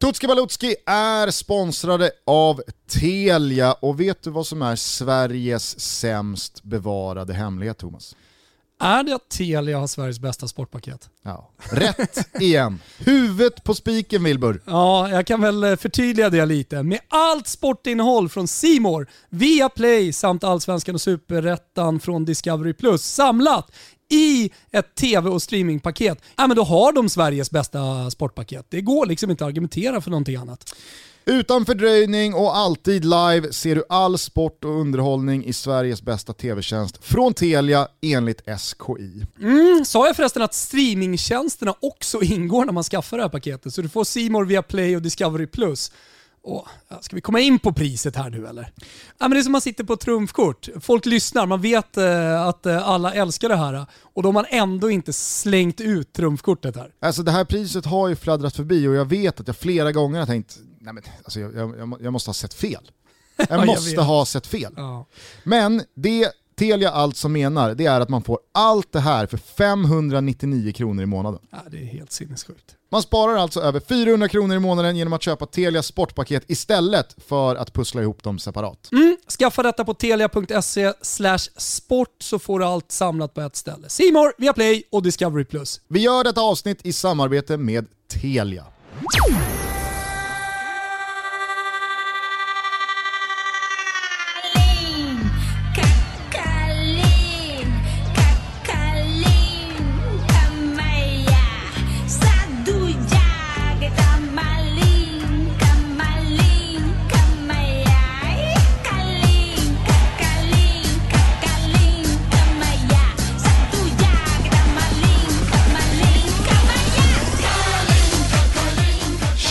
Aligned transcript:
Tutski 0.00 0.26
Balutski 0.26 0.74
är 0.86 1.30
sponsrade 1.30 2.10
av 2.26 2.62
Telia 2.86 3.72
och 3.72 4.00
vet 4.00 4.22
du 4.22 4.30
vad 4.30 4.46
som 4.46 4.62
är 4.62 4.76
Sveriges 4.76 5.80
sämst 5.80 6.62
bevarade 6.62 7.34
hemlighet 7.34 7.78
Thomas? 7.78 8.16
Är 8.80 9.02
det 9.02 9.14
att 9.14 9.28
Telia 9.28 9.78
har 9.78 9.86
Sveriges 9.86 10.20
bästa 10.20 10.48
sportpaket? 10.48 11.08
Ja. 11.22 11.50
Rätt 11.58 12.40
igen. 12.40 12.78
Huvudet 12.98 13.64
på 13.64 13.74
spiken 13.74 14.24
Wilbur. 14.24 14.62
Ja, 14.66 15.10
jag 15.10 15.26
kan 15.26 15.40
väl 15.40 15.64
eh, 15.64 15.76
förtydliga 15.76 16.30
det 16.30 16.46
lite. 16.46 16.82
Med 16.82 17.00
allt 17.08 17.46
sportinnehåll 17.46 18.28
från 18.28 18.48
Simor, 18.48 19.06
via 19.28 19.68
Play 19.68 20.12
samt 20.12 20.44
Allsvenskan 20.44 20.94
och 20.94 21.00
Superettan 21.00 22.00
från 22.00 22.24
Discovery 22.24 22.72
Plus 22.72 23.02
samlat 23.02 23.70
i 24.10 24.50
ett 24.70 24.94
tv 24.94 25.30
och 25.30 25.42
streamingpaket, 25.42 26.18
ja, 26.36 26.46
men 26.46 26.56
då 26.56 26.64
har 26.64 26.92
de 26.92 27.08
Sveriges 27.08 27.50
bästa 27.50 28.10
sportpaket. 28.10 28.66
Det 28.68 28.80
går 28.80 29.06
liksom 29.06 29.30
inte 29.30 29.44
att 29.44 29.48
argumentera 29.48 30.00
för 30.00 30.10
någonting 30.10 30.36
annat. 30.36 30.74
Utan 31.24 31.66
fördröjning 31.66 32.34
och 32.34 32.56
alltid 32.56 33.04
live 33.04 33.52
ser 33.52 33.74
du 33.74 33.84
all 33.88 34.18
sport 34.18 34.64
och 34.64 34.80
underhållning 34.80 35.44
i 35.44 35.52
Sveriges 35.52 36.02
bästa 36.02 36.32
tv-tjänst 36.32 37.04
från 37.04 37.34
Telia 37.34 37.88
enligt 38.00 38.42
SKI. 38.46 39.26
Mm, 39.40 39.84
sa 39.84 40.06
jag 40.06 40.16
förresten 40.16 40.42
att 40.42 40.54
streamingtjänsterna 40.54 41.74
också 41.80 42.22
ingår 42.22 42.64
när 42.64 42.72
man 42.72 42.84
skaffar 42.84 43.16
det 43.16 43.22
här 43.22 43.30
paketet? 43.30 43.74
Så 43.74 43.82
du 43.82 43.88
får 43.88 44.04
Simor 44.04 44.44
via 44.44 44.62
Play 44.62 44.96
och 44.96 45.02
Discovery+. 45.02 45.46
Plus. 45.46 45.92
Åh, 46.42 46.66
ska 47.00 47.16
vi 47.16 47.22
komma 47.22 47.40
in 47.40 47.58
på 47.58 47.72
priset 47.72 48.16
här 48.16 48.30
nu 48.30 48.46
eller? 48.46 48.72
Ja, 49.18 49.28
men 49.28 49.30
det 49.30 49.38
är 49.38 49.42
som 49.42 49.52
man 49.52 49.60
sitter 49.60 49.84
på 49.84 49.92
ett 49.92 50.00
trumfkort. 50.00 50.68
Folk 50.80 51.06
lyssnar, 51.06 51.46
man 51.46 51.60
vet 51.60 51.96
eh, 51.96 52.42
att 52.42 52.66
eh, 52.66 52.88
alla 52.88 53.14
älskar 53.14 53.48
det 53.48 53.56
här 53.56 53.86
och 54.02 54.22
då 54.22 54.28
har 54.28 54.32
man 54.32 54.46
ändå 54.48 54.90
inte 54.90 55.12
slängt 55.12 55.80
ut 55.80 56.12
trumfkortet 56.12 56.76
här. 56.76 56.92
Alltså 57.00 57.22
det 57.22 57.30
här 57.30 57.44
priset 57.44 57.86
har 57.86 58.08
ju 58.08 58.16
fladdrat 58.16 58.56
förbi 58.56 58.88
och 58.88 58.94
jag 58.94 59.04
vet 59.04 59.40
att 59.40 59.46
jag 59.46 59.56
flera 59.56 59.92
gånger 59.92 60.18
har 60.18 60.26
tänkt, 60.26 60.58
nej 60.80 60.94
men 60.94 61.02
alltså 61.24 61.40
jag, 61.40 61.54
jag, 61.54 61.96
jag 62.00 62.12
måste 62.12 62.28
ha 62.28 62.34
sett 62.34 62.54
fel. 62.54 62.90
Jag 63.48 63.66
måste 63.66 63.90
jag 63.90 64.02
ha 64.02 64.26
sett 64.26 64.46
fel. 64.46 64.72
Ja. 64.76 65.06
Men 65.44 65.82
det 65.94 66.30
Telia 66.60 66.90
alltså 66.90 67.28
menar, 67.28 67.74
det 67.74 67.86
är 67.86 68.00
att 68.00 68.08
man 68.08 68.22
får 68.22 68.38
allt 68.52 68.92
det 68.92 69.00
här 69.00 69.26
för 69.26 69.36
599 69.36 70.72
kronor 70.72 71.02
i 71.02 71.06
månaden. 71.06 71.40
Ja, 71.50 71.58
det 71.70 71.76
är 71.76 71.84
helt 71.84 72.12
sinnessjukt. 72.12 72.76
Man 72.92 73.02
sparar 73.02 73.36
alltså 73.36 73.60
över 73.60 73.80
400 73.80 74.28
kronor 74.28 74.56
i 74.56 74.58
månaden 74.58 74.96
genom 74.96 75.12
att 75.12 75.22
köpa 75.22 75.46
Telias 75.46 75.86
sportpaket 75.86 76.44
istället 76.50 77.16
för 77.26 77.56
att 77.56 77.72
pussla 77.72 78.02
ihop 78.02 78.22
dem 78.22 78.38
separat. 78.38 78.88
Mm, 78.92 79.16
skaffa 79.38 79.62
detta 79.62 79.84
på 79.84 79.94
telia.se 79.94 80.92
sport 81.56 82.16
så 82.22 82.38
får 82.38 82.58
du 82.58 82.64
allt 82.64 82.92
samlat 82.92 83.34
på 83.34 83.40
ett 83.40 83.56
ställe. 83.56 83.88
Simor, 83.88 84.32
Viaplay 84.38 84.82
och 84.90 85.02
Discovery+. 85.02 85.46
Vi 85.88 86.00
gör 86.00 86.24
detta 86.24 86.40
avsnitt 86.40 86.86
i 86.86 86.92
samarbete 86.92 87.56
med 87.56 87.86
Telia. 88.08 88.64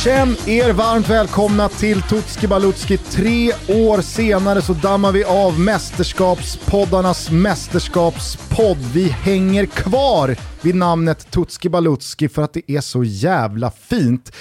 Känn 0.10 0.36
er 0.46 0.74
varmt 0.74 1.10
välkomna 1.10 1.70
till 1.70 2.02
Tutski 2.02 2.48
Balutski. 2.48 2.98
Tre 2.98 3.52
år 3.68 4.02
senare 4.02 4.62
så 4.62 4.74
dammar 4.74 5.12
vi 5.12 5.24
av 5.24 5.60
mästerskapspoddarnas 5.60 7.32
mästerskapspodd. 7.32 8.78
Vi 8.94 9.10
hänger 9.10 9.66
kvar 9.66 10.36
vid 10.62 10.76
namnet 10.76 11.32
Tutski 11.32 11.70
Balutski 11.70 12.30
för 12.30 12.42
att 12.42 12.54
det 12.54 12.72
är 12.72 12.82
så 12.82 13.04
jävla 13.04 13.72
fint. 13.72 14.32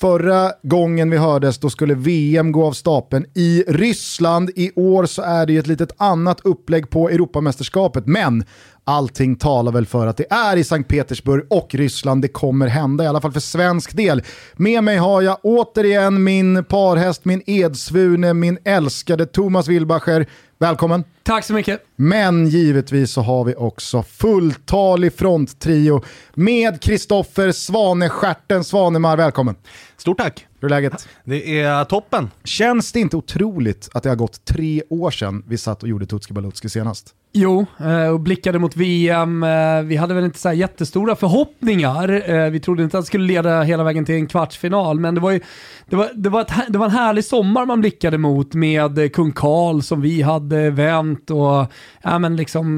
Förra 0.00 0.52
gången 0.62 1.10
vi 1.10 1.16
hördes 1.16 1.58
då 1.58 1.70
skulle 1.70 1.94
VM 1.94 2.52
gå 2.52 2.66
av 2.66 2.72
stapeln 2.72 3.26
i 3.34 3.64
Ryssland. 3.68 4.50
I 4.54 4.72
år 4.76 5.06
så 5.06 5.22
är 5.22 5.46
det 5.46 5.52
ju 5.52 5.58
ett 5.58 5.66
litet 5.66 5.92
annat 5.96 6.40
upplägg 6.44 6.90
på 6.90 7.08
Europamästerskapet, 7.08 8.06
men 8.06 8.44
allting 8.84 9.36
talar 9.36 9.72
väl 9.72 9.86
för 9.86 10.06
att 10.06 10.16
det 10.16 10.32
är 10.32 10.56
i 10.56 10.64
Sankt 10.64 10.90
Petersburg 10.90 11.44
och 11.50 11.74
Ryssland 11.74 12.22
det 12.22 12.28
kommer 12.28 12.66
hända, 12.66 13.04
i 13.04 13.06
alla 13.06 13.20
fall 13.20 13.32
för 13.32 13.40
svensk 13.40 13.96
del. 13.96 14.22
Med 14.56 14.84
mig 14.84 14.96
har 14.96 15.22
jag 15.22 15.38
återigen 15.42 16.24
min 16.24 16.64
parhäst, 16.64 17.24
min 17.24 17.42
edsvune, 17.46 18.34
min 18.34 18.58
älskade 18.64 19.26
Thomas 19.26 19.68
Wilbacher. 19.68 20.26
Välkommen! 20.58 21.04
Tack 21.22 21.44
så 21.44 21.52
mycket! 21.52 21.86
Men 21.96 22.48
givetvis 22.48 23.10
så 23.10 23.20
har 23.20 23.44
vi 23.44 23.54
också 23.54 24.02
fulltalig 24.02 25.12
fronttrio 25.12 26.02
med 26.34 26.80
Kristoffer 26.80 27.52
Svanestjärten 27.52 28.64
Svanemar. 28.64 29.16
Välkommen! 29.16 29.54
Stort 29.96 30.18
tack! 30.18 30.46
Hur 30.60 30.68
är 30.68 30.70
läget? 30.70 31.08
Det 31.24 31.60
är 31.60 31.84
toppen. 31.84 32.30
Känns 32.44 32.92
det 32.92 33.00
inte 33.00 33.16
otroligt 33.16 33.88
att 33.92 34.02
det 34.02 34.08
har 34.08 34.16
gått 34.16 34.44
tre 34.44 34.82
år 34.90 35.10
sedan 35.10 35.44
vi 35.46 35.58
satt 35.58 35.82
och 35.82 35.88
gjorde 35.88 36.06
Tutski 36.06 36.32
Balutski 36.32 36.68
senast? 36.68 37.14
Jo, 37.32 37.66
eh, 37.80 38.08
och 38.08 38.20
blickade 38.20 38.58
mot 38.58 38.76
VM. 38.76 39.42
Eh, 39.42 39.82
vi 39.82 39.96
hade 39.96 40.14
väl 40.14 40.24
inte 40.24 40.38
så 40.38 40.52
jättestora 40.52 41.16
förhoppningar. 41.16 42.30
Eh, 42.30 42.50
vi 42.50 42.60
trodde 42.60 42.82
inte 42.82 42.98
att 42.98 43.04
det 43.04 43.06
skulle 43.06 43.26
leda 43.26 43.62
hela 43.62 43.84
vägen 43.84 44.04
till 44.04 44.14
en 44.14 44.26
kvartsfinal, 44.26 45.00
men 45.00 45.14
det 45.14 45.20
var, 45.20 45.30
ju, 45.30 45.40
det 45.86 45.96
var, 45.96 46.10
det 46.14 46.28
var, 46.28 46.40
ett, 46.40 46.52
det 46.68 46.78
var 46.78 46.86
en 46.86 46.92
härlig 46.92 47.24
sommar 47.24 47.66
man 47.66 47.80
blickade 47.80 48.18
mot 48.18 48.54
med 48.54 49.12
kung 49.14 49.32
Karl 49.32 49.80
som 49.80 50.00
vi 50.00 50.22
hade 50.22 50.70
vänt 50.70 51.30
och 51.30 51.72
ja, 52.02 52.18
men 52.18 52.36
liksom, 52.36 52.76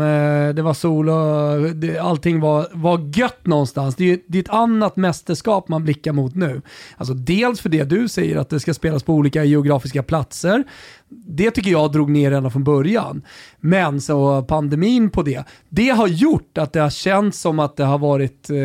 det 0.56 0.62
var 0.62 0.74
sol 0.74 1.08
och 1.08 1.76
det, 1.76 1.98
allting 1.98 2.40
var, 2.40 2.66
var 2.72 3.18
gött 3.18 3.46
någonstans. 3.46 3.96
Det 3.96 4.12
är, 4.12 4.18
det 4.26 4.38
är 4.38 4.42
ett 4.42 4.50
annat 4.50 4.96
mästerskap 4.96 5.68
man 5.68 5.84
blickar 5.84 6.12
mot 6.12 6.34
nu. 6.34 6.62
Alltså 6.96 7.14
dels 7.14 7.60
för 7.60 7.68
det 7.68 7.84
du 7.84 8.08
säger, 8.08 8.36
att 8.36 8.48
det 8.50 8.60
ska 8.60 8.74
spelas 8.74 9.02
på 9.02 9.14
olika 9.14 9.44
geografiska 9.44 10.02
platser 10.02 10.64
det 11.10 11.50
tycker 11.50 11.70
jag 11.70 11.92
drog 11.92 12.10
ner 12.10 12.30
redan 12.30 12.50
från 12.50 12.64
början. 12.64 13.22
Men 13.60 14.00
så 14.00 14.42
pandemin 14.42 15.10
på 15.10 15.22
det, 15.22 15.44
det 15.68 15.88
har 15.88 16.08
gjort 16.08 16.58
att 16.58 16.72
det 16.72 16.80
har 16.80 16.90
känts 16.90 17.40
som 17.40 17.58
att 17.58 17.76
det 17.76 17.84
har 17.84 17.98
varit 17.98 18.50
eh, 18.50 18.56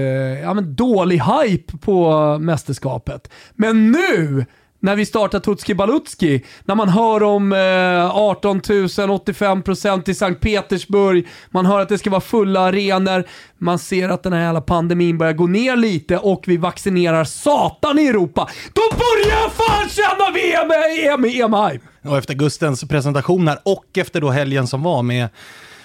ja, 0.42 0.54
men 0.54 0.76
dålig 0.76 1.22
hype 1.22 1.78
på 1.78 2.38
mästerskapet. 2.40 3.32
Men 3.56 3.92
nu 3.92 4.46
när 4.84 4.96
vi 4.96 5.06
startar 5.06 5.40
Tutski 5.40 5.76
Balutski, 5.76 6.44
när 6.66 6.76
man 6.76 6.90
hör 6.90 7.24
om 7.24 7.54
eh, 7.54 8.18
18 8.18 8.62
000, 8.70 8.88
85% 8.88 10.10
i 10.10 10.14
Sankt 10.14 10.42
Petersburg, 10.42 11.28
man 11.50 11.66
hör 11.66 11.80
att 11.80 11.90
det 11.90 11.98
ska 11.98 12.10
vara 12.10 12.22
fulla 12.22 12.60
arenor, 12.60 13.24
man 13.58 13.80
ser 13.80 14.10
att 14.10 14.24
den 14.24 14.34
här 14.34 14.42
jävla 14.42 14.62
pandemin 14.62 15.18
börjar 15.18 15.34
gå 15.34 15.48
ner 15.48 15.76
lite 15.76 16.18
och 16.18 16.44
vi 16.48 16.58
vaccinerar 16.58 17.24
satan 17.24 18.00
i 18.00 18.08
Europa. 18.08 18.50
Då 18.74 18.82
börjar 18.98 19.42
jag 19.42 19.52
fan 19.52 19.90
känna 19.90 20.32
VM, 20.32 20.72
EM, 21.00 21.26
EM, 21.26 21.80
och 22.04 22.18
efter 22.18 22.34
Gustens 22.34 22.84
presentation 22.84 23.48
här 23.48 23.60
och 23.64 23.98
efter 23.98 24.22
då 24.22 24.30
helgen 24.30 24.68
som 24.68 24.84
var 24.84 25.04
med 25.04 25.30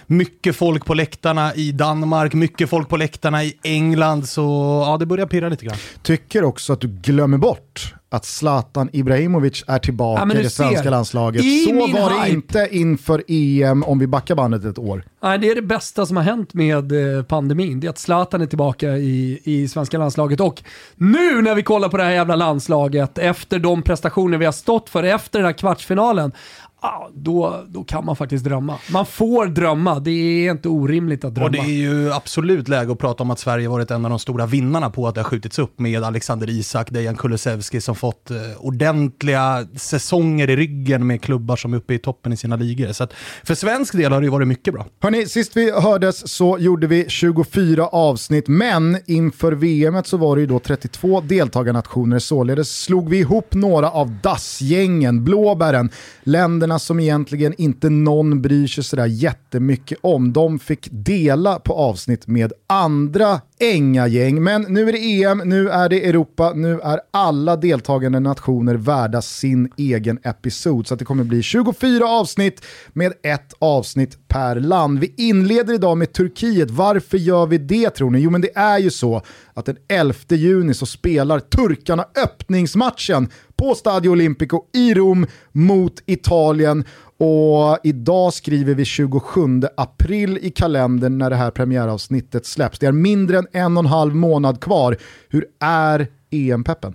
mycket 0.08 0.56
folk 0.56 0.84
på 0.84 0.94
läktarna 0.94 1.54
i 1.54 1.72
Danmark, 1.72 2.34
mycket 2.34 2.70
folk 2.70 2.88
på 2.88 2.96
läktarna 2.96 3.44
i 3.44 3.54
England, 3.62 4.28
så 4.28 4.42
ja, 4.86 4.96
det 4.96 5.06
börjar 5.06 5.26
pirra 5.26 5.48
lite 5.48 5.64
grann. 5.64 5.76
Tycker 6.02 6.44
också 6.44 6.72
att 6.72 6.80
du 6.80 6.88
glömmer 6.88 7.38
bort 7.38 7.94
att 8.10 8.24
Zlatan 8.24 8.90
Ibrahimovic 8.92 9.64
är 9.66 9.78
tillbaka 9.78 10.26
ja, 10.28 10.40
i 10.40 10.42
det 10.42 10.50
svenska 10.50 10.82
ser. 10.82 10.90
landslaget. 10.90 11.44
I 11.44 11.64
så 11.64 11.74
var 11.74 12.10
det 12.10 12.16
hype. 12.16 12.30
inte 12.30 12.68
inför 12.70 13.22
EM 13.28 13.82
om 13.82 13.98
vi 13.98 14.06
backar 14.06 14.34
bandet 14.34 14.64
ett 14.64 14.78
år. 14.78 15.04
Nej, 15.22 15.38
det 15.38 15.50
är 15.50 15.54
det 15.54 15.62
bästa 15.62 16.06
som 16.06 16.16
har 16.16 16.24
hänt 16.24 16.54
med 16.54 17.16
eh, 17.16 17.22
pandemin. 17.22 17.80
Det 17.80 17.86
är 17.86 17.90
att 17.90 17.98
Zlatan 17.98 18.40
är 18.40 18.46
tillbaka 18.46 18.88
i, 18.96 19.40
i 19.44 19.68
svenska 19.68 19.98
landslaget. 19.98 20.40
Och 20.40 20.62
nu 20.96 21.42
när 21.42 21.54
vi 21.54 21.62
kollar 21.62 21.88
på 21.88 21.96
det 21.96 22.04
här 22.04 22.10
jävla 22.10 22.36
landslaget, 22.36 23.18
efter 23.18 23.58
de 23.58 23.82
prestationer 23.82 24.38
vi 24.38 24.44
har 24.44 24.52
stått 24.52 24.88
för, 24.90 25.02
efter 25.02 25.38
den 25.38 25.46
här 25.46 25.52
kvartsfinalen, 25.52 26.32
ah, 26.80 27.08
då, 27.14 27.64
då 27.68 27.84
kan 27.84 28.04
man 28.04 28.16
faktiskt 28.16 28.44
drömma. 28.44 28.78
Man 28.92 29.06
får 29.06 29.46
drömma, 29.46 30.00
det 30.00 30.10
är 30.10 30.50
inte 30.50 30.68
orimligt 30.68 31.24
att 31.24 31.34
drömma. 31.34 31.46
Och 31.46 31.52
det 31.52 31.58
är 31.58 31.64
ju 31.64 32.12
absolut 32.12 32.68
läge 32.68 32.92
att 32.92 32.98
prata 32.98 33.22
om 33.22 33.30
att 33.30 33.38
Sverige 33.38 33.68
varit 33.68 33.90
en 33.90 34.04
av 34.04 34.10
de 34.10 34.18
stora 34.18 34.46
vinnarna 34.46 34.90
på 34.90 35.08
att 35.08 35.14
det 35.14 35.20
har 35.20 35.24
skjutits 35.24 35.58
upp 35.58 35.78
med 35.80 36.04
Alexander 36.04 36.50
Isak, 36.50 36.90
Dejan 36.90 37.16
Kulusevski 37.16 37.80
som 37.80 37.94
fått 37.94 38.30
eh, 38.30 38.36
ordentliga 38.58 39.66
säsonger 39.76 40.50
i 40.50 40.56
ryggen 40.56 41.06
med 41.06 41.22
klubbar 41.22 41.56
som 41.56 41.72
är 41.72 41.76
uppe 41.76 41.94
i 41.94 41.98
toppen 41.98 42.32
i 42.32 42.36
sina 42.36 42.56
ligor. 42.56 42.92
Så 42.92 43.06
för 43.44 43.54
svensk 43.54 43.96
del 43.96 44.12
har 44.12 44.20
det 44.20 44.24
ju 44.24 44.30
varit 44.30 44.48
mycket 44.48 44.74
bra. 44.74 44.86
Hörni, 45.00 45.26
sist 45.26 45.56
vi 45.56 45.70
hördes 45.70 46.28
så 46.28 46.58
gjorde 46.58 46.86
vi 46.86 47.04
24 47.08 47.86
avsnitt, 47.86 48.48
men 48.48 48.98
inför 49.06 49.52
VM 49.52 50.04
så 50.04 50.16
var 50.16 50.36
det 50.36 50.40
ju 50.40 50.46
då 50.46 50.58
32 50.58 51.20
deltagarnationer, 51.20 52.18
således 52.18 52.82
slog 52.82 53.08
vi 53.08 53.18
ihop 53.18 53.54
några 53.54 53.90
av 53.90 54.16
DAS-gängen, 54.22 55.24
blåbären, 55.24 55.90
länderna 56.22 56.67
länderna 56.68 56.78
som 56.78 57.00
egentligen 57.00 57.54
inte 57.58 57.90
någon 57.90 58.42
bryr 58.42 58.66
sig 58.66 58.84
sådär 58.84 59.06
jättemycket 59.06 59.98
om, 60.02 60.32
de 60.32 60.58
fick 60.58 60.88
dela 60.90 61.58
på 61.58 61.72
avsnitt 61.72 62.26
med 62.26 62.52
andra 62.66 63.40
Ängagäng. 63.60 64.42
Men 64.42 64.62
nu 64.62 64.88
är 64.88 64.92
det 64.92 65.22
EM, 65.22 65.38
nu 65.38 65.68
är 65.68 65.88
det 65.88 66.08
Europa, 66.08 66.52
nu 66.54 66.80
är 66.80 67.00
alla 67.10 67.56
deltagande 67.56 68.20
nationer 68.20 68.74
värda 68.74 69.22
sin 69.22 69.72
egen 69.76 70.18
episod. 70.22 70.86
Så 70.86 70.94
det 70.94 71.04
kommer 71.04 71.24
bli 71.24 71.42
24 71.42 72.06
avsnitt 72.06 72.64
med 72.92 73.12
ett 73.22 73.52
avsnitt 73.58 74.28
per 74.28 74.56
land. 74.56 74.98
Vi 74.98 75.14
inleder 75.16 75.74
idag 75.74 75.98
med 75.98 76.12
Turkiet. 76.12 76.70
Varför 76.70 77.18
gör 77.18 77.46
vi 77.46 77.58
det 77.58 77.90
tror 77.90 78.10
ni? 78.10 78.18
Jo 78.18 78.30
men 78.30 78.40
det 78.40 78.56
är 78.56 78.78
ju 78.78 78.90
så 78.90 79.22
att 79.54 79.66
den 79.66 79.76
11 79.88 80.14
juni 80.28 80.74
så 80.74 80.86
spelar 80.86 81.40
turkarna 81.40 82.04
öppningsmatchen 82.24 83.28
på 83.56 83.74
Stadio 83.74 84.10
Olimpico 84.10 84.62
i 84.74 84.94
Rom 84.94 85.26
mot 85.52 86.02
Italien. 86.06 86.84
Och 87.20 87.78
idag 87.82 88.34
skriver 88.34 88.74
vi 88.74 88.84
27 88.84 89.62
april 89.76 90.38
i 90.42 90.50
kalendern 90.50 91.18
när 91.18 91.30
det 91.30 91.36
här 91.36 91.50
premiäravsnittet 91.50 92.46
släpps. 92.46 92.78
Det 92.78 92.86
är 92.86 92.92
mindre 92.92 93.38
än 93.38 93.46
en 93.52 93.76
och 93.76 93.84
en 93.84 93.90
halv 93.90 94.14
månad 94.14 94.60
kvar. 94.60 94.96
Hur 95.28 95.46
är 95.60 96.06
EM-peppen? 96.30 96.94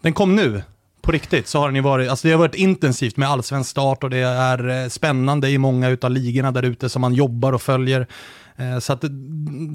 Den 0.00 0.12
kom 0.12 0.36
nu. 0.36 0.62
På 1.02 1.12
riktigt 1.12 1.48
så 1.48 1.58
har 1.58 1.68
den 1.68 1.76
ju 1.76 1.82
varit, 1.82 2.10
alltså 2.10 2.28
det 2.28 2.34
har 2.34 2.38
varit 2.38 2.54
intensivt 2.54 3.16
med 3.16 3.28
allsvensk 3.28 3.70
start 3.70 4.04
och 4.04 4.10
det 4.10 4.18
är 4.18 4.82
eh, 4.82 4.88
spännande 4.88 5.48
i 5.48 5.58
många 5.58 5.96
av 6.02 6.10
ligorna 6.10 6.50
där 6.50 6.62
ute 6.62 6.88
som 6.88 7.00
man 7.00 7.14
jobbar 7.14 7.52
och 7.52 7.62
följer. 7.62 8.06
Eh, 8.62 8.78
så 8.78 8.92
att 8.92 9.04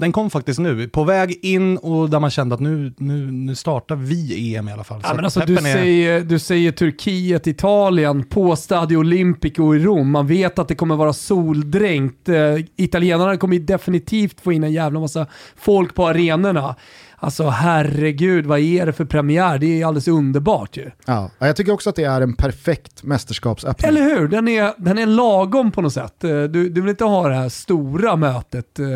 den 0.00 0.12
kom 0.12 0.30
faktiskt 0.30 0.58
nu, 0.58 0.88
på 0.88 1.04
väg 1.04 1.38
in 1.42 1.76
och 1.76 2.10
där 2.10 2.20
man 2.20 2.30
kände 2.30 2.54
att 2.54 2.60
nu, 2.60 2.92
nu, 2.96 3.30
nu 3.30 3.54
startar 3.54 3.96
vi 3.96 4.54
EM 4.56 4.68
i 4.68 4.72
alla 4.72 4.84
fall. 4.84 5.00
Ja, 5.02 5.14
men 5.14 5.24
alltså, 5.24 5.40
du, 5.40 5.56
är... 5.56 5.60
säger, 5.60 6.20
du 6.20 6.38
säger 6.38 6.72
Turkiet, 6.72 7.46
Italien 7.46 8.24
på 8.24 8.56
Stadio 8.56 8.96
Olimpico 8.96 9.74
i 9.74 9.78
Rom. 9.78 10.10
Man 10.10 10.26
vet 10.26 10.58
att 10.58 10.68
det 10.68 10.74
kommer 10.74 10.96
vara 10.96 11.12
soldränkt. 11.12 12.28
Eh, 12.28 12.36
italienarna 12.76 13.36
kommer 13.36 13.58
definitivt 13.58 14.40
få 14.40 14.52
in 14.52 14.64
en 14.64 14.72
jävla 14.72 15.00
massa 15.00 15.26
folk 15.56 15.94
på 15.94 16.08
arenorna. 16.08 16.76
Alltså 17.20 17.48
herregud, 17.48 18.46
vad 18.46 18.58
är 18.58 18.86
det 18.86 18.92
för 18.92 19.04
premiär? 19.04 19.58
Det 19.58 19.80
är 19.80 19.86
alldeles 19.86 20.08
underbart 20.08 20.76
ju. 20.76 20.90
Ja, 21.06 21.30
jag 21.38 21.56
tycker 21.56 21.72
också 21.72 21.90
att 21.90 21.96
det 21.96 22.04
är 22.04 22.20
en 22.20 22.34
perfekt 22.34 23.02
mästerskapsöppning. 23.02 23.88
Eller 23.88 24.02
hur? 24.02 24.28
Den 24.28 24.48
är, 24.48 24.72
den 24.78 24.98
är 24.98 25.06
lagom 25.06 25.70
på 25.70 25.82
något 25.82 25.92
sätt. 25.92 26.24
Eh, 26.24 26.30
du, 26.30 26.68
du 26.68 26.80
vill 26.80 26.90
inte 26.90 27.04
ha 27.04 27.28
det 27.28 27.34
här 27.34 27.48
stora 27.48 28.16
mötet, 28.16 28.78
eh, 28.78 28.86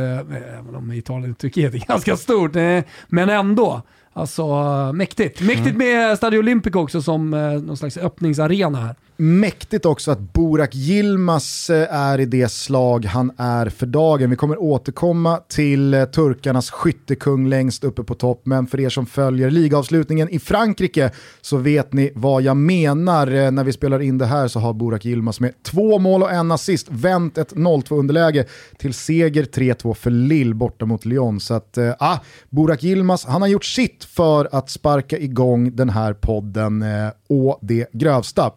även 0.58 0.74
om 0.74 0.92
Italien 0.92 1.30
och 1.30 1.38
Turkiet 1.38 1.74
är 1.74 1.78
ganska 1.88 2.16
stort, 2.16 2.56
eh, 2.56 2.80
men 3.08 3.28
ändå. 3.28 3.82
Alltså 4.14 4.46
mäktigt. 4.92 5.40
Mäktigt 5.40 5.75
mm. 5.75 5.78
med 5.78 6.16
Stadio 6.16 6.38
Olympic 6.38 6.75
också 6.75 7.02
som 7.02 7.30
någon 7.66 7.76
slags 7.76 7.96
öppningsarena 7.96 8.78
här. 8.78 8.94
Mäktigt 9.24 9.86
också 9.86 10.10
att 10.10 10.32
Burak 10.32 10.74
Yilmaz 10.74 11.70
eh, 11.70 11.94
är 11.94 12.20
i 12.20 12.24
det 12.24 12.48
slag 12.48 13.04
han 13.04 13.32
är 13.36 13.69
för 13.69 13.86
dagen. 13.86 14.30
Vi 14.30 14.36
kommer 14.36 14.62
återkomma 14.62 15.40
till 15.48 15.94
eh, 15.94 16.04
turkarnas 16.04 16.70
skyttekung 16.70 17.48
längst 17.48 17.84
uppe 17.84 18.02
på 18.02 18.14
topp, 18.14 18.40
men 18.44 18.66
för 18.66 18.80
er 18.80 18.88
som 18.88 19.06
följer 19.06 19.50
ligavslutningen 19.50 20.28
i 20.28 20.38
Frankrike 20.38 21.10
så 21.40 21.56
vet 21.56 21.92
ni 21.92 22.12
vad 22.14 22.42
jag 22.42 22.56
menar. 22.56 23.26
Eh, 23.26 23.50
när 23.50 23.64
vi 23.64 23.72
spelar 23.72 24.02
in 24.02 24.19
det 24.19 24.26
här 24.26 24.48
så 24.48 24.60
har 24.60 24.72
Burak 24.72 25.06
Yilmaz 25.06 25.40
med 25.40 25.62
två 25.62 25.98
mål 25.98 26.22
och 26.22 26.32
en 26.32 26.52
assist 26.52 26.86
vänt 26.90 27.38
ett 27.38 27.52
0-2 27.52 27.98
underläge 27.98 28.46
till 28.78 28.94
seger 28.94 29.44
3-2 29.44 29.94
för 29.94 30.10
Lille 30.10 30.54
borta 30.54 30.84
mot 30.84 31.04
Lyon. 31.04 31.40
Så 31.40 31.54
att, 31.54 31.78
ah, 31.98 32.18
Burak 32.50 32.84
Yilmaz, 32.84 33.25
han 33.25 33.42
har 33.42 33.48
gjort 33.48 33.64
sitt 33.64 34.04
för 34.04 34.48
att 34.52 34.70
sparka 34.70 35.18
igång 35.18 35.76
den 35.76 35.90
här 35.90 36.12
podden 36.12 36.82
eh, 36.82 37.08
å 37.28 37.58
det 37.60 37.86
grövsta. 37.92 38.50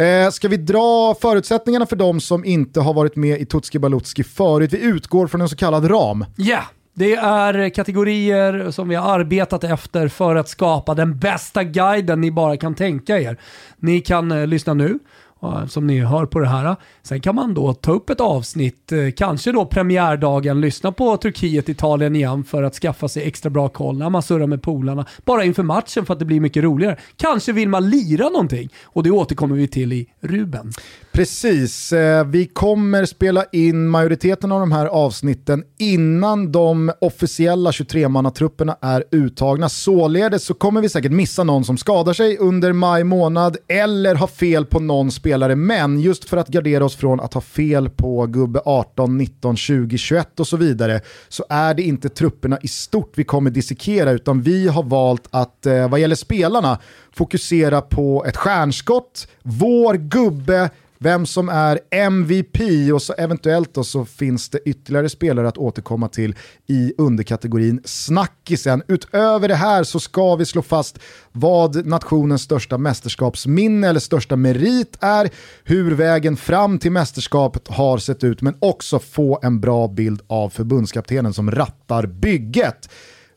Eh, 0.00 0.30
ska 0.30 0.48
vi 0.48 0.56
dra 0.56 1.14
förutsättningarna 1.20 1.86
för 1.86 1.96
de 1.96 2.20
som 2.20 2.44
inte 2.44 2.80
har 2.80 2.94
varit 2.94 3.16
med 3.16 3.40
i 3.40 3.44
Tutski 3.46 3.78
Balutski 3.78 4.24
förut? 4.24 4.72
Vi 4.72 4.82
utgår 4.82 5.26
från 5.26 5.40
en 5.40 5.48
så 5.48 5.56
kallad 5.56 5.90
ram. 5.90 6.24
Ja, 6.36 6.44
yeah. 6.46 6.64
Det 6.94 7.14
är 7.14 7.68
kategorier 7.68 8.70
som 8.70 8.88
vi 8.88 8.94
har 8.94 9.18
arbetat 9.18 9.64
efter 9.64 10.08
för 10.08 10.36
att 10.36 10.48
skapa 10.48 10.94
den 10.94 11.18
bästa 11.18 11.64
guiden 11.64 12.20
ni 12.20 12.30
bara 12.30 12.56
kan 12.56 12.74
tänka 12.74 13.18
er. 13.18 13.36
Ni 13.78 14.00
kan 14.00 14.32
eh, 14.32 14.46
lyssna 14.46 14.74
nu 14.74 14.98
Eh, 15.42 15.66
som 15.66 15.86
ni 15.86 16.00
hör 16.00 16.26
på 16.26 16.38
det 16.38 16.48
här. 16.48 16.76
Sen 17.02 17.20
kan 17.20 17.34
man 17.34 17.54
då 17.54 17.74
ta 17.74 17.92
upp 17.92 18.10
ett 18.10 18.20
avsnitt, 18.20 18.92
eh, 18.92 19.10
kanske 19.16 19.52
då 19.52 19.66
premiärdagen, 19.66 20.60
lyssna 20.60 20.92
på 20.92 21.16
Turkiet-Italien 21.16 22.16
igen 22.16 22.44
för 22.44 22.62
att 22.62 22.74
skaffa 22.74 23.08
sig 23.08 23.22
extra 23.22 23.50
bra 23.50 23.68
koll 23.68 23.98
när 23.98 24.10
man 24.10 24.22
surrar 24.22 24.46
med 24.46 24.62
polarna. 24.62 25.06
Bara 25.24 25.44
inför 25.44 25.62
matchen 25.62 26.06
för 26.06 26.12
att 26.12 26.18
det 26.18 26.24
blir 26.24 26.40
mycket 26.40 26.64
roligare. 26.64 26.96
Kanske 27.16 27.52
vill 27.52 27.68
man 27.68 27.90
lira 27.90 28.28
någonting 28.28 28.68
och 28.84 29.02
det 29.02 29.10
återkommer 29.10 29.56
vi 29.56 29.68
till 29.68 29.92
i 29.92 30.06
Ruben. 30.20 30.72
Precis, 31.12 31.92
eh, 31.92 32.24
vi 32.24 32.46
kommer 32.46 33.04
spela 33.04 33.44
in 33.52 33.88
majoriteten 33.88 34.52
av 34.52 34.60
de 34.60 34.72
här 34.72 34.86
avsnitten 34.86 35.64
innan 35.78 36.52
de 36.52 36.92
officiella 37.00 37.70
23-mannatrupperna 37.70 38.76
är 38.80 39.04
uttagna. 39.10 39.68
Således 39.68 40.44
så 40.44 40.54
kommer 40.54 40.80
vi 40.80 40.88
säkert 40.88 41.12
missa 41.12 41.44
någon 41.44 41.64
som 41.64 41.78
skadar 41.78 42.12
sig 42.12 42.38
under 42.38 42.72
maj 42.72 43.04
månad 43.04 43.56
eller 43.68 44.14
ha 44.14 44.26
fel 44.26 44.66
på 44.66 44.80
någon 44.80 45.10
spelare. 45.10 45.56
Men 45.56 46.00
just 46.00 46.24
för 46.24 46.36
att 46.36 46.48
gardera 46.48 46.84
oss 46.84 46.96
från 46.96 47.20
att 47.20 47.34
ha 47.34 47.40
fel 47.40 47.88
på 47.88 48.26
gubbe 48.26 48.60
18, 48.64 49.18
19, 49.18 49.56
20, 49.56 49.98
21 49.98 50.40
och 50.40 50.46
så 50.46 50.56
vidare 50.56 51.00
så 51.28 51.44
är 51.48 51.74
det 51.74 51.82
inte 51.82 52.08
trupperna 52.08 52.58
i 52.62 52.68
stort 52.68 53.12
vi 53.14 53.24
kommer 53.24 53.50
dissekera 53.50 54.10
utan 54.10 54.42
vi 54.42 54.68
har 54.68 54.82
valt 54.82 55.28
att 55.30 55.66
eh, 55.66 55.88
vad 55.88 56.00
gäller 56.00 56.16
spelarna 56.16 56.78
fokusera 57.12 57.80
på 57.80 58.24
ett 58.24 58.36
stjärnskott, 58.36 59.28
vår 59.42 59.94
gubbe, 59.94 60.70
vem 61.02 61.26
som 61.26 61.48
är 61.48 61.80
MVP 61.90 62.60
och 62.94 63.02
så 63.02 63.12
eventuellt 63.12 63.74
då 63.74 63.84
så 63.84 64.04
finns 64.04 64.48
det 64.48 64.58
ytterligare 64.64 65.08
spelare 65.08 65.48
att 65.48 65.58
återkomma 65.58 66.08
till 66.08 66.34
i 66.66 66.92
underkategorin 66.98 67.80
snackisen. 67.84 68.82
Utöver 68.88 69.48
det 69.48 69.54
här 69.54 69.84
så 69.84 70.00
ska 70.00 70.36
vi 70.36 70.44
slå 70.44 70.62
fast 70.62 70.98
vad 71.32 71.86
nationens 71.86 72.42
största 72.42 72.78
mästerskapsminne 72.78 73.88
eller 73.88 74.00
största 74.00 74.36
merit 74.36 74.96
är, 75.00 75.30
hur 75.64 75.94
vägen 75.94 76.36
fram 76.36 76.78
till 76.78 76.92
mästerskapet 76.92 77.68
har 77.68 77.98
sett 77.98 78.24
ut, 78.24 78.42
men 78.42 78.54
också 78.58 78.98
få 78.98 79.38
en 79.42 79.60
bra 79.60 79.88
bild 79.88 80.22
av 80.26 80.50
förbundskaptenen 80.50 81.32
som 81.32 81.50
rattar 81.50 82.06
bygget. 82.06 82.90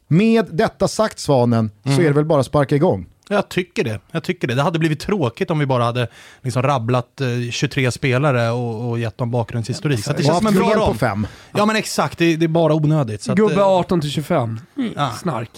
Med 0.07 0.47
detta 0.51 0.87
sagt 0.87 1.19
Svanen 1.19 1.71
mm. 1.85 1.97
så 1.97 2.03
är 2.03 2.07
det 2.07 2.13
väl 2.13 2.25
bara 2.25 2.39
att 2.39 2.45
sparka 2.45 2.75
igång. 2.75 3.12
Jag 3.33 3.49
tycker 3.49 3.83
det. 3.83 3.99
Jag 4.11 4.23
tycker 4.23 4.47
det. 4.47 4.55
Det 4.55 4.61
hade 4.61 4.79
blivit 4.79 4.99
tråkigt 4.99 5.51
om 5.51 5.59
vi 5.59 5.65
bara 5.65 5.83
hade 5.83 6.07
liksom 6.41 6.61
rabblat 6.61 7.21
eh, 7.21 7.27
23 7.51 7.91
spelare 7.91 8.51
och, 8.51 8.89
och 8.89 8.99
gett 8.99 9.17
dem 9.17 9.31
bakgrundshistorik. 9.31 9.99
Ja, 9.99 10.03
så 10.03 10.13
det 10.13 10.23
känns 10.23 10.37
som 10.37 10.47
en 10.47 10.53
bra 10.55 10.69
ram. 10.69 10.93
på 10.93 10.99
fem. 10.99 11.27
Ja 11.53 11.65
men 11.65 11.75
exakt, 11.75 12.17
det, 12.17 12.35
det 12.35 12.45
är 12.45 12.47
bara 12.47 12.73
onödigt. 12.73 13.21
Så 13.21 13.33
Gubbe 13.33 13.63
18 13.63 14.01
till 14.01 14.11
25. 14.11 14.59
Mm. 14.77 14.93
Ja. 14.95 15.11
Snark. 15.21 15.49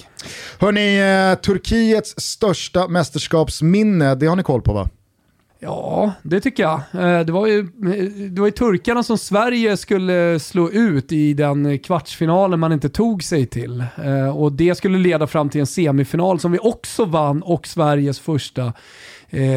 Hörni, 0.60 0.98
eh, 1.31 1.42
Turkiets 1.42 2.13
största 2.18 2.88
mästerskapsminne, 2.88 4.16
det 4.16 4.25
har 4.25 4.36
ni 4.36 4.44
koll 4.44 4.62
på 4.62 4.74
va? 4.74 4.89
Ja, 5.60 6.14
det 6.24 6.42
tycker 6.42 6.64
jag. 6.64 6.81
Eh, 6.94 7.26
det 7.26 7.31
var, 7.31 7.47
ju, 7.47 7.59
eh, 7.59 8.04
det 8.30 8.42
var 8.42 8.47
ju 8.47 8.52
turkarna 8.52 9.04
som 9.04 9.18
Sverige 9.18 9.78
skulle 9.78 10.40
slå 10.40 10.69
ut 10.69 11.12
i 11.12 11.33
den 11.33 11.80
kvartsfinalen 11.80 12.59
man 12.59 12.71
inte 12.71 12.90
tog 12.90 13.24
sig 13.24 13.45
till. 13.45 13.83
Eh, 14.04 14.38
och 14.38 14.52
det 14.52 14.76
skulle 14.76 14.97
leda 14.97 15.28
fram 15.28 15.50
till 15.50 15.62
en 15.62 15.68
semifinal 15.68 16.40
som 16.40 16.52
vi 16.52 16.59
också 16.59 17.06
vann 17.06 17.42
och 17.42 17.68
Sveriges 17.68 18.19
första 18.19 18.74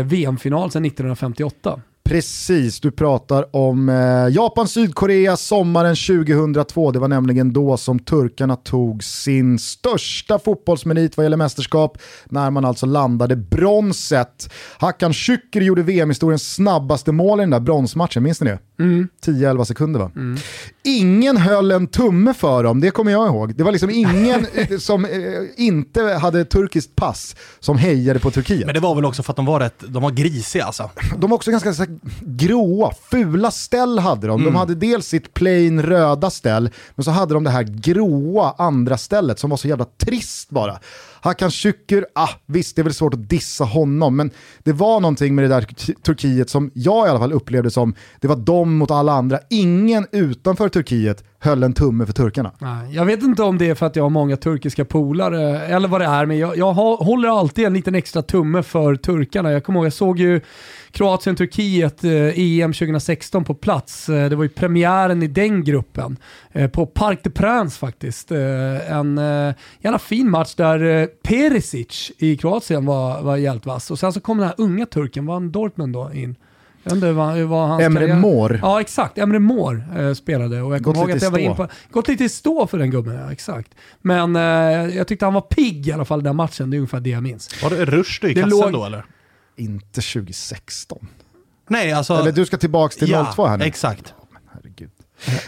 VM-final 0.04 0.70
sedan 0.70 0.84
1958. 0.84 1.80
Precis, 2.08 2.80
du 2.80 2.90
pratar 2.90 3.56
om 3.56 3.88
eh, 3.88 4.34
Japan-Sydkorea 4.34 5.36
sommaren 5.36 5.96
2002. 5.96 6.90
Det 6.90 6.98
var 6.98 7.08
nämligen 7.08 7.52
då 7.52 7.76
som 7.76 7.98
turkarna 7.98 8.56
tog 8.56 9.04
sin 9.04 9.58
största 9.58 10.38
fotbollsmerit 10.38 11.16
vad 11.16 11.24
gäller 11.24 11.36
mästerskap 11.36 11.98
när 12.24 12.50
man 12.50 12.64
alltså 12.64 12.86
landade 12.86 13.36
bronset. 13.36 14.52
Hakan 14.78 15.12
Şükür 15.12 15.60
gjorde 15.60 15.82
VM-historiens 15.82 16.54
snabbaste 16.54 17.12
mål 17.12 17.40
i 17.40 17.42
den 17.42 17.50
där 17.50 17.60
bronsmatchen, 17.60 18.22
minns 18.22 18.40
ni 18.40 18.50
det? 18.50 18.58
Mm. 18.78 19.08
10-11 19.26 19.64
sekunder 19.64 20.00
va? 20.00 20.10
Mm. 20.16 20.38
Ingen 20.82 21.36
höll 21.36 21.70
en 21.70 21.86
tumme 21.86 22.34
för 22.34 22.64
dem, 22.64 22.80
det 22.80 22.90
kommer 22.90 23.12
jag 23.12 23.26
ihåg. 23.26 23.54
Det 23.54 23.64
var 23.64 23.72
liksom 23.72 23.90
ingen 23.90 24.46
som 24.78 25.04
eh, 25.04 25.10
inte 25.56 26.02
hade 26.02 26.44
turkiskt 26.44 26.96
pass 26.96 27.36
som 27.60 27.78
hejade 27.78 28.20
på 28.20 28.30
Turkiet. 28.30 28.66
Men 28.66 28.74
det 28.74 28.80
var 28.80 28.94
väl 28.94 29.04
också 29.04 29.22
för 29.22 29.32
att 29.32 29.36
de 29.36 29.46
var 29.46 29.60
rätt, 29.60 29.84
de 29.88 30.02
var 30.02 30.10
grisiga 30.10 30.64
alltså. 30.64 30.90
De 31.18 31.30
var 31.30 31.36
också 31.36 31.50
ganska 31.50 31.74
så, 31.74 31.84
gråa, 32.20 32.92
fula 33.10 33.50
ställ 33.50 33.98
hade 33.98 34.26
de. 34.26 34.40
Mm. 34.40 34.52
De 34.52 34.58
hade 34.58 34.74
dels 34.74 35.06
sitt 35.06 35.34
plain 35.34 35.82
röda 35.82 36.30
ställ, 36.30 36.70
men 36.94 37.04
så 37.04 37.10
hade 37.10 37.34
de 37.34 37.44
det 37.44 37.50
här 37.50 37.62
gråa 37.62 38.54
andra 38.58 38.98
stället 38.98 39.38
som 39.38 39.50
var 39.50 39.56
så 39.56 39.68
jävla 39.68 39.84
trist 39.84 40.50
bara. 40.50 40.78
Hakan 41.28 41.50
Şükür, 41.50 42.06
ah, 42.14 42.30
visst 42.46 42.76
det 42.76 42.82
är 42.82 42.84
väl 42.84 42.94
svårt 42.94 43.14
att 43.14 43.28
dissa 43.28 43.64
honom, 43.64 44.16
men 44.16 44.30
det 44.62 44.72
var 44.72 45.00
någonting 45.00 45.34
med 45.34 45.44
det 45.44 45.48
där 45.48 45.62
Turkiet 46.02 46.50
som 46.50 46.70
jag 46.74 47.06
i 47.06 47.10
alla 47.10 47.18
fall 47.18 47.32
upplevde 47.32 47.70
som, 47.70 47.94
det 48.20 48.28
var 48.28 48.36
de 48.36 48.76
mot 48.76 48.90
alla 48.90 49.12
andra. 49.12 49.38
Ingen 49.50 50.06
utanför 50.12 50.68
Turkiet 50.68 51.24
höll 51.40 51.62
en 51.62 51.72
tumme 51.72 52.06
för 52.06 52.12
turkarna. 52.12 52.52
Nej, 52.58 52.94
jag 52.94 53.04
vet 53.04 53.22
inte 53.22 53.42
om 53.42 53.58
det 53.58 53.70
är 53.70 53.74
för 53.74 53.86
att 53.86 53.96
jag 53.96 54.02
har 54.02 54.10
många 54.10 54.36
turkiska 54.36 54.84
polare 54.84 55.58
eller 55.58 55.88
vad 55.88 56.00
det 56.00 56.06
är, 56.06 56.26
men 56.26 56.38
jag, 56.38 56.56
jag 56.56 56.72
har, 56.72 56.96
håller 56.96 57.38
alltid 57.38 57.66
en 57.66 57.74
liten 57.74 57.94
extra 57.94 58.22
tumme 58.22 58.62
för 58.62 58.96
turkarna. 58.96 59.52
Jag 59.52 59.64
kommer 59.64 59.78
ihåg, 59.78 59.86
jag 59.86 59.92
såg 59.92 60.18
ju 60.18 60.40
Kroatien-Turkiet 60.92 62.04
eh, 62.04 62.38
EM 62.38 62.72
2016 62.72 63.44
på 63.44 63.54
plats. 63.54 64.08
Eh, 64.08 64.28
det 64.28 64.36
var 64.36 64.42
ju 64.42 64.48
premiären 64.48 65.22
i 65.22 65.26
den 65.26 65.64
gruppen. 65.64 66.16
Eh, 66.52 66.70
på 66.70 66.86
Parc 66.86 67.18
de 67.22 67.30
Prince 67.30 67.78
faktiskt. 67.78 68.32
Eh, 68.32 68.92
en 68.92 69.18
eh, 69.18 69.54
jävla 69.80 69.98
fin 69.98 70.30
match 70.30 70.54
där 70.54 70.84
eh, 70.84 71.06
Perisic 71.06 72.12
i 72.18 72.36
Kroatien 72.36 72.86
var, 72.86 73.22
var 73.22 73.36
helt 73.36 73.66
vass. 73.66 73.90
Och 73.90 73.98
sen 73.98 74.12
så 74.12 74.20
kom 74.20 74.38
den 74.38 74.46
här 74.46 74.54
unga 74.58 74.86
turken, 74.86 75.26
var 75.26 75.34
han 75.34 75.52
Dortmund 75.52 75.92
då 75.92 76.10
in? 76.14 76.36
Jag 76.88 76.96
inte 76.96 77.12
vad, 77.12 77.38
vad 77.38 77.68
hans 77.68 77.82
Emre 77.82 78.06
karriär- 78.06 78.20
Mor. 78.20 78.58
Ja 78.62 78.80
exakt, 78.80 79.18
Emre 79.18 79.38
Mor 79.38 79.84
eh, 79.98 80.12
spelade 80.14 80.62
och 80.62 80.74
jag 80.74 80.82
Gått 80.82 80.94
kommer 80.94 81.06
ihåg 81.08 81.14
lite 81.14 81.16
att 81.16 81.22
jag 81.22 81.30
var 81.30 81.38
in 81.38 81.54
stå. 81.54 81.66
på, 81.66 81.72
gått 81.90 82.08
lite 82.08 82.24
i 82.24 82.28
stå 82.28 82.66
för 82.66 82.78
den 82.78 82.90
gubben, 82.90 83.14
ja, 83.14 83.32
exakt. 83.32 83.70
Men 84.02 84.36
eh, 84.36 84.42
jag 84.96 85.06
tyckte 85.08 85.26
han 85.26 85.34
var 85.34 85.40
pigg 85.40 85.88
i 85.88 85.92
alla 85.92 86.04
fall 86.04 86.22
den 86.22 86.36
matchen, 86.36 86.70
det 86.70 86.76
är 86.76 86.78
ungefär 86.78 87.00
det 87.00 87.10
jag 87.10 87.22
minns. 87.22 87.62
Var 87.62 87.70
det 87.70 87.84
Rushdie 87.84 88.30
i 88.30 88.34
Det 88.34 88.40
kassen 88.42 88.58
låg- 88.58 88.72
då 88.72 88.84
eller? 88.84 89.04
Inte 89.56 90.00
2016. 90.00 91.08
Nej, 91.68 91.92
alltså... 91.92 92.14
Eller 92.14 92.32
du 92.32 92.46
ska 92.46 92.56
tillbaka 92.56 92.94
till 92.98 93.10
ja, 93.10 93.32
02 93.34 93.46
här 93.46 93.56
nu. 93.56 93.64
exakt. 93.64 94.14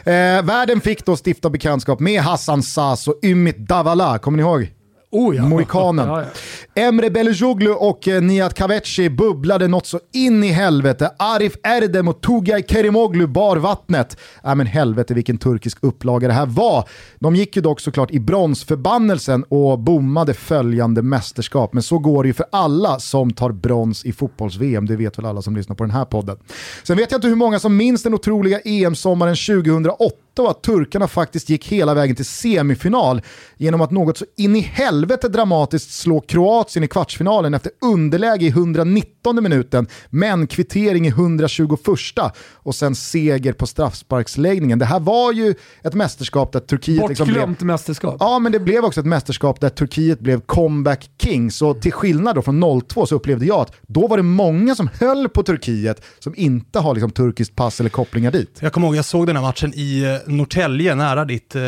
Eh, 0.05 0.43
världen 0.45 0.81
fick 0.81 1.05
då 1.07 1.17
stifta 1.25 1.51
bekantskap 1.51 2.01
med 2.01 2.23
Hassan 2.23 2.63
Sas 2.63 3.09
och 3.09 3.15
Ümit 3.23 3.59
Davala, 3.59 4.19
kommer 4.19 4.37
ni 4.37 4.43
ihåg? 4.43 4.71
Oh, 5.13 5.37
ja. 5.37 5.49
Mohikanen. 5.49 6.09
Ja, 6.09 6.21
ja. 6.21 6.83
Emre 6.83 7.11
Belözoğlu 7.11 7.71
och 7.71 8.09
eh, 8.09 8.23
Nihat 8.23 8.55
Kaveci 8.55 9.11
bubblade 9.11 9.69
något 9.69 9.87
så 9.87 10.01
in 10.13 10.45
i 10.45 10.49
helvete. 10.49 11.11
Arif 11.19 11.57
Erdem 11.63 12.09
och 12.09 12.21
Tugay 12.21 12.63
Kerimoglu 12.69 13.27
bar 13.27 13.57
vattnet. 13.57 14.17
Äh, 14.45 14.55
men 14.55 14.67
helvete 14.67 15.15
vilken 15.15 15.39
turkisk 15.39 15.79
upplaga 15.81 16.29
det 16.29 16.35
här 16.35 16.47
var. 16.47 16.89
De 17.19 17.37
gick 17.37 17.57
ju 17.57 17.63
dock 17.63 17.81
såklart 17.81 18.11
i 18.11 18.21
bronsförbannelsen 18.21 19.45
och 19.49 19.79
bommade 19.79 20.35
följande 20.35 21.03
mästerskap. 21.03 21.73
Men 21.73 21.83
så 21.83 21.99
går 21.99 22.23
det 22.23 22.27
ju 22.27 22.33
för 22.33 22.47
alla 22.53 22.99
som 22.99 23.33
tar 23.33 23.53
brons 23.53 24.05
i 24.05 24.13
fotbolls-VM. 24.13 24.87
Det 24.87 24.97
vet 24.97 25.19
väl 25.19 25.27
alla 25.27 25.43
som 25.43 25.57
lyssnar 25.57 25.77
på 25.77 25.85
den 25.85 25.91
här 25.91 26.05
podden. 26.05 26.37
Sen 26.83 26.97
vet 26.97 27.11
jag 27.11 27.19
inte 27.19 27.29
hur 27.29 27.37
många 27.37 27.59
som 27.59 27.77
minns 27.77 28.03
den 28.03 28.15
otroliga 28.15 28.61
EM-sommaren 28.61 29.37
2008 29.37 30.17
och 30.41 30.51
att 30.51 30.63
turkarna 30.63 31.09
faktiskt 31.09 31.49
gick 31.49 31.67
hela 31.67 31.95
vägen 31.95 32.17
till 32.17 32.25
semifinal 32.25 33.23
genom 33.57 33.81
att 33.81 33.91
något 33.91 34.19
så 34.19 34.25
in 34.37 34.57
i 34.57 34.61
helvete 34.61 35.29
dramatiskt 35.29 35.91
slå 35.91 36.21
Kroatien 36.21 36.85
i 36.85 36.89
kvartsfinalen 36.89 37.55
efter 37.55 37.73
underläge 37.81 38.47
i 38.47 38.49
119 38.49 39.43
minuten, 39.43 39.87
men 40.11 40.47
kvittering 40.47 41.07
i 41.07 41.09
121 41.09 41.81
och 42.53 42.75
sen 42.75 42.95
seger 42.95 43.53
på 43.53 43.67
straffsparksläggningen. 43.67 44.79
Det 44.79 44.85
här 44.85 45.01
var 45.01 45.33
ju 45.33 45.55
ett 45.83 45.95
mästerskap 45.95 46.53
där 46.53 46.61
Turkiet 46.61 47.09
liksom 47.09 47.27
blev... 47.27 47.37
Bortglömt 47.37 47.61
mästerskap. 47.61 48.17
Ja, 48.21 48.39
men 48.39 48.53
det 48.53 48.61
blev 48.61 48.85
också 48.85 49.01
ett 49.01 49.07
mästerskap 49.07 49.61
där 49.61 49.69
Turkiet 49.69 50.21
blev 50.21 50.41
comeback 50.41 51.11
king. 51.31 51.51
Så 51.51 51.75
till 51.75 51.93
skillnad 51.93 52.35
då 52.35 52.43
från 52.43 52.81
02 52.89 53.07
så 53.07 53.15
upplevde 53.15 53.47
jag 53.47 53.61
att 53.61 53.73
då 53.87 54.07
var 54.07 54.17
det 54.17 54.23
många 54.23 54.75
som 54.75 54.91
höll 55.01 55.29
på 55.29 55.43
Turkiet 55.43 56.03
som 56.19 56.35
inte 56.37 56.79
har 56.79 56.95
liksom 56.95 57.11
turkiskt 57.11 57.57
pass 57.57 57.81
eller 57.81 57.91
kopplingar 57.91 58.31
dit. 58.31 58.59
Jag 58.61 58.73
kommer 58.73 58.87
ihåg, 58.87 58.97
jag 58.97 59.05
såg 59.05 59.27
den 59.27 59.37
här 59.37 59.43
matchen 59.43 59.73
i 59.75 60.03
eh, 60.27 60.33
Norrtälje, 60.33 60.95
nära 60.95 61.25
ditt 61.25 61.57
eh, 61.57 61.63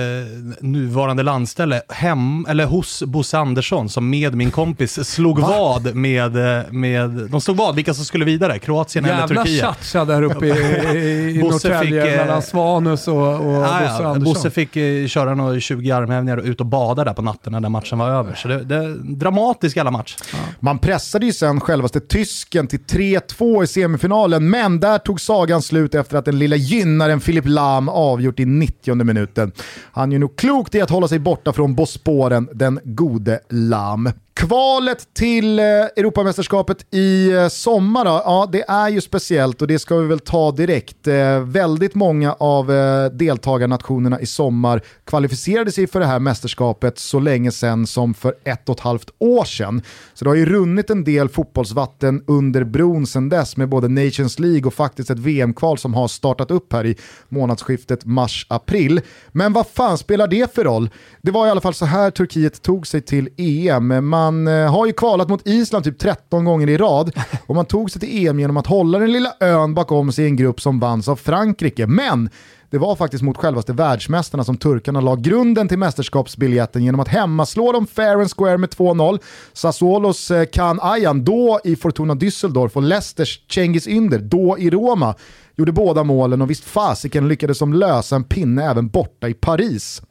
nuvarande 0.61 1.23
landställe, 1.23 1.83
hem, 1.89 2.47
eller 2.49 2.65
hos 2.67 3.03
Bosse 3.03 3.39
Andersson, 3.39 3.89
som 3.89 4.11
med 4.11 4.35
min 4.35 4.51
kompis 4.51 5.09
slog 5.09 5.39
vad 5.39 5.95
med, 5.95 6.37
eh, 6.37 6.73
med, 6.73 7.11
de 7.11 7.41
slog 7.41 7.57
vad 7.57 7.75
vilka 7.75 7.95
som 7.95 8.05
skulle 8.05 8.25
vidare, 8.25 8.59
Kroatien 8.59 9.05
eller 9.05 9.19
Jävla 9.19 9.43
Turkiet. 9.45 9.61
tjatcha 9.61 10.05
där 10.05 10.23
uppe 10.23 10.47
i, 10.47 10.51
i, 10.51 11.31
i 11.31 11.39
Norrtälje 11.43 12.03
fick, 12.03 12.13
eh, 12.13 12.19
mellan 12.19 12.43
Svanus 12.43 13.09
och, 13.09 13.17
och 13.17 13.63
Ah, 13.63 13.81
Bosse. 13.81 14.05
Andersson. 14.05 14.25
Bosse 14.25 14.51
fick 14.51 14.73
köra 15.11 15.35
några 15.35 15.61
20 15.61 15.91
armhävningar 15.91 16.37
och 16.37 16.45
ut 16.45 16.61
och 16.61 16.67
bada 16.67 17.05
där 17.05 17.15
på 17.15 17.23
natten 17.23 17.53
när 17.53 17.61
den 17.61 17.73
matchen 17.73 17.99
var 17.99 18.11
över. 18.11 18.35
Så 18.35 18.49
det, 18.49 18.65
det 18.65 18.77
är 18.77 19.17
dramatisk 19.53 19.77
jävla 19.77 19.91
match. 19.91 20.17
Man 20.61 20.79
pressade 20.79 21.27
ju 21.27 21.33
sen 21.33 21.61
självaste 21.61 22.01
tysken 22.01 22.67
till 22.67 22.81
3-2 22.81 23.65
i 23.65 23.67
semifinalen, 23.67 24.51
men 24.51 24.81
där 24.81 24.99
tog 24.99 25.21
sagan 25.21 25.63
slut 25.63 25.95
efter 25.95 26.17
att 26.17 26.25
den 26.25 26.39
lilla 26.39 26.57
gynnaren 26.57 27.21
Filip 27.21 27.45
Lam 27.47 27.89
avgjort 27.89 28.41
i 28.41 28.45
90 28.45 28.95
minuten. 29.05 29.53
Han 29.93 30.13
är 30.13 30.19
nog 30.19 30.37
klokt 30.37 30.75
i 30.75 30.81
att 30.81 30.91
hålla 30.91 31.09
sig 31.09 31.19
borta 31.19 31.53
från 31.53 31.75
Bosporen, 31.75 32.49
den 32.55 32.81
gode 32.85 33.41
Lam. 33.51 34.11
Kvalet 34.35 35.15
till 35.15 35.59
eh, 35.59 35.65
Europamästerskapet 35.65 36.95
i 36.95 37.31
eh, 37.33 37.49
sommar 37.49 38.05
då, 38.05 38.11
ja 38.11 38.49
det 38.53 38.65
är 38.69 38.89
ju 38.89 39.01
speciellt 39.01 39.63
och 39.63 39.69
det 39.69 39.79
ska 39.79 39.97
vi 39.97 40.07
väl 40.07 40.21
ta 40.21 40.53
direkt. 40.53 41.07
Eh, 41.07 41.41
väldigt 41.41 41.95
många 41.95 42.33
av 42.33 42.67
deltagarnationerna 43.13 44.21
i 44.21 44.27
sommar 44.27 44.83
kvalificerade 45.05 45.73
sig 45.73 45.87
för 45.87 46.01
det 46.01 46.07
här 46.07 46.19
mästerskapet 46.19 46.99
så 46.99 47.21
länge 47.21 47.51
sedan 47.51 47.87
som 47.87 48.15
för 48.15 48.35
ett 48.45 48.69
och 48.69 48.77
ett 48.77 48.81
halvt 48.81 49.11
år 49.19 49.45
sedan. 49.45 49.83
Så 50.15 50.25
det 50.25 50.31
har 50.31 50.37
ju 50.37 50.47
runnit 50.47 50.91
en 50.91 51.05
del 51.05 51.29
fotbollsvatten 51.29 52.25
under 52.27 52.65
bron 52.65 53.07
sedan 53.07 53.29
dess 53.29 53.57
med 53.57 53.69
både 53.69 53.89
Nations 53.89 54.39
League 54.39 54.65
och 54.67 54.75
faktiskt 54.75 55.11
ett 55.11 55.19
VM-kval 55.19 55.79
som 55.79 55.95
har 55.95 56.09
startat 56.09 56.51
upp 56.51 56.73
här 56.73 56.87
i 56.87 56.97
månadsskiftet 57.29 58.05
mars-april. 58.05 59.01
Men 59.29 59.53
vad 59.53 59.67
fan 59.67 59.99
spelar 59.99 60.27
det 60.27 60.55
för 60.55 60.65
roll? 60.65 60.91
Det 61.23 61.31
var 61.31 61.47
i 61.47 61.51
alla 61.51 61.61
fall 61.61 61.75
så 61.75 61.87
här 61.87 62.11
Turkiet 62.11 62.63
tog 62.63 62.87
sig 62.87 63.01
till 63.01 63.29
EM. 63.37 64.09
Man 64.09 64.22
eh, 64.29 64.73
har 64.73 64.87
ju 64.87 64.93
kvalat 64.93 65.29
mot 65.29 65.47
Island 65.47 65.85
typ 65.85 65.99
13 65.99 66.45
gånger 66.45 66.69
i 66.69 66.77
rad 66.77 67.13
och 67.47 67.55
man 67.55 67.65
tog 67.65 67.91
sig 67.91 68.01
till 68.01 68.27
EM 68.27 68.41
genom 68.41 68.57
att 68.57 68.67
hålla 68.67 68.99
den 68.99 69.13
lilla 69.13 69.33
ön 69.41 69.75
bakom 69.75 70.13
sig 70.13 70.25
i 70.25 70.29
en 70.29 70.37
grupp 70.37 70.61
som 70.61 70.81
vanns 70.81 71.09
av 71.09 71.17
Frankrike. 71.17 71.87
Men 71.87 72.31
det 72.73 72.79
var 72.79 72.97
faktiskt 72.97 73.23
mot 73.23 73.37
självaste 73.37 73.73
världsmästarna 73.73 74.45
som 74.45 74.57
turkarna 74.57 75.01
la 75.01 75.17
grunden 75.17 75.69
till 75.69 75.79
mästerskapsbiljetten 75.79 76.85
genom 76.85 77.01
att 77.01 77.09
hemmaslå 77.09 77.73
dem 77.73 77.87
fair 77.87 78.15
and 78.15 78.31
square 78.31 78.59
med 78.59 78.71
2-0. 78.71 79.19
Sassuolos 79.53 80.31
eh, 80.31 80.45
Kan 80.45 80.81
Ayan, 80.81 81.25
då 81.25 81.61
i 81.65 81.77
Fortuna 81.77 82.15
Düsseldorf 82.15 82.77
och 82.77 82.83
Leicesters 82.83 83.41
Cengiz 83.51 83.89
Ynder, 83.89 84.19
då 84.19 84.59
i 84.59 84.71
Roma, 84.71 85.15
gjorde 85.57 85.73
båda 85.73 86.05
målen 86.05 86.43
och 86.43 86.51
visst 86.51 86.65
fasiken 86.65 87.29
lyckades 87.29 87.59
de 87.59 87.73
lösa 87.73 88.17
en 88.17 88.25
pinne 88.25 88.71
även 88.71 88.89
borta 88.89 89.29
i 89.29 89.35
Paris. 89.35 90.03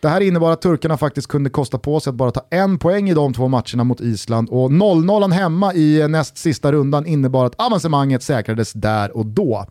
Det 0.00 0.08
här 0.08 0.20
innebar 0.20 0.52
att 0.52 0.62
turkarna 0.62 0.96
faktiskt 0.96 1.28
kunde 1.28 1.50
kosta 1.50 1.78
på 1.78 2.00
sig 2.00 2.10
att 2.10 2.16
bara 2.16 2.30
ta 2.30 2.46
en 2.50 2.78
poäng 2.78 3.10
i 3.10 3.14
de 3.14 3.34
två 3.34 3.48
matcherna 3.48 3.84
mot 3.84 4.00
Island 4.00 4.48
och 4.50 4.70
0-0 4.70 5.32
hemma 5.32 5.74
i 5.74 6.00
eh, 6.00 6.08
näst 6.08 6.38
sista 6.38 6.72
rundan 6.72 7.06
innebar 7.06 7.46
att 7.46 7.60
avancemanget 7.60 8.22
säkrades 8.22 8.72
där 8.72 9.16
och 9.16 9.26
då. 9.26 9.66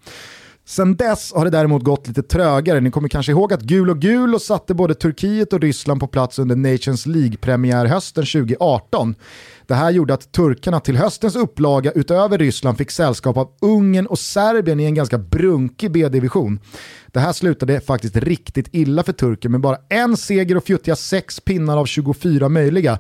Sen 0.66 0.96
dess 0.96 1.34
har 1.34 1.46
det 1.46 1.52
däremot 1.52 1.84
gått 1.84 2.08
lite 2.08 2.24
trögare. 2.24 2.80
Ni 2.80 2.92
kommer 2.92 3.10
kanske 3.10 3.32
ihåg 3.32 3.54
att 3.54 3.62
gul 3.62 3.90
och 3.90 4.00
gul 4.00 4.36
och 4.36 4.42
satte 4.42 4.74
både 4.74 4.96
Turkiet 4.96 5.54
och 5.54 5.62
Ryssland 5.62 6.00
på 6.00 6.08
plats 6.08 6.40
under 6.40 6.56
Nations 6.56 7.06
League-premiär 7.06 7.86
hösten 7.86 8.26
2018. 8.26 9.16
Det 9.68 9.76
här 9.76 9.92
gjorde 9.92 10.14
att 10.14 10.32
turkarna 10.32 10.80
till 10.80 10.98
höstens 10.98 11.36
upplaga 11.36 11.92
utöver 11.92 12.38
Ryssland 12.38 12.78
fick 12.78 12.92
sällskap 12.92 13.38
av 13.38 13.50
Ungern 13.62 14.06
och 14.06 14.20
Serbien 14.20 14.80
i 14.80 14.84
en 14.84 14.96
ganska 14.96 15.18
brunkig 15.18 15.92
B-division. 15.92 16.60
Det 17.08 17.20
här 17.20 17.34
slutade 17.34 17.80
faktiskt 17.80 18.16
riktigt 18.16 18.68
illa 18.72 19.04
för 19.04 19.14
Turken 19.14 19.52
med 19.52 19.62
bara 19.62 19.78
en 19.90 20.18
seger 20.18 20.58
och 20.58 20.64
fjuttiga 20.64 20.96
sex 20.96 21.40
pinnar 21.40 21.78
av 21.78 21.86
24 21.86 22.50
möjliga. 22.50 23.00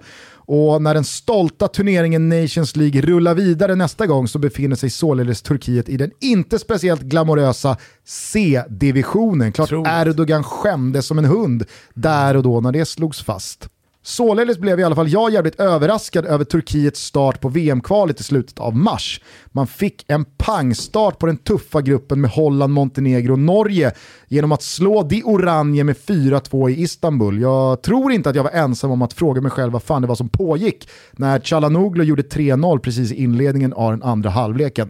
Och 0.54 0.82
när 0.82 0.94
den 0.94 1.04
stolta 1.04 1.68
turneringen 1.68 2.30
Nations 2.30 2.76
League 2.76 3.02
rullar 3.02 3.36
vidare 3.36 3.76
nästa 3.76 4.08
gång 4.08 4.28
så 4.28 4.40
befinner 4.40 4.76
sig 4.76 4.90
således 4.90 5.42
Turkiet 5.42 5.90
i 5.90 5.98
den 5.98 6.12
inte 6.20 6.60
speciellt 6.60 7.02
glamorösa 7.02 7.78
C-divisionen. 8.06 9.52
Klart. 9.52 9.72
Erdogan 9.72 10.44
skämdes 10.44 11.06
som 11.06 11.18
en 11.18 11.26
hund 11.26 11.66
där 11.94 12.38
och 12.38 12.44
då 12.44 12.62
när 12.62 12.72
det 12.72 12.86
slogs 12.86 13.22
fast. 13.22 13.70
Således 14.04 14.58
blev 14.58 14.80
i 14.80 14.84
alla 14.84 14.96
fall 14.96 15.10
jag 15.10 15.34
jävligt 15.34 15.60
överraskad 15.60 16.26
över 16.26 16.46
Turkiets 16.46 17.06
start 17.06 17.42
på 17.42 17.50
VM-kvalet 17.50 18.20
i 18.20 18.24
slutet 18.24 18.60
av 18.60 18.76
mars. 18.76 19.22
Man 19.46 19.68
fick 19.68 20.06
en 20.08 20.26
pangstart 20.26 21.20
på 21.20 21.26
den 21.26 21.38
tuffa 21.38 21.82
gruppen 21.82 22.22
med 22.22 22.32
Holland, 22.32 22.74
Montenegro 22.74 23.32
och 23.32 23.40
Norge 23.40 23.92
genom 24.28 24.52
att 24.52 24.64
slå 24.64 25.04
Di 25.04 25.22
Oranje 25.26 25.84
med 25.84 25.96
4-2 25.96 26.70
i 26.70 26.82
Istanbul. 26.82 27.42
Jag 27.42 27.82
tror 27.82 28.12
inte 28.12 28.30
att 28.30 28.36
jag 28.36 28.44
var 28.44 28.52
ensam 28.52 28.92
om 28.92 29.02
att 29.02 29.14
fråga 29.14 29.42
mig 29.42 29.52
själv 29.52 29.74
vad 29.74 29.84
fan 29.84 30.02
det 30.02 30.08
var 30.08 30.16
som 30.16 30.30
pågick 30.30 30.90
när 31.12 31.40
Chalanoglu 31.40 32.04
gjorde 32.04 32.22
3-0 32.22 32.80
precis 32.80 33.12
i 33.12 33.24
inledningen 33.24 33.74
av 33.74 33.92
den 33.92 34.04
andra 34.04 34.30
halvleken. 34.30 34.90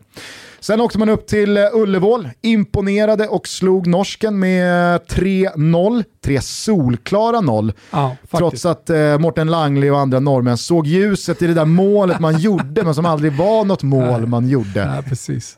Sen 0.63 0.81
åkte 0.81 0.99
man 0.99 1.09
upp 1.09 1.27
till 1.27 1.57
eh, 1.57 1.63
Ullevål, 1.73 2.29
imponerade 2.41 3.27
och 3.27 3.47
slog 3.47 3.87
norsken 3.87 4.39
med 4.39 5.01
3-0. 5.01 6.03
Tre 6.23 6.41
solklara 6.41 7.41
noll. 7.41 7.73
Ja, 7.91 8.15
Trots 8.31 8.65
att 8.65 8.89
eh, 8.89 9.17
Morten 9.19 9.47
Langli 9.51 9.89
och 9.89 9.99
andra 9.99 10.19
norrmän 10.19 10.57
såg 10.57 10.87
ljuset 10.87 11.41
i 11.41 11.47
det 11.47 11.53
där 11.53 11.65
målet 11.65 12.19
man 12.19 12.37
gjorde, 12.39 12.83
men 12.83 12.95
som 12.95 13.05
aldrig 13.05 13.33
var 13.33 13.65
något 13.65 13.83
mål 13.83 14.27
man 14.27 14.49
gjorde. 14.49 14.79
Ja, 14.95 15.01
precis. 15.09 15.57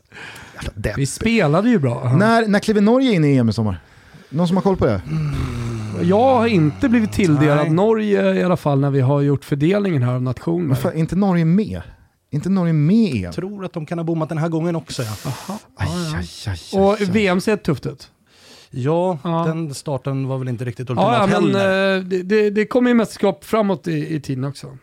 Det. 0.74 0.94
Vi 0.96 1.06
spelade 1.06 1.68
ju 1.70 1.78
bra. 1.78 2.12
När, 2.18 2.46
när 2.48 2.58
kliver 2.58 2.80
Norge 2.80 3.12
in 3.12 3.24
i 3.24 3.36
EM 3.36 3.48
i 3.48 3.52
sommar? 3.52 3.80
Någon 4.28 4.48
som 4.48 4.56
har 4.56 4.62
koll 4.62 4.76
på 4.76 4.86
det? 4.86 5.00
Jag 6.02 6.34
har 6.34 6.46
inte 6.46 6.88
blivit 6.88 7.12
tilldelad 7.12 7.56
Nej. 7.56 7.70
Norge 7.70 8.34
i 8.34 8.42
alla 8.42 8.56
fall 8.56 8.80
när 8.80 8.90
vi 8.90 9.00
har 9.00 9.20
gjort 9.20 9.44
fördelningen 9.44 10.02
här 10.02 10.08
av 10.08 10.14
Men 10.14 10.24
nationer. 10.24 10.74
fan, 10.74 10.92
är 10.92 10.96
inte 10.96 11.16
Norge 11.16 11.44
med? 11.44 11.82
Inte 12.34 12.48
Norge 12.48 12.72
med 12.72 13.14
EM? 13.16 13.22
Jag 13.22 13.34
tror 13.34 13.64
att 13.64 13.72
de 13.72 13.86
kan 13.86 13.98
ha 13.98 14.04
bommat 14.04 14.28
den 14.28 14.38
här 14.38 14.48
gången 14.48 14.76
också. 14.76 15.02
Ja. 15.02 15.08
Aj, 15.76 15.88
aj, 16.14 16.28
aj, 16.46 16.58
aj, 16.72 16.80
Och. 16.80 17.00
VM 17.00 17.40
ser 17.40 17.56
tufft 17.56 17.86
ut. 17.86 18.10
Ja, 18.70 19.18
Ja. 19.24 19.44
den 19.46 19.74
starten 19.74 20.28
var 20.28 20.38
väl 20.38 20.48
inte 20.48 20.64
riktigt 20.64 20.90
ultimat 20.90 21.12
Ja, 21.12 21.28
ja, 21.32 21.40
men 21.40 21.54
heller. 21.54 21.96
eh, 21.96 22.02
det, 22.04 22.22
det, 22.22 22.50
det 22.50 22.66
kommer 22.66 22.90
ju 22.90 22.94
mästerskap 22.94 23.44
framåt 23.44 23.88
i, 23.88 24.14
i 24.14 24.20
tiden 24.20 24.44
också. 24.44 24.78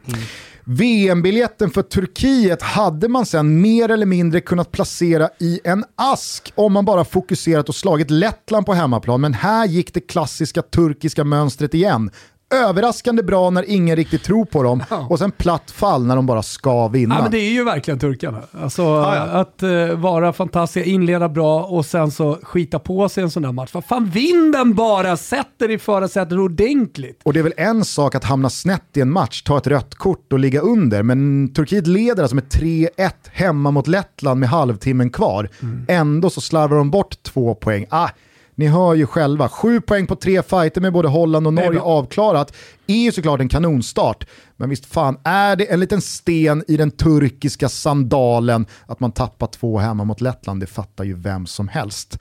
VM-biljetten 0.64 1.70
för 1.72 1.82
Turkiet 1.82 2.62
hade 2.62 3.08
man 3.08 3.26
sen 3.26 3.62
mer 3.62 3.90
eller 3.92 4.06
mindre 4.06 4.42
kunnat 4.42 4.72
placera 4.72 5.30
i 5.40 5.60
en 5.64 5.84
ask 5.96 6.52
om 6.56 6.74
man 6.74 6.86
bara 6.86 7.06
fokuserat 7.06 7.70
och 7.70 7.76
slagit 7.76 8.10
Lettland 8.12 8.66
på 8.66 8.74
hemmaplan. 8.74 9.22
Men 9.22 9.34
här 9.34 9.66
gick 9.66 9.94
det 9.94 10.00
klassiska 10.02 10.62
turkiska 10.62 11.24
mönstret 11.24 11.74
igen. 11.74 12.12
Överraskande 12.52 13.24
bra 13.24 13.50
när 13.50 13.70
ingen 13.70 13.96
riktigt 13.96 14.24
tror 14.24 14.46
på 14.46 14.64
dem 14.64 14.84
och 15.10 15.20
sen 15.20 15.32
platt 15.32 15.72
fall 15.72 16.06
när 16.06 16.16
de 16.16 16.26
bara 16.26 16.44
ska 16.44 16.88
vinna. 16.88 17.16
Ja, 17.16 17.22
men 17.22 17.32
det 17.32 17.38
är 17.38 17.52
ju 17.52 17.64
verkligen 17.64 18.00
turkarna. 18.00 18.42
Alltså, 18.62 18.82
ja. 18.82 19.16
Att 19.16 19.64
eh, 19.64 19.88
vara 19.96 20.34
fantastiska, 20.34 20.90
inleda 20.90 21.30
bra 21.30 21.64
och 21.64 21.86
sen 21.86 22.12
så 22.12 22.40
skita 22.44 22.80
på 22.80 23.10
sig 23.10 23.24
en 23.24 23.32
sån 23.32 23.44
där 23.44 23.52
match. 23.52 23.70
Vad 23.74 23.86
fan, 23.86 24.06
vinn 24.10 24.52
den 24.52 24.74
bara! 24.74 25.18
Sätt 25.18 25.48
dig 25.60 25.74
i 25.74 25.78
förarsätet 25.78 26.38
ordentligt. 26.38 27.22
Och 27.24 27.34
det 27.34 27.40
är 27.40 27.44
väl 27.44 27.54
en 27.58 27.86
sak 27.86 28.16
att 28.16 28.24
hamna 28.24 28.50
snett 28.50 28.98
i 28.98 29.02
en 29.02 29.12
match, 29.12 29.42
ta 29.44 29.58
ett 29.58 29.68
rött 29.68 29.96
kort 29.96 30.34
och 30.34 30.40
ligga 30.40 30.62
under, 30.62 31.04
men 31.04 31.54
Turkiet 31.54 31.88
leder 31.88 32.24
alltså 32.24 32.36
med 32.36 32.44
3-1 32.48 33.12
hemma 33.32 33.72
mot 33.72 33.88
Lettland 33.88 34.40
med 34.40 34.50
halvtimmen 34.50 35.10
kvar. 35.10 35.50
Ändå 35.88 36.30
så 36.30 36.42
slarvar 36.42 36.78
de 36.78 36.92
bort 36.92 37.24
två 37.24 37.56
poäng. 37.56 37.86
Ah, 37.90 38.10
ni 38.56 38.68
hör 38.68 38.94
ju 38.94 39.06
själva, 39.06 39.50
sju 39.50 39.82
poäng 39.82 40.08
på 40.08 40.16
tre 40.16 40.44
fighter 40.44 40.82
med 40.82 40.94
både 40.94 41.08
Holland 41.08 41.48
och 41.48 41.54
Norge 41.54 41.80
avklarat 41.80 42.54
är 42.88 43.04
ju 43.04 43.12
såklart 43.12 43.40
en 43.40 43.50
kanonstart. 43.50 44.28
Men 44.58 44.70
visst 44.70 44.86
fan 44.86 45.18
är 45.24 45.56
det 45.56 45.72
en 45.72 45.80
liten 45.80 46.02
sten 46.02 46.64
i 46.68 46.78
den 46.78 46.92
turkiska 46.92 47.70
sandalen 47.70 48.66
att 48.86 49.00
man 49.00 49.12
tappar 49.12 49.48
två 49.48 49.78
hemma 49.78 50.04
mot 50.04 50.22
Lettland, 50.22 50.60
det 50.60 50.68
fattar 50.68 51.04
ju 51.04 51.14
vem 51.14 51.46
som 51.46 51.68
helst. 51.68 52.18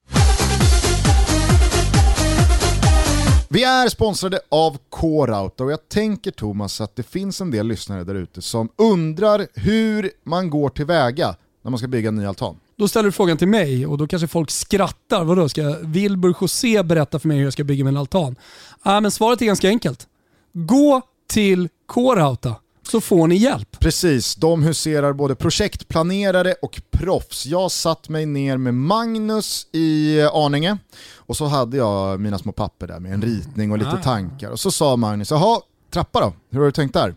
Vi 3.53 3.65
är 3.65 3.89
sponsrade 3.89 4.41
av 4.49 4.79
Coreout 4.89 5.61
och 5.61 5.73
jag 5.73 5.89
tänker 5.89 6.31
Thomas 6.31 6.81
att 6.81 6.97
det 6.97 7.03
finns 7.03 7.41
en 7.41 7.51
del 7.51 7.67
lyssnare 7.67 8.05
där 8.05 8.15
ute 8.15 8.43
som 8.43 8.69
undrar 8.77 9.47
hur 9.55 10.11
man 10.25 10.51
går 10.51 10.69
tillväga 10.69 11.37
när 11.63 11.71
man 11.71 11.79
ska 11.79 11.89
bygga 11.89 12.09
en 12.09 12.17
ny 12.17 12.27
altan. 12.27 12.57
Då 12.81 12.89
ställer 12.89 13.07
du 13.09 13.13
frågan 13.13 13.37
till 13.37 13.49
mig 13.49 13.87
och 13.87 13.99
då 13.99 14.07
kanske 14.07 14.29
folk 14.29 14.51
skrattar. 14.51 15.25
Vadå, 15.25 15.49
ska 15.49 15.77
Wilbur 15.83 16.35
José 16.41 16.83
berätta 16.83 17.19
för 17.19 17.29
mig 17.29 17.37
hur 17.37 17.45
jag 17.45 17.53
ska 17.53 17.65
bygga 17.65 17.85
min 17.85 17.97
altan? 17.97 18.37
Ja, 18.83 19.01
men 19.01 19.11
svaret 19.11 19.43
är 19.43 19.47
ganska 19.47 19.69
enkelt. 19.69 20.07
Gå 20.53 21.03
till 21.29 21.69
Coreouta 21.87 22.55
så 22.89 23.01
får 23.01 23.27
ni 23.27 23.37
hjälp. 23.37 23.79
Precis, 23.81 24.35
de 24.35 24.63
huserar 24.63 25.13
både 25.13 25.35
projektplanerare 25.35 26.55
och 26.63 26.83
proffs. 26.91 27.47
Jag 27.47 27.71
satt 27.71 28.09
mig 28.09 28.27
ner 28.27 28.57
med 28.57 28.75
Magnus 28.75 29.67
i 29.73 30.21
Arninge 30.23 30.79
och 31.17 31.37
så 31.37 31.47
hade 31.47 31.77
jag 31.77 32.21
mina 32.21 32.39
små 32.39 32.53
papper 32.53 32.87
där 32.87 33.01
med 33.01 33.13
en 33.15 33.23
ritning 33.23 33.73
och 33.73 33.79
lite 33.79 33.91
Ah. 33.91 34.03
tankar. 34.03 34.51
Och 34.51 34.61
så 34.61 34.71
sa 34.71 34.97
Magnus, 34.97 35.31
jaha, 35.31 35.61
trappa 35.91 36.21
då, 36.21 36.33
hur 36.51 36.59
har 36.59 36.67
du 36.67 36.73
tänkt 36.73 36.93
där? 36.95 37.15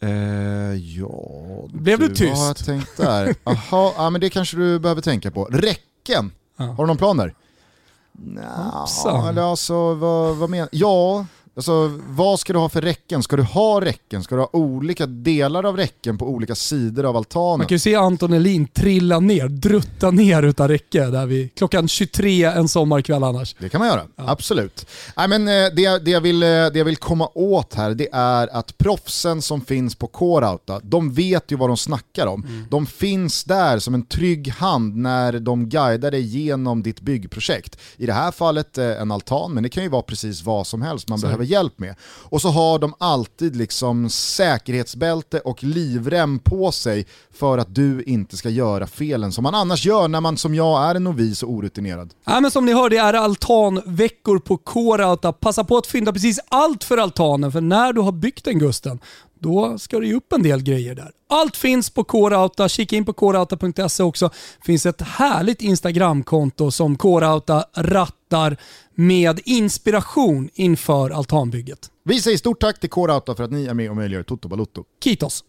Eh, 0.00 0.10
ja, 0.74 1.08
Blev 1.68 1.98
du 1.98 2.08
Vad 2.08 2.38
har 2.38 2.46
jag 2.46 2.56
tyst? 2.56 2.66
tänkt 2.66 2.96
där? 2.96 3.34
Jaha, 3.44 3.92
ja, 3.96 4.10
men 4.10 4.20
det 4.20 4.30
kanske 4.30 4.56
du 4.56 4.78
behöver 4.78 5.02
tänka 5.02 5.30
på. 5.30 5.44
Räcken, 5.44 6.32
Ja. 6.56 6.64
har 6.64 6.76
du 6.84 6.86
någon 6.86 6.96
plan 6.96 7.16
där? 7.16 7.34
Nja, 8.12 8.86
eller 9.28 9.42
alltså 9.42 9.94
vad, 9.94 10.36
vad 10.36 10.50
menar 10.50 10.68
Ja, 10.72 11.26
alltså 11.56 12.00
vad 12.08 12.40
ska 12.40 12.52
du 12.52 12.58
ha 12.58 12.68
för 12.68 12.80
räcken? 12.80 13.22
Ska 13.22 13.36
du 13.36 13.42
ha 13.42 13.80
räcken? 13.80 14.22
Ska 14.22 14.34
du 14.34 14.40
ha 14.40 14.50
olika 14.52 15.06
delar 15.06 15.64
av 15.66 15.76
räcken 15.76 16.18
på 16.18 16.28
olika 16.28 16.54
sidor 16.54 17.04
av 17.04 17.16
altanen? 17.16 17.58
Man 17.58 17.66
kan 17.66 17.74
ju 17.74 17.78
se 17.78 17.94
Anton 17.94 18.32
Elin 18.32 18.66
trilla 18.66 19.20
ner, 19.20 19.48
drutta 19.48 20.10
ner 20.10 20.42
utan 20.42 20.68
räcke 20.68 21.06
där 21.06 21.26
vid 21.26 21.54
klockan 21.54 21.88
23 21.88 22.44
en 22.44 22.68
sommarkväll 22.68 23.24
annars. 23.24 23.54
Det 23.58 23.68
kan 23.68 23.78
man 23.78 23.88
göra, 23.88 24.02
absolut. 24.16 24.86
Nej, 25.16 25.28
men, 25.28 25.48
eh, 25.48 25.54
det, 25.76 26.04
det, 26.04 26.10
jag 26.10 26.20
vill, 26.20 26.42
eh, 26.42 26.48
det 26.48 26.74
jag 26.74 26.84
vill 26.84 26.96
komma 26.96 27.28
åt 27.34 27.74
här 27.74 27.94
det 27.94 28.08
är 28.12 28.48
att 28.56 28.78
proffsen 28.78 29.42
som 29.42 29.60
finns 29.60 29.94
på 29.94 30.06
Coreouta, 30.06 30.80
de 30.82 31.12
vet 31.12 31.52
ju 31.52 31.56
vad 31.56 31.70
de 31.70 31.76
snackar 31.76 32.26
om. 32.26 32.66
De 32.70 32.86
finns 32.86 33.44
där 33.44 33.78
som 33.78 33.94
en 33.94 34.06
trygg 34.06 34.48
hand 34.48 34.96
när 34.96 35.32
de 35.32 35.68
guidar 35.68 36.10
dig 36.10 36.22
genom 36.22 36.82
ditt 36.82 37.00
byggprojekt. 37.00 37.78
I 37.96 38.06
det 38.06 38.12
här 38.12 38.30
fallet 38.30 38.78
eh, 38.78 39.00
en 39.00 39.12
altan, 39.12 39.52
men 39.52 39.62
det 39.62 39.68
kan 39.68 39.82
ju 39.82 39.88
vara 39.88 40.02
precis 40.02 40.42
vad 40.42 40.66
som 40.66 40.82
helst 40.82 41.08
man 41.08 41.18
Så. 41.18 41.26
behöver 41.26 41.45
hjälp 41.46 41.78
med. 41.78 41.94
Och 42.02 42.42
så 42.42 42.48
har 42.48 42.78
de 42.78 42.94
alltid 42.98 43.56
liksom 43.56 44.10
säkerhetsbälte 44.10 45.40
och 45.40 45.64
livrem 45.64 46.38
på 46.38 46.72
sig 46.72 47.06
för 47.34 47.58
att 47.58 47.74
du 47.74 48.02
inte 48.02 48.36
ska 48.36 48.48
göra 48.48 48.86
felen 48.86 49.32
som 49.32 49.42
man 49.42 49.54
annars 49.54 49.86
gör 49.86 50.08
när 50.08 50.20
man 50.20 50.36
som 50.36 50.54
jag 50.54 50.90
är 50.90 50.94
en 50.94 51.04
novis 51.04 51.42
och 51.42 51.50
orutinerad. 51.50 52.14
Ja, 52.24 52.40
men 52.40 52.50
som 52.50 52.66
ni 52.66 52.72
hör, 52.72 52.90
det 52.90 52.96
är 52.96 53.14
altanveckor 53.14 54.38
på 54.38 54.56
Coreouta. 54.56 55.32
Passa 55.32 55.64
på 55.64 55.76
att 55.76 55.86
fynda 55.86 56.12
precis 56.12 56.40
allt 56.48 56.84
för 56.84 56.98
altanen, 56.98 57.52
för 57.52 57.60
när 57.60 57.92
du 57.92 58.00
har 58.00 58.12
byggt 58.12 58.44
den 58.44 58.58
Gusten, 58.58 59.00
då 59.40 59.78
ska 59.78 60.00
det 60.00 60.06
ju 60.06 60.14
upp 60.14 60.32
en 60.32 60.42
del 60.42 60.62
grejer 60.62 60.94
där. 60.94 61.10
Allt 61.28 61.56
finns 61.56 61.90
på 61.90 62.04
Coreouta. 62.04 62.68
Kika 62.68 62.96
in 62.96 63.04
på 63.04 63.12
coreouta.se 63.12 64.02
också. 64.02 64.28
Det 64.28 64.64
finns 64.64 64.86
ett 64.86 65.02
härligt 65.02 65.62
Instagramkonto 65.62 66.70
som 66.70 66.96
Coreouta 66.96 67.64
rattar 67.76 68.56
med 68.96 69.40
inspiration 69.44 70.48
inför 70.54 71.10
altanbygget. 71.10 71.78
Vi 72.04 72.20
säger 72.20 72.36
stort 72.36 72.60
tack 72.60 72.80
till 72.80 72.90
Coreouta 72.90 73.34
för 73.34 73.44
att 73.44 73.52
ni 73.52 73.66
är 73.66 73.74
med 73.74 73.90
och 73.90 73.96
möjliggör 73.96 74.22
Toto 74.22 74.48
Balotto. 74.48 74.84
Kitos! 75.04 75.44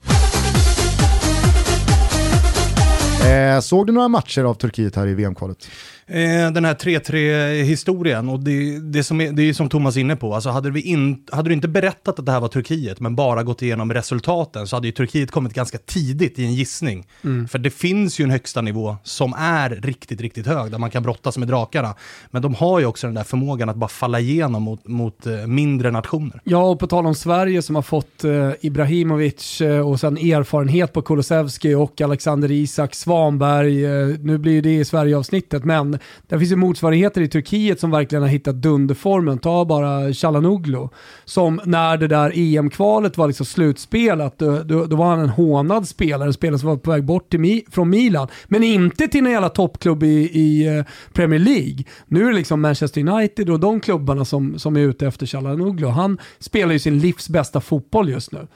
Eh, 3.28 3.60
såg 3.60 3.88
du 3.88 3.94
några 3.94 4.08
matcher 4.08 4.44
av 4.44 4.54
Turkiet 4.54 4.96
här 4.96 5.08
i 5.08 5.14
VM-kvalet? 5.14 5.68
Eh, 6.10 6.52
den 6.52 6.66
här 6.66 6.74
3-3 6.74 7.64
historien 7.64 8.30
och 8.30 8.40
det, 8.40 8.80
det, 8.80 9.04
som 9.04 9.22
är, 9.22 9.32
det 9.32 9.44
är 9.44 9.54
som 9.54 9.70
Thomas 9.70 9.98
är 9.98 10.02
inne 10.02 10.16
på, 10.16 10.36
alltså 10.36 10.50
hade, 10.50 10.72
vi 10.72 10.82
in, 10.82 11.24
hade 11.32 11.50
du 11.50 11.54
inte 11.54 11.68
berättat 11.68 12.20
att 12.20 12.26
det 12.26 12.32
här 12.32 12.40
var 12.40 12.48
Turkiet 12.48 13.00
men 13.00 13.16
bara 13.16 13.44
gått 13.44 13.62
igenom 13.62 13.94
resultaten 13.94 14.68
så 14.68 14.76
hade 14.76 14.88
ju 14.88 14.92
Turkiet 14.92 15.32
kommit 15.32 15.54
ganska 15.54 15.78
tidigt 15.78 16.40
i 16.40 16.46
en 16.46 16.54
gissning. 16.54 17.08
För 17.50 17.58
det 17.58 17.70
finns 17.70 18.20
ju 18.20 18.24
en 18.24 18.30
högsta 18.30 18.62
nivå 18.62 18.98
som 19.04 19.34
är 19.38 19.70
riktigt, 19.70 20.22
riktigt 20.22 20.48
hög 20.48 20.72
där 20.72 20.78
man 20.78 20.90
kan 20.90 21.04
brottas 21.04 21.38
med 21.38 21.48
drakarna. 21.48 21.96
Men 22.32 22.42
de 22.42 22.56
har 22.56 22.80
ju 22.80 22.86
också 22.86 23.08
den 23.08 23.14
där 23.14 23.24
förmågan 23.24 23.70
att 23.70 23.76
bara 23.76 23.88
falla 23.88 24.20
igenom 24.20 24.64
mot, 24.64 24.88
mot 24.88 25.26
eh, 25.26 25.48
mindre 25.48 25.92
nationer. 25.92 26.42
Ja, 26.44 26.64
och 26.64 26.80
på 26.80 26.88
tal 26.88 27.06
om 27.06 27.16
Sverige 27.16 27.62
som 27.62 27.76
har 27.76 27.82
fått 27.82 28.24
eh, 28.24 28.52
Ibrahimovic 28.62 29.62
eh, 29.62 29.90
och 29.90 30.00
sen 30.00 30.18
erfarenhet 30.18 30.94
på 30.94 31.02
Kulusevski 31.02 31.74
och 31.74 32.02
Alexander 32.02 32.52
Isak, 32.52 32.96
Svanberg. 32.96 33.86
Eh, 33.86 34.08
nu 34.20 34.38
blir 34.38 34.54
ju 34.54 34.62
det 34.62 34.76
i 34.76 34.86
Sverige-avsnittet, 34.86 35.64
men 35.64 35.97
där 36.28 36.40
finns 36.40 36.52
ju 36.52 36.56
motsvarigheter 36.56 37.22
i 37.22 37.28
Turkiet 37.28 37.80
som 37.80 37.92
verkligen 37.92 38.22
har 38.22 38.30
hittat 38.30 38.56
dunderformen. 38.56 39.38
Ta 39.38 39.66
bara 39.66 40.14
Chalanoglu, 40.14 40.88
som 41.26 41.62
när 41.66 41.98
det 41.98 42.08
där 42.08 42.32
EM-kvalet 42.36 43.18
var 43.18 43.28
liksom 43.28 43.46
slutspelat, 43.46 44.40
då, 44.40 44.64
då, 44.64 44.86
då 44.86 44.96
var 44.96 45.06
han 45.06 45.20
en 45.20 45.30
hånad 45.30 45.88
spelare, 45.88 46.28
en 46.28 46.34
spelare 46.34 46.60
som 46.60 46.70
var 46.70 46.78
på 46.78 46.92
väg 46.92 47.04
bort 47.04 47.30
till 47.30 47.40
Mi- 47.40 47.72
från 47.72 47.90
Milan, 47.90 48.28
men 48.48 48.64
inte 48.64 49.08
till 49.08 49.24
någon 49.24 49.34
jävla 49.34 49.50
toppklubb 49.50 50.04
i, 50.04 50.08
i 50.34 50.78
eh, 50.78 50.84
Premier 51.14 51.40
League. 51.40 51.84
Nu 52.08 52.24
är 52.24 52.28
det 52.30 52.36
liksom 52.36 52.62
Manchester 52.62 53.10
United 53.10 53.50
och 53.50 53.60
de 53.60 53.80
klubbarna 53.80 54.26
som, 54.26 54.60
som 54.60 54.76
är 54.76 54.82
ute 54.82 55.08
efter 55.08 55.26
Chalanoglu. 55.26 55.88
Han 55.88 56.18
spelar 56.40 56.74
ju 56.74 56.80
sin 56.80 57.00
livs 57.00 57.30
bästa 57.30 57.62
fotboll 57.62 58.10
just 58.10 58.32
nu. 58.32 58.48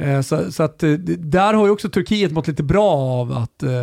Eh, 0.00 0.20
Så, 0.20 0.52
så 0.52 0.62
att, 0.62 0.82
eh, 0.82 0.90
där 1.18 1.54
har 1.54 1.66
ju 1.66 1.72
också 1.72 1.88
Turkiet 1.88 2.32
mått 2.32 2.48
lite 2.48 2.62
bra 2.62 2.90
av 2.92 3.32
att, 3.32 3.62
eh, 3.62 3.82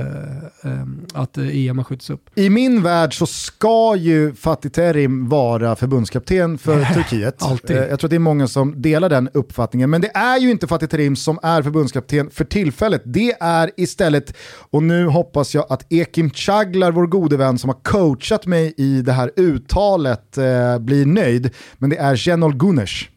eh, 0.72 0.84
att 1.14 1.38
EM 1.38 1.78
har 1.78 1.84
skjutits 1.84 2.10
upp. 2.10 2.30
I 2.36 2.50
min 2.50 2.82
värld 2.84 3.18
så 3.18 3.26
ska 3.26 3.96
ju 3.96 4.34
Fatih 4.34 4.70
Terim 4.72 5.30
vara 5.30 5.76
förbundskapten 5.76 6.58
för 6.58 6.86
Turkiet. 6.94 7.44
alltid. 7.44 7.78
Jag 7.78 8.00
tror 8.00 8.08
att 8.08 8.10
det 8.10 8.16
är 8.16 8.20
många 8.20 8.48
som 8.48 8.82
delar 8.82 9.10
den 9.10 9.30
uppfattningen. 9.34 9.90
Men 9.90 10.02
det 10.02 10.12
är 10.18 10.38
ju 10.40 10.52
inte 10.52 10.68
Fatih 10.68 10.88
Terim 10.88 11.16
som 11.16 11.40
är 11.44 11.62
förbundskapten 11.62 12.30
för 12.30 12.46
tillfället. 12.46 13.02
Det 13.06 13.32
är 13.40 13.72
istället, 13.78 14.34
och 14.72 14.84
nu 14.84 15.06
hoppas 15.08 15.56
jag 15.56 15.66
att 15.70 15.86
Ekim 15.94 16.30
Chaglar, 16.30 16.92
vår 16.92 17.08
gode 17.08 17.38
vän 17.38 17.58
som 17.58 17.70
har 17.70 17.78
coachat 17.84 18.46
mig 18.46 18.74
i 18.78 19.02
det 19.02 19.12
här 19.12 19.32
uttalet, 19.36 20.38
blir 20.80 21.06
nöjd. 21.06 21.50
Men 21.78 21.90
det 21.90 21.98
är 21.98 22.16
Cenol 22.16 22.56
Gunesh. 22.56 23.10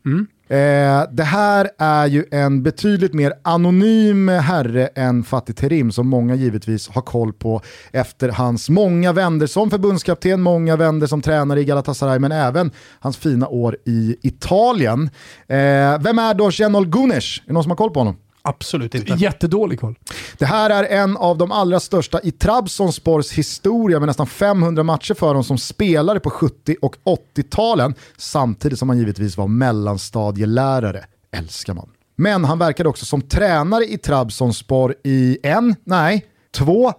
Eh, 0.48 1.02
det 1.10 1.24
här 1.24 1.70
är 1.78 2.06
ju 2.06 2.24
en 2.30 2.62
betydligt 2.62 3.14
mer 3.14 3.32
anonym 3.42 4.28
herre 4.28 4.86
än 4.86 5.24
Fatih 5.24 5.54
Terim 5.54 5.92
som 5.92 6.08
många 6.08 6.34
givetvis 6.34 6.88
har 6.88 7.02
koll 7.02 7.32
på 7.32 7.62
efter 7.92 8.28
hans 8.28 8.70
många 8.70 9.12
vänder 9.12 9.46
som 9.46 9.70
förbundskapten, 9.70 10.40
många 10.40 10.76
vänder 10.76 11.06
som 11.06 11.22
tränare 11.22 11.60
i 11.60 11.64
Galatasaray 11.64 12.18
men 12.18 12.32
även 12.32 12.70
hans 13.00 13.16
fina 13.16 13.48
år 13.48 13.76
i 13.84 14.16
Italien. 14.22 15.10
Eh, 15.46 15.98
vem 16.00 16.18
är 16.18 16.34
då 16.34 16.50
Cenol 16.50 16.86
Gunesh? 16.88 17.40
Är 17.42 17.46
det 17.46 17.52
någon 17.52 17.62
som 17.62 17.70
har 17.70 17.76
koll 17.76 17.90
på 17.90 18.00
honom? 18.00 18.16
Absolut 18.48 18.94
inte. 18.94 19.12
Jättedålig 19.12 19.80
koll. 19.80 19.98
Det 20.38 20.44
här 20.44 20.70
är 20.70 20.84
en 21.02 21.16
av 21.16 21.38
de 21.38 21.52
allra 21.52 21.80
största 21.80 22.20
i 22.22 22.30
Trabzonspors 22.30 23.32
historia 23.32 23.98
med 23.98 24.06
nästan 24.06 24.26
500 24.26 24.82
matcher 24.82 25.14
för 25.14 25.34
dem 25.34 25.44
som 25.44 25.58
spelare 25.58 26.20
på 26.20 26.30
70 26.30 26.76
och 26.82 26.96
80-talen 27.36 27.94
samtidigt 28.16 28.78
som 28.78 28.88
han 28.88 28.98
givetvis 28.98 29.36
var 29.36 29.48
mellanstadielärare. 29.48 31.04
Älskar 31.30 31.74
man. 31.74 31.88
Men 32.16 32.44
han 32.44 32.58
verkade 32.58 32.88
också 32.88 33.06
som 33.06 33.22
tränare 33.22 33.84
i 33.84 33.98
Trabzonspor 33.98 34.94
i 35.04 35.38
en, 35.42 35.76
nej, 35.84 36.26
två, 36.54 36.92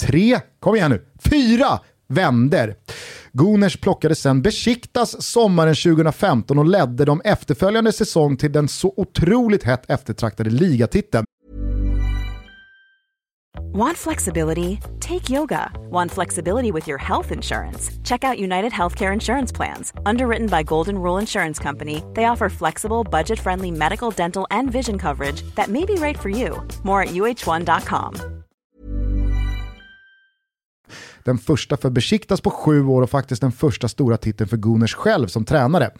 tre, 0.00 0.40
kom 0.60 0.76
igen 0.76 0.90
nu, 0.90 1.04
fyra 1.30 1.80
vänder. 2.08 2.74
Guners 3.32 3.76
plockade 3.80 4.14
sen 4.14 4.42
Besiktas 4.42 5.22
sommaren 5.22 5.74
2015 5.74 6.58
och 6.58 6.66
ledde 6.66 7.04
de 7.04 7.20
efterföljande 7.24 7.92
säsong 7.92 8.36
till 8.36 8.52
den 8.52 8.68
så 8.68 8.94
otroligt 8.96 9.62
hett 9.62 9.90
eftertraktade 9.90 10.50
ligatiteln. 10.50 11.24
Want 13.72 13.98
flexibility? 13.98 14.78
Take 15.00 15.30
yoga. 15.30 15.70
Want 15.90 16.10
flexibility 16.10 16.72
with 16.72 16.88
your 16.88 16.98
health 16.98 17.32
insurance? 17.32 17.92
Check 18.02 18.24
out 18.24 18.38
United 18.38 18.72
Healthcare 18.72 19.12
Insurance 19.12 19.52
Plans. 19.52 19.92
Underwritten 20.06 20.46
by 20.46 20.62
Golden 20.62 20.98
Rule 20.98 21.18
Insurance 21.18 21.62
Company, 21.62 22.02
they 22.14 22.24
offer 22.24 22.48
flexible, 22.48 23.04
budget 23.04 23.38
friendly 23.38 23.70
medical, 23.70 24.10
dental, 24.10 24.46
and 24.50 24.70
vision 24.70 24.98
coverage 24.98 25.42
that 25.54 25.68
may 25.68 25.84
be 25.84 25.94
right 25.94 26.18
for 26.18 26.28
you. 26.28 26.62
More 26.82 27.02
at 27.02 27.08
uh1.com. 27.08 28.37
Den 31.28 31.38
första 31.38 31.76
för 31.76 31.90
Besiktas 31.90 32.40
på 32.40 32.50
sju 32.50 32.86
år 32.86 33.02
och 33.02 33.10
faktiskt 33.10 33.40
den 33.40 33.52
första 33.52 33.88
stora 33.88 34.16
titeln 34.16 34.48
för 34.48 34.56
Guners 34.56 34.94
själv 34.94 35.26
som 35.26 35.44
tränare. 35.44 35.90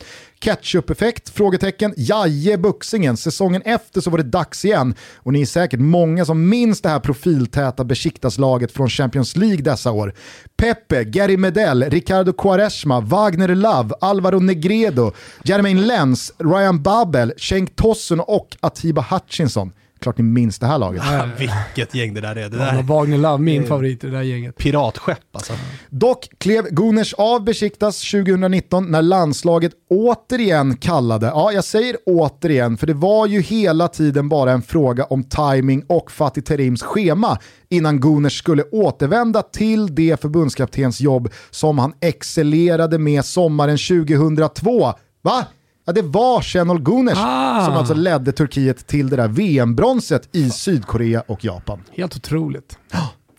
Ketchup-effekt? 0.41 1.29
Frågetecken. 1.29 1.95
Jaje 1.97 2.59
Buxingen. 2.59 3.17
Säsongen 3.17 3.63
efter 3.63 4.01
så 4.01 4.11
var 4.11 4.19
det 4.19 4.25
dags 4.25 4.65
igen 4.65 4.95
och 5.17 5.33
ni 5.33 5.41
är 5.41 5.47
säkert 5.47 5.81
många 5.81 6.25
som 6.25 6.49
minns 6.49 6.81
det 6.81 6.89
här 6.89 7.01
profiltäta 7.01 7.85
Besiktas-laget 7.85 8.73
från 8.73 8.89
Champions 8.89 9.37
League 9.37 9.63
dessa 9.63 9.93
år. 9.93 10.15
Pepe, 10.57 11.05
Gary 11.05 11.37
Medel, 11.37 11.85
Ricardo 11.91 12.33
Quaresma, 12.33 13.01
Wagner 13.01 13.55
Love, 13.55 13.95
Alvaro 14.01 14.41
Negredo, 14.41 15.13
Jermaine 15.45 15.87
Lenz, 15.87 16.33
Ryan 16.39 16.83
Babel, 16.83 17.33
Cenk 17.39 17.77
Tosun 17.77 18.21
och 18.21 18.57
Atiba 18.61 19.07
Hutchinson. 19.11 19.73
Klart 20.01 20.19
ni 20.19 20.25
minns 20.25 20.59
det 20.59 20.67
här 20.67 20.79
laget. 20.79 21.03
Ja, 21.07 21.29
vilket 21.39 21.95
gäng 21.95 22.15
det 22.15 22.21
där 22.21 22.37
är. 22.37 22.49
Det 22.49 22.57
där 22.57 22.75
Ja, 22.75 22.83
Wagner 22.83 23.19
Love, 23.19 23.39
min 23.39 23.67
favorit 23.67 24.05
i 24.05 24.07
det 24.07 24.13
där 24.13 24.23
gänget. 24.23 24.57
piratskepp 24.57 25.19
alltså. 25.33 25.53
Dock 25.91 26.29
klev 26.39 26.65
Guners 26.71 27.15
av 27.15 27.45
Besiktas 27.45 28.11
2019 28.11 28.91
när 28.91 29.03
landslaget 29.03 29.73
återigen 29.91 30.77
kallade, 30.77 31.27
ja 31.27 31.53
jag 31.53 31.65
säger 31.65 31.97
återigen 32.07 32.77
för 32.77 32.87
det 32.87 32.95
var 32.95 33.27
ju 33.27 33.41
hela 33.41 33.89
tiden 33.89 34.29
bara 34.29 34.53
en 34.53 34.63
fråga 34.63 35.05
om 35.05 35.25
timing 35.25 35.83
och 35.87 36.11
Fatih 36.11 36.43
Terims 36.43 36.83
schema 36.83 37.39
innan 37.69 38.01
Guners 38.01 38.39
skulle 38.39 38.63
återvända 38.63 39.43
till 39.43 39.95
det 39.95 40.21
förbundskaptensjobb 40.21 41.29
som 41.51 41.79
han 41.79 41.93
excellerade 42.01 42.99
med 42.99 43.25
sommaren 43.25 43.79
2002. 43.79 44.93
Va? 45.23 45.47
Ja, 45.89 45.93
det 45.93 46.03
var 46.03 46.43
Şenol 46.43 46.81
Gunes 46.81 47.19
Ah. 47.19 47.65
som 47.65 47.75
alltså 47.75 47.95
ledde 47.95 48.33
Turkiet 48.33 48.87
till 48.87 49.09
det 49.09 49.17
där 49.17 49.29
VM-bronset 49.29 50.29
i 50.33 50.51
Sydkorea 50.51 51.21
och 51.27 51.45
Japan. 51.45 51.81
Helt 51.97 52.17
otroligt. 52.17 52.79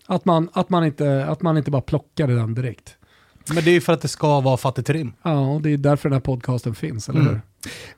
Att 0.06 0.24
man, 0.24 0.48
att, 0.52 0.70
man 0.70 0.84
inte, 0.84 1.26
att 1.28 1.42
man 1.42 1.58
inte 1.58 1.70
bara 1.70 1.82
plockade 1.82 2.34
den 2.36 2.54
direkt. 2.54 2.96
Men 3.48 3.64
det 3.64 3.70
är 3.70 3.72
ju 3.72 3.80
för 3.80 3.92
att 3.92 4.00
det 4.02 4.08
ska 4.08 4.40
vara 4.40 4.56
fattigt 4.56 4.90
rim. 4.90 5.12
Ja, 5.22 5.40
och 5.40 5.62
det 5.62 5.70
är 5.72 5.76
därför 5.78 6.08
den 6.08 6.14
här 6.16 6.20
podcasten 6.20 6.74
finns, 6.74 7.08
eller 7.08 7.20
Mm. 7.20 7.32
hur? 7.32 7.40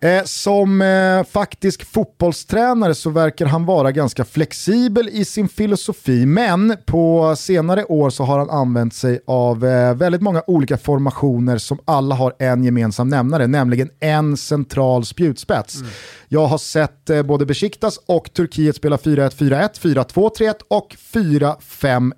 Eh, 0.00 0.24
som 0.24 0.82
eh, 0.82 1.24
faktisk 1.24 1.84
fotbollstränare 1.92 2.94
så 2.94 3.10
verkar 3.10 3.46
han 3.46 3.64
vara 3.64 3.92
ganska 3.92 4.24
flexibel 4.24 5.08
i 5.08 5.24
sin 5.24 5.48
filosofi, 5.48 6.26
men 6.26 6.76
på 6.86 7.36
senare 7.36 7.84
år 7.84 8.10
så 8.10 8.24
har 8.24 8.38
han 8.38 8.50
använt 8.50 8.94
sig 8.94 9.20
av 9.26 9.64
eh, 9.64 9.94
väldigt 9.94 10.22
många 10.22 10.42
olika 10.46 10.78
formationer 10.78 11.58
som 11.58 11.78
alla 11.84 12.14
har 12.14 12.34
en 12.38 12.64
gemensam 12.64 13.08
nämnare, 13.08 13.46
nämligen 13.46 13.90
en 14.00 14.36
central 14.36 15.04
spjutspets. 15.04 15.78
Jag 16.28 16.46
har 16.46 16.58
sett 16.58 17.10
eh, 17.10 17.22
både 17.22 17.46
Besiktas 17.46 17.98
och 18.06 18.32
Turkiet 18.32 18.76
spela 18.76 18.96
4-1-4-1, 18.96 19.80
4-2-3-1 19.80 20.54
och 20.68 20.96
4-5-1. 21.12 22.12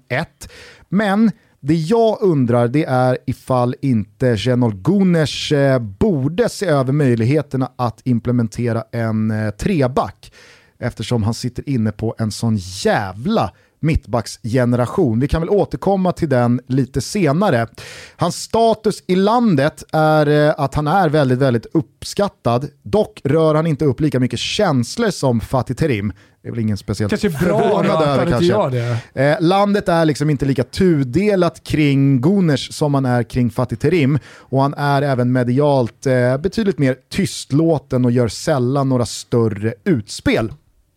Men 0.89 1.31
det 1.67 1.75
jag 1.75 2.19
undrar 2.21 2.69
det 2.69 2.85
är 2.85 3.19
ifall 3.27 3.75
inte 3.81 4.37
Genol 4.37 4.75
Gunes 4.75 5.53
eh, 5.53 5.79
borde 5.79 6.49
se 6.49 6.67
över 6.67 6.93
möjligheterna 6.93 7.73
att 7.77 8.01
implementera 8.05 8.85
en 8.93 9.31
eh, 9.31 9.51
treback 9.51 10.33
eftersom 10.79 11.23
han 11.23 11.35
sitter 11.35 11.69
inne 11.69 11.93
på 11.93 12.15
en 12.19 12.31
sån 12.31 12.57
jävla 12.57 13.53
mittbacksgeneration. 13.85 15.21
Vi 15.21 15.29
kan 15.29 15.41
väl 15.41 15.51
återkomma 15.51 16.13
till 16.13 16.29
den 16.29 16.61
lite 16.67 17.01
senare. 17.01 17.67
Hans 18.17 18.37
status 18.37 19.03
i 19.07 19.17
landet 19.17 19.85
är 19.93 20.29
eh, 20.29 20.55
att 20.57 20.75
han 20.75 20.87
är 20.87 21.09
väldigt, 21.09 21.39
väldigt 21.39 21.67
uppskattad. 21.73 22.69
Dock 22.83 23.21
rör 23.25 23.55
han 23.55 23.67
inte 23.67 23.85
upp 23.85 24.01
lika 24.01 24.21
mycket 24.21 24.39
känslor 24.39 25.11
som 25.11 25.41
Fatih 25.41 25.75
Terim. 25.75 26.13
Det 26.45 26.49
är 26.49 26.53
väl 26.53 26.61
ingen 26.61 26.77
speciellt 26.77 27.11
Kanske 27.11 27.31
förvånad 27.31 28.03
över 28.03 28.31
kanske. 28.31 28.99
Eh, 29.23 29.37
landet 29.41 29.89
är 29.89 30.05
liksom 30.05 30.31
inte 30.31 30.45
lika 30.45 30.65
tudelat 30.65 31.65
kring 31.65 32.21
Guners 32.21 32.75
som 32.75 32.95
han 32.95 33.05
är 33.05 33.23
kring 33.23 33.51
Fatih 33.51 33.77
Terim 33.77 34.19
och 34.27 34.63
han 34.63 34.75
är 34.75 35.03
även 35.03 35.33
medialt 35.33 36.07
eh, 36.07 36.37
betydligt 36.37 36.79
mer 36.79 36.97
tystlåten 37.13 38.05
och 38.05 38.11
gör 38.11 38.29
sällan 38.29 38.89
några 38.89 39.07
större 39.07 39.75
utspel. 39.85 40.53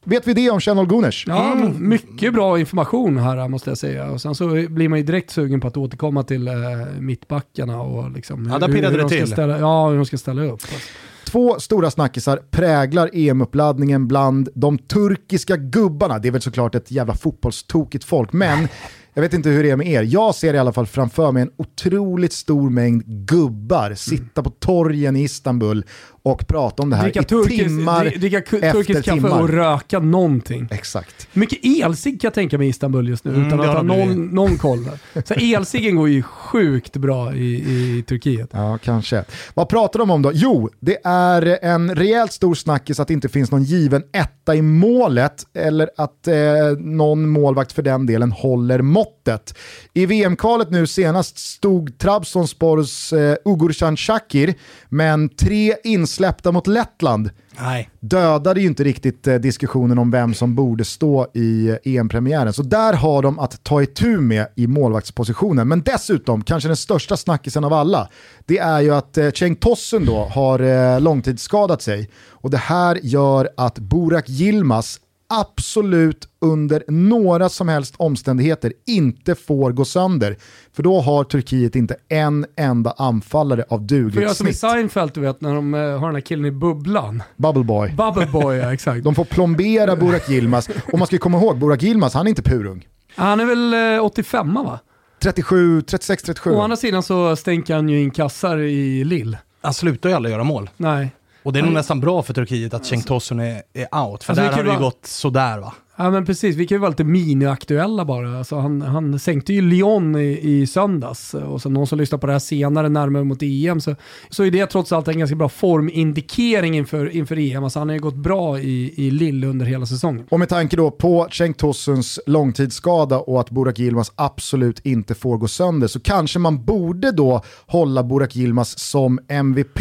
Vet 0.09 0.27
vi 0.27 0.33
det 0.33 0.49
om 0.49 0.59
Channel 0.59 0.87
Guners? 0.87 1.25
Ja, 1.27 1.55
mycket 1.79 2.33
bra 2.33 2.59
information 2.59 3.17
här 3.17 3.47
måste 3.47 3.69
jag 3.69 3.77
säga. 3.77 4.11
Och 4.11 4.21
sen 4.21 4.35
så 4.35 4.47
blir 4.69 4.89
man 4.89 4.99
ju 4.99 5.05
direkt 5.05 5.31
sugen 5.31 5.59
på 5.59 5.67
att 5.67 5.77
återkomma 5.77 6.23
till 6.23 6.47
eh, 6.47 6.53
mittbackarna 6.99 7.81
och 7.81 8.11
liksom 8.11 8.49
Ja, 8.51 8.59
där 8.59 8.67
pirrade 8.67 8.87
hur 8.87 8.97
det 8.97 9.03
de 9.03 9.09
ska 9.09 9.17
till. 9.17 9.27
Ställa, 9.27 9.59
ja, 9.59 9.89
hur 9.89 9.95
de 9.95 10.05
ska 10.05 10.17
ställa 10.17 10.43
upp. 10.43 10.51
Alltså. 10.51 10.89
Två 11.25 11.59
stora 11.59 11.91
snackisar 11.91 12.39
präglar 12.51 13.09
EM-uppladdningen 13.13 14.07
bland 14.07 14.49
de 14.55 14.77
turkiska 14.77 15.57
gubbarna. 15.57 16.19
Det 16.19 16.27
är 16.27 16.31
väl 16.31 16.41
såklart 16.41 16.75
ett 16.75 16.91
jävla 16.91 17.13
fotbollstokigt 17.13 18.03
folk, 18.03 18.33
men 18.33 18.67
jag 19.13 19.21
vet 19.21 19.33
inte 19.33 19.49
hur 19.49 19.63
det 19.63 19.69
är 19.69 19.75
med 19.75 19.87
er. 19.87 20.03
Jag 20.03 20.35
ser 20.35 20.53
i 20.53 20.57
alla 20.57 20.73
fall 20.73 20.87
framför 20.87 21.31
mig 21.31 21.41
en 21.41 21.51
otroligt 21.57 22.33
stor 22.33 22.69
mängd 22.69 23.03
gubbar 23.05 23.93
sitta 23.93 24.43
på 24.43 24.49
torgen 24.49 25.15
i 25.15 25.23
Istanbul 25.23 25.85
och 26.31 26.47
prata 26.47 26.83
om 26.83 26.89
det 26.89 26.95
här 26.95 27.03
Dricka 27.03 27.19
i 27.21 27.23
turkisk, 27.23 27.63
timmar 27.63 28.05
dri- 28.05 28.17
dricka 28.19 28.37
efter 28.37 28.71
turkisk 28.71 29.05
kaffe 29.05 29.11
timmar. 29.21 29.41
och 29.41 29.49
röka 29.49 29.99
någonting. 29.99 30.67
Exakt. 30.71 31.27
Mycket 31.33 31.59
elsig 31.65 32.21
kan 32.21 32.27
jag 32.27 32.33
tänka 32.33 32.57
mig 32.57 32.67
i 32.67 32.69
Istanbul 32.69 33.09
just 33.09 33.23
nu 33.25 33.31
Mm, 33.31 33.47
utan 33.47 33.57
det 33.57 33.63
att 33.63 33.69
har 33.69 33.75
ha 33.75 33.81
någon, 33.83 34.25
någon 34.25 34.57
koll. 34.57 34.83
Där. 34.83 35.23
Så 35.25 35.33
elciggen 35.33 35.95
går 35.95 36.09
ju 36.09 36.21
sjukt 36.23 36.97
bra 36.97 37.33
i, 37.35 37.45
i 37.55 38.03
Turkiet. 38.07 38.49
Ja, 38.53 38.77
kanske. 38.83 39.23
Vad 39.53 39.69
pratar 39.69 39.99
de 39.99 40.09
om 40.11 40.21
då? 40.21 40.31
Jo, 40.33 40.69
det 40.79 40.97
är 41.03 41.59
en 41.61 41.95
rejält 41.95 42.31
stor 42.33 42.55
snackis 42.55 42.99
att 42.99 43.07
det 43.07 43.13
inte 43.13 43.29
finns 43.29 43.51
någon 43.51 43.63
given 43.63 44.03
etta 44.13 44.55
i 44.55 44.61
målet 44.61 45.43
eller 45.53 45.89
att 45.97 46.27
eh, 46.27 46.35
någon 46.79 47.29
målvakt 47.29 47.71
för 47.71 47.81
den 47.81 48.05
delen 48.05 48.31
håller 48.31 48.81
måttet. 48.81 49.57
I 49.93 50.05
VM-kvalet 50.05 50.69
nu 50.71 50.87
senast 50.87 51.37
stod 51.37 51.97
Trabzonspors 51.97 53.13
eh, 53.13 53.35
Ugurcan 53.45 53.97
Shakir, 53.97 54.53
men 54.89 55.29
tre 55.29 55.75
insläppta 56.17 56.51
mot 56.51 56.67
Lettland 56.67 57.29
Nej. 57.59 57.89
dödade 57.99 58.61
ju 58.61 58.67
inte 58.67 58.83
riktigt 58.83 59.27
eh, 59.27 59.35
diskussionen 59.35 59.97
om 59.97 60.11
vem 60.11 60.33
som 60.33 60.55
borde 60.55 60.85
stå 60.85 61.27
i 61.33 61.69
eh, 61.69 61.75
EM-premiären. 61.83 62.53
Så 62.53 62.63
där 62.63 62.93
har 62.93 63.21
de 63.21 63.39
att 63.39 63.63
ta 63.63 63.81
itu 63.81 64.17
med 64.21 64.47
i 64.55 64.67
målvaktspositionen. 64.67 65.67
Men 65.67 65.81
dessutom, 65.81 66.43
kanske 66.43 66.69
den 66.69 66.75
största 66.75 67.17
snackisen 67.17 67.63
av 67.63 67.73
alla, 67.73 68.09
det 68.45 68.57
är 68.57 68.81
ju 68.81 68.95
att 68.95 69.17
eh, 69.17 69.31
Cenk 69.31 69.59
Tosun 69.59 70.05
då 70.05 70.23
har 70.23 70.59
eh, 70.59 71.01
långtidsskadat 71.01 71.81
sig. 71.81 72.09
Och 72.27 72.49
det 72.49 72.57
här 72.57 72.99
gör 73.03 73.49
att 73.57 73.79
Burak 73.79 74.29
Yilmaz 74.29 74.99
absolut 75.29 76.27
under 76.41 76.83
några 76.87 77.49
som 77.49 77.67
helst 77.67 77.93
omständigheter 77.97 78.73
inte 78.85 79.35
får 79.35 79.71
gå 79.71 79.85
sönder. 79.85 80.37
För 80.73 80.83
då 80.83 81.01
har 81.01 81.23
Turkiet 81.23 81.75
inte 81.75 81.95
en 82.09 82.45
enda 82.55 82.93
anfallare 82.97 83.65
av 83.69 83.77
För 83.77 83.85
dugligt 83.85 84.21
jag 84.21 84.35
som 84.35 84.47
i 84.47 84.53
snitt. 84.53 84.71
Seinfeld, 84.71 85.11
du 85.13 85.21
vet, 85.21 85.41
när 85.41 85.55
de 85.55 85.73
eh, 85.73 85.79
har 85.79 86.07
den 86.07 86.15
här 86.15 86.21
killen 86.21 86.45
i 86.45 86.51
bubblan. 86.51 87.23
Bubble 87.37 87.63
boy. 87.63 87.93
Bubble 87.97 88.25
boy, 88.25 88.57
ja 88.57 88.73
exakt. 88.73 89.03
De 89.03 89.15
får 89.15 89.25
plombera 89.25 89.95
Burak 89.95 90.29
Yilmaz. 90.29 90.69
Och 90.93 90.99
man 90.99 91.07
ska 91.07 91.15
ju 91.15 91.19
komma 91.19 91.37
ihåg, 91.37 91.57
Burak 91.59 91.83
Yilmaz, 91.83 92.13
han 92.13 92.25
är 92.27 92.29
inte 92.29 92.43
purung. 92.43 92.87
Han 93.15 93.39
är 93.39 93.45
väl 93.45 93.73
eh, 93.97 94.05
85 94.05 94.53
va? 94.53 94.79
37, 95.19 95.81
36, 95.81 96.23
37. 96.23 96.51
Å 96.51 96.61
andra 96.61 96.77
sidan 96.77 97.03
så 97.03 97.35
stänker 97.35 97.75
han 97.75 97.89
ju 97.89 98.01
in 98.01 98.11
kassar 98.11 98.57
i 98.57 99.03
Lill. 99.03 99.37
Han 99.61 99.73
slutar 99.73 100.09
ju 100.09 100.15
aldrig 100.15 100.33
göra 100.33 100.43
mål. 100.43 100.69
Nej. 100.77 101.11
Och 101.47 101.53
det 101.53 101.59
är 101.59 101.63
nog 101.63 101.73
nästan 101.73 101.99
bra 101.99 102.23
för 102.23 102.33
Turkiet 102.33 102.73
att 102.73 102.85
Cenk 102.85 103.05
Tosun 103.05 103.39
är, 103.39 103.63
är 103.73 103.81
out, 103.81 104.23
för 104.23 104.31
Alltså, 104.31 104.33
där 104.33 104.51
har 104.51 104.63
det 104.63 104.71
ju 104.71 104.79
gått 104.79 105.05
sådär 105.05 105.57
va. 105.57 105.73
Ja 105.99 106.09
men 106.09 106.25
precis, 106.25 106.55
vi 106.55 106.67
kan 106.67 106.75
ju 106.75 106.79
vara 106.79 106.89
lite 106.89 107.03
mini-aktuella 107.03 108.05
bara. 108.05 108.37
Alltså, 108.37 108.55
han, 108.55 108.81
han 108.81 109.19
sänkte 109.19 109.53
ju 109.53 109.61
Lyon 109.61 110.15
i, 110.15 110.39
i 110.41 110.67
söndags 110.67 111.33
och 111.33 111.61
så 111.61 111.69
någon 111.69 111.87
som 111.87 111.97
lyssnar 111.97 112.19
på 112.19 112.27
det 112.27 112.33
här 112.33 112.39
senare 112.39 112.89
närmare 112.89 113.23
mot 113.23 113.41
EM 113.41 113.81
så, 113.81 113.95
så 114.29 114.43
är 114.43 114.51
det 114.51 114.65
trots 114.65 114.91
allt 114.91 115.07
en 115.07 115.19
ganska 115.19 115.35
bra 115.35 115.49
formindikering 115.49 116.77
inför, 116.77 117.15
inför 117.15 117.37
EM. 117.39 117.63
Alltså, 117.63 117.79
han 117.79 117.89
har 117.89 117.93
ju 117.93 118.01
gått 118.01 118.15
bra 118.15 118.59
i, 118.59 118.93
i 119.07 119.11
Lille 119.11 119.47
under 119.47 119.65
hela 119.65 119.85
säsongen. 119.85 120.25
Och 120.29 120.39
med 120.39 120.49
tanke 120.49 120.75
då 120.75 120.91
på 120.91 121.27
Cenk 121.31 121.57
Tosuns 121.57 122.19
långtidsskada 122.25 123.19
och 123.19 123.39
att 123.39 123.49
Burak 123.49 123.79
Yilmaz 123.79 124.11
absolut 124.15 124.85
inte 124.85 125.15
får 125.15 125.37
gå 125.37 125.47
sönder 125.47 125.87
så 125.87 125.99
kanske 125.99 126.39
man 126.39 126.65
borde 126.65 127.11
då 127.11 127.41
hålla 127.65 128.03
Burak 128.03 128.35
Yilmaz 128.35 128.79
som 128.79 129.19
MVP 129.27 129.79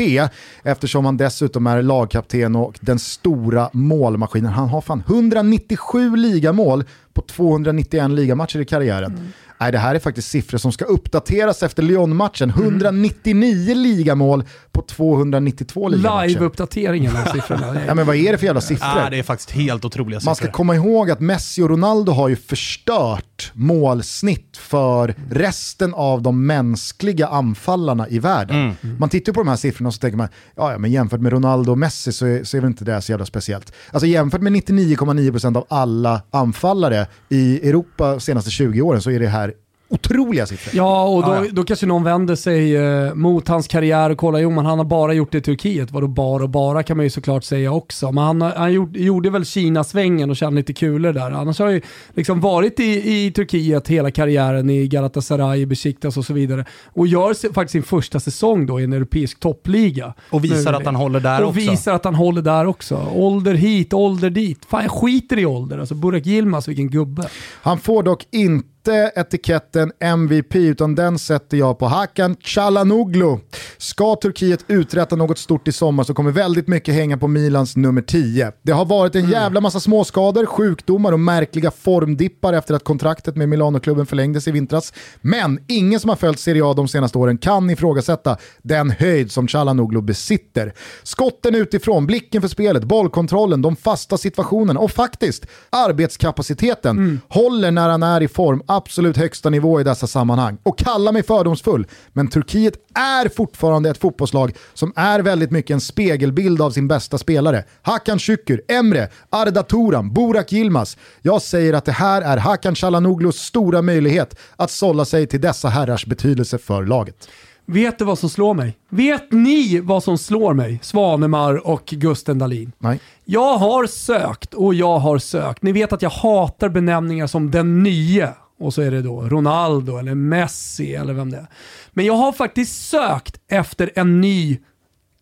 eftersom 0.62 1.04
han 1.04 1.16
dessutom 1.16 1.66
är 1.66 1.82
lagkapten 1.82 2.56
och 2.56 2.78
den 2.80 2.98
stora 2.98 3.70
målmaskinen. 3.72 4.52
Han 4.52 4.68
har 4.68 4.80
fan 4.80 5.02
197 5.06 6.05
ligamål 6.14 6.84
på 7.12 7.22
291 7.22 8.10
ligamatcher 8.10 8.60
i 8.60 8.64
karriären. 8.64 9.12
Mm. 9.12 9.28
Nej, 9.60 9.72
det 9.72 9.78
här 9.78 9.94
är 9.94 9.98
faktiskt 9.98 10.30
siffror 10.30 10.58
som 10.58 10.72
ska 10.72 10.84
uppdateras 10.84 11.62
efter 11.62 11.82
Lyon-matchen. 11.82 12.50
199 12.50 13.74
ligamål 13.74 14.44
på 14.72 14.82
292 14.82 15.88
ligamatcher. 15.88 16.28
Live-uppdateringen 16.28 17.16
av 17.16 17.32
siffrorna. 17.32 17.76
Ja, 17.86 17.94
men 17.94 18.06
vad 18.06 18.16
är 18.16 18.32
det 18.32 18.38
för 18.38 18.46
jävla 18.46 18.60
siffror? 18.60 18.88
Ja, 19.02 19.10
det 19.10 19.18
är 19.18 19.22
faktiskt 19.22 19.50
helt 19.50 19.84
otroliga 19.84 20.20
siffror. 20.20 20.28
Man 20.28 20.36
ska 20.36 20.50
komma 20.50 20.74
ihåg 20.74 21.10
att 21.10 21.20
Messi 21.20 21.62
och 21.62 21.70
Ronaldo 21.70 22.12
har 22.12 22.28
ju 22.28 22.36
förstört 22.36 23.52
målsnitt 23.52 24.56
för 24.56 25.14
resten 25.30 25.94
av 25.94 26.22
de 26.22 26.46
mänskliga 26.46 27.26
anfallarna 27.26 28.08
i 28.08 28.18
världen. 28.18 28.56
Mm. 28.56 28.96
Man 28.98 29.08
tittar 29.08 29.32
på 29.32 29.40
de 29.40 29.48
här 29.48 29.56
siffrorna 29.56 29.88
och 29.88 29.94
så 29.94 30.00
tänker 30.00 30.16
man, 30.16 30.28
ja, 30.56 30.72
ja 30.72 30.78
men 30.78 30.92
jämfört 30.92 31.20
med 31.20 31.32
Ronaldo 31.32 31.72
och 31.72 31.78
Messi 31.78 32.12
så 32.12 32.26
är, 32.26 32.44
så 32.44 32.56
är 32.56 32.60
väl 32.60 32.70
inte 32.70 32.84
det 32.84 33.02
så 33.02 33.12
jävla 33.12 33.26
speciellt. 33.26 33.72
Alltså 33.90 34.06
jämfört 34.06 34.40
med 34.40 34.52
99,9% 34.52 35.56
av 35.56 35.66
alla 35.68 36.22
anfallare 36.30 37.06
i 37.28 37.68
Europa 37.68 38.10
de 38.10 38.20
senaste 38.20 38.50
20 38.50 38.82
åren 38.82 39.02
så 39.02 39.10
är 39.10 39.20
det 39.20 39.28
här 39.28 39.45
otroliga 39.88 40.46
siffror. 40.46 40.76
Ja, 40.76 41.04
och 41.08 41.22
då, 41.22 41.28
Ja, 41.28 41.44
ja. 41.44 41.50
då 41.52 41.64
kanske 41.64 41.86
någon 41.86 42.04
vänder 42.04 42.34
sig 42.36 42.76
eh, 42.76 43.14
mot 43.14 43.48
hans 43.48 43.68
karriär 43.68 44.10
och 44.10 44.18
kollar, 44.18 44.38
jo 44.38 44.50
men 44.50 44.66
han 44.66 44.78
har 44.78 44.84
bara 44.84 45.12
gjort 45.12 45.32
det 45.32 45.38
i 45.38 45.40
Turkiet. 45.40 45.90
Vadå 45.90 46.06
bara 46.08 46.42
och 46.42 46.50
bara 46.50 46.82
kan 46.82 46.96
man 46.96 47.06
ju 47.06 47.10
såklart 47.10 47.44
säga 47.44 47.72
också. 47.72 48.12
Men 48.12 48.24
han, 48.24 48.40
han 48.42 48.72
gjorde, 48.72 48.98
gjorde 49.00 49.30
väl 49.30 49.44
Kina-svängen 49.44 50.30
och 50.30 50.36
tjänade 50.36 50.56
lite 50.56 50.72
kulor 50.72 51.12
där. 51.12 51.30
Annars 51.30 51.58
har 51.58 51.66
han 51.66 51.74
ju 51.74 51.80
liksom 52.14 52.40
varit 52.40 52.80
i, 52.80 52.84
i 53.26 53.30
Turkiet 53.32 53.88
hela 53.88 54.10
karriären 54.10 54.70
i 54.70 54.86
Galatasaray, 54.88 55.66
Besiktas 55.66 56.16
och 56.16 56.24
så 56.24 56.32
vidare. 56.34 56.64
Och 56.86 57.06
gör 57.06 57.52
faktiskt 57.52 57.72
sin 57.72 57.82
första 57.82 58.20
säsong 58.20 58.66
då 58.66 58.80
i 58.80 58.84
en 58.84 58.92
europeisk 58.92 59.40
toppliga. 59.40 60.14
Och 60.30 60.44
visar 60.44 60.72
Nu. 60.72 60.78
att 60.78 60.84
han 60.86 60.96
håller 60.96 61.20
där 61.20 61.42
och 61.42 61.48
också. 61.48 61.60
visar 61.60 61.94
att 61.94 62.04
han 62.04 62.14
håller 62.14 62.42
där 62.42 62.66
också. 62.66 63.08
Ålder 63.14 63.54
hit, 63.54 63.92
ålder 63.92 64.30
dit. 64.30 64.64
Fan 64.68 64.82
jag 64.82 64.90
skiter 64.90 65.38
i 65.38 65.46
ålder. 65.46 65.78
Alltså 65.78 65.94
Burak 65.94 66.26
Yilmaz, 66.26 66.68
vilken 66.68 66.90
gubbe. 66.90 67.28
Han 67.62 67.78
får 67.78 68.02
dock 68.02 68.26
inte 68.30 68.68
etiketten 68.92 69.92
MVP 70.00 70.54
utan 70.54 70.94
den 70.94 71.18
sätter 71.18 71.56
jag 71.56 71.78
på 71.78 71.86
Hakan 71.86 72.36
Çalhanoğlu. 72.36 73.38
Ska 73.78 74.16
Turkiet 74.16 74.64
uträtta 74.68 75.16
något 75.16 75.38
stort 75.38 75.68
i 75.68 75.72
sommar 75.72 76.04
så 76.04 76.14
kommer 76.14 76.30
väldigt 76.30 76.68
mycket 76.68 76.94
hänga 76.94 77.16
på 77.16 77.28
Milans 77.28 77.76
nummer 77.76 78.02
10. 78.02 78.52
Det 78.62 78.72
har 78.72 78.84
varit 78.84 79.14
en 79.14 79.30
jävla 79.30 79.60
massa 79.60 79.80
småskador, 79.80 80.46
sjukdomar 80.46 81.12
och 81.12 81.20
märkliga 81.20 81.70
formdippar 81.70 82.52
efter 82.52 82.74
att 82.74 82.84
kontraktet 82.84 83.36
med 83.36 83.48
Milano-klubben 83.48 84.06
förlängdes 84.06 84.48
i 84.48 84.50
vintras. 84.50 84.92
Men 85.20 85.58
ingen 85.68 86.00
som 86.00 86.08
har 86.08 86.16
följt 86.16 86.40
Serie 86.40 86.64
A 86.64 86.74
de 86.74 86.88
senaste 86.88 87.18
åren 87.18 87.38
kan 87.38 87.70
ifrågasätta 87.70 88.36
den 88.62 88.90
höjd 88.90 89.32
som 89.32 89.46
Çalhanoğlu 89.46 90.02
besitter. 90.02 90.72
Skotten 91.02 91.54
utifrån, 91.54 92.06
blicken 92.06 92.42
för 92.42 92.48
spelet, 92.48 92.84
bollkontrollen, 92.84 93.62
de 93.62 93.76
fasta 93.76 94.18
situationerna 94.18 94.80
och 94.80 94.90
faktiskt 94.90 95.46
arbetskapaciteten 95.70 97.20
håller 97.28 97.70
när 97.70 97.88
han 97.88 98.02
är 98.02 98.22
i 98.22 98.28
form 98.28 98.62
absolut 98.76 99.16
högsta 99.16 99.50
nivå 99.50 99.80
i 99.80 99.84
dessa 99.84 100.06
sammanhang. 100.06 100.58
Och 100.62 100.78
kalla 100.78 101.12
mig 101.12 101.22
fördomsfull, 101.22 101.86
men 102.12 102.28
Turkiet 102.28 102.74
är 102.94 103.28
fortfarande 103.28 103.90
ett 103.90 103.98
fotbollslag 103.98 104.56
som 104.74 104.92
är 104.96 105.20
väldigt 105.20 105.50
mycket 105.50 105.74
en 105.74 105.80
spegelbild 105.80 106.62
av 106.62 106.70
sin 106.70 106.88
bästa 106.88 107.18
spelare. 107.18 107.64
Hakan 107.82 108.18
Şükür, 108.18 108.62
Emre, 108.68 109.08
Arda 109.30 109.62
Turan, 109.62 110.12
Burak 110.14 110.52
Yilmaz. 110.52 110.96
Jag 111.22 111.42
säger 111.42 111.72
att 111.72 111.84
det 111.84 111.92
här 111.92 112.22
är 112.22 112.36
Hakan 112.36 112.74
Çalhanoğlus 112.74 113.36
stora 113.36 113.82
möjlighet 113.82 114.38
att 114.56 114.70
sålla 114.70 115.04
sig 115.04 115.26
till 115.26 115.40
dessa 115.40 115.68
herrars 115.68 116.06
betydelse 116.06 116.58
för 116.58 116.82
laget. 116.82 117.28
Vet 117.68 117.98
du 117.98 118.04
vad 118.04 118.18
som 118.18 118.30
slår 118.30 118.54
mig? 118.54 118.76
Vet 118.88 119.32
ni 119.32 119.80
vad 119.80 120.02
som 120.02 120.18
slår 120.18 120.54
mig? 120.54 120.78
Svanemar 120.82 121.66
och 121.66 121.84
Gusten 121.86 122.38
Dahlin. 122.38 122.72
Nej. 122.78 123.00
Jag 123.24 123.58
har 123.58 123.86
sökt 123.86 124.54
och 124.54 124.74
jag 124.74 124.98
har 124.98 125.18
sökt. 125.18 125.62
Ni 125.62 125.72
vet 125.72 125.92
att 125.92 126.02
jag 126.02 126.10
hatar 126.10 126.68
benämningar 126.68 127.26
som 127.26 127.50
den 127.50 127.82
nye 127.82 128.28
och 128.58 128.74
så 128.74 128.82
är 128.82 128.90
det 128.90 129.02
då 129.02 129.20
Ronaldo 129.20 129.96
eller 129.98 130.14
Messi 130.14 130.94
eller 130.94 131.12
vem 131.14 131.30
det 131.30 131.36
är. 131.36 131.46
Men 131.90 132.04
jag 132.04 132.16
har 132.16 132.32
faktiskt 132.32 132.88
sökt 132.88 133.40
efter 133.48 133.90
en 133.94 134.20
ny 134.20 134.58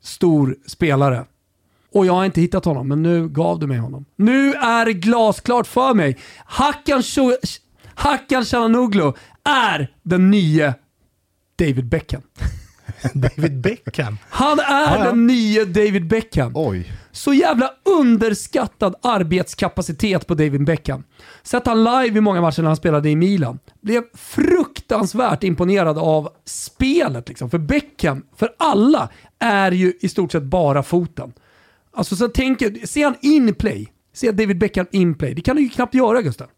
stor 0.02 0.56
spelare. 0.66 1.24
Och 1.92 2.06
jag 2.06 2.12
har 2.12 2.24
inte 2.24 2.40
hittat 2.40 2.64
honom, 2.64 2.88
men 2.88 3.02
nu 3.02 3.28
gav 3.28 3.58
du 3.58 3.66
mig 3.66 3.78
honom. 3.78 4.04
Nu 4.16 4.52
är 4.54 4.84
det 4.84 4.92
glasklart 4.92 5.66
för 5.66 5.94
mig. 5.94 6.18
Hakan, 6.44 7.00
Sho- 7.00 7.58
Hakan 7.94 8.44
är 9.44 9.92
den 10.02 10.30
nye 10.30 10.74
David 11.58 11.86
Beckham. 11.88 12.22
David 13.14 13.60
Beckham. 13.60 14.18
Han 14.30 14.58
är 14.58 14.98
Ja, 14.98 15.04
den 15.04 15.26
nye 15.26 15.64
David 15.64 16.06
Beckham. 16.06 16.52
Oj. 16.54 16.92
Så 17.12 17.34
jävla 17.34 17.70
underskattad 17.84 18.94
arbetskapacitet 19.02 20.26
på 20.26 20.34
David 20.34 20.64
Beckham. 20.64 21.04
Sett 21.42 21.66
han 21.66 21.84
live 21.84 22.18
i 22.18 22.20
många 22.20 22.40
matcher 22.40 22.62
när 22.62 22.68
han 22.68 22.76
spelade 22.76 23.10
i 23.10 23.16
Milan. 23.16 23.58
Blev 23.80 24.02
fruktansvärt 24.14 25.44
imponerad 25.44 25.98
av 25.98 26.28
spelet. 26.44 27.28
Liksom. 27.28 27.50
För 27.50 27.58
Beckham, 27.58 28.22
för 28.36 28.54
alla, 28.58 29.08
är 29.38 29.72
ju 29.72 29.92
i 30.00 30.08
stort 30.08 30.32
sett 30.32 30.42
bara 30.42 30.82
foten. 30.82 31.32
Alltså 31.92 32.16
så 32.16 32.28
tänker, 32.28 32.86
ser 32.86 33.04
han 33.04 33.14
in 33.20 33.54
play, 33.54 33.92
ser 34.12 34.32
David 34.32 34.58
Beckham 34.58 34.86
in 34.90 35.14
play, 35.14 35.34
det 35.34 35.42
kan 35.42 35.56
du 35.56 35.62
ju 35.62 35.68
knappt 35.68 35.94
göra 35.94 36.22
Gustav. 36.22 36.48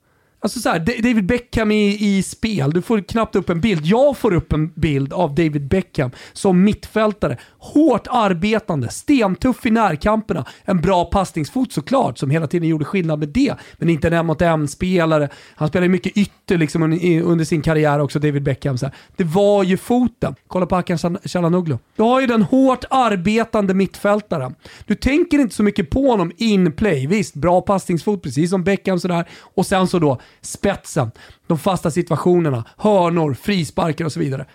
Alltså 0.40 0.60
så 0.60 0.68
här, 0.68 0.78
David 0.78 1.26
Beckham 1.26 1.70
i, 1.70 1.96
i 2.00 2.22
spel, 2.22 2.70
du 2.70 2.82
får 2.82 3.00
knappt 3.00 3.36
upp 3.36 3.50
en 3.50 3.60
bild. 3.60 3.86
Jag 3.86 4.16
får 4.16 4.34
upp 4.34 4.52
en 4.52 4.68
bild 4.68 5.12
av 5.12 5.34
David 5.34 5.68
Beckham 5.68 6.10
som 6.32 6.64
mittfältare. 6.64 7.36
Hårt 7.58 8.06
arbetande, 8.10 8.88
stentuff 8.88 9.66
i 9.66 9.70
närkamperna. 9.70 10.44
En 10.64 10.80
bra 10.80 11.04
passningsfot 11.04 11.72
såklart, 11.72 12.18
som 12.18 12.30
hela 12.30 12.46
tiden 12.46 12.68
gjorde 12.68 12.84
skillnad 12.84 13.18
med 13.18 13.28
det. 13.28 13.54
Men 13.78 13.88
inte 13.88 14.06
en 14.08 14.12
en 14.12 14.26
mot 14.26 14.42
en-spelare. 14.42 15.28
Han 15.54 15.68
spelade 15.68 15.88
mycket 15.88 16.16
ytter 16.16 16.58
liksom 16.58 16.82
under, 16.82 17.44
sin 17.44 17.62
karriär 17.62 17.98
också, 17.98 18.18
David 18.18 18.42
Beckham. 18.42 18.78
Så 18.78 18.86
här. 18.86 18.94
Det 19.16 19.24
var 19.24 19.64
ju 19.64 19.76
foten. 19.76 20.34
Kolla 20.46 20.66
på 20.66 20.74
Hakan 20.74 21.18
Calhanoglu. 21.24 21.78
Du 21.96 22.02
har 22.02 22.20
ju 22.20 22.26
den 22.26 22.42
hårt 22.42 22.84
arbetande 22.90 23.74
mittfältaren. 23.74 24.54
Du 24.86 24.94
tänker 24.94 25.38
inte 25.38 25.54
så 25.54 25.62
mycket 25.62 25.90
på 25.90 26.10
honom 26.10 26.32
in 26.36 26.72
play. 26.72 27.06
Visst, 27.06 27.34
bra 27.34 27.60
passningsfot, 27.60 28.22
precis 28.22 28.50
som 28.50 28.64
Beckham 28.64 29.00
sådär. 29.00 29.28
Och 29.54 29.66
sen 29.66 29.88
så 29.88 29.98
då 29.98 30.20
spetsen, 30.40 31.10
de 31.46 31.58
fasta 31.58 31.90
situationerna, 31.90 32.64
hörnor, 32.76 33.34
frisparkar 33.34 34.04
och 34.04 34.12
så 34.12 34.20
vidare. 34.20 34.46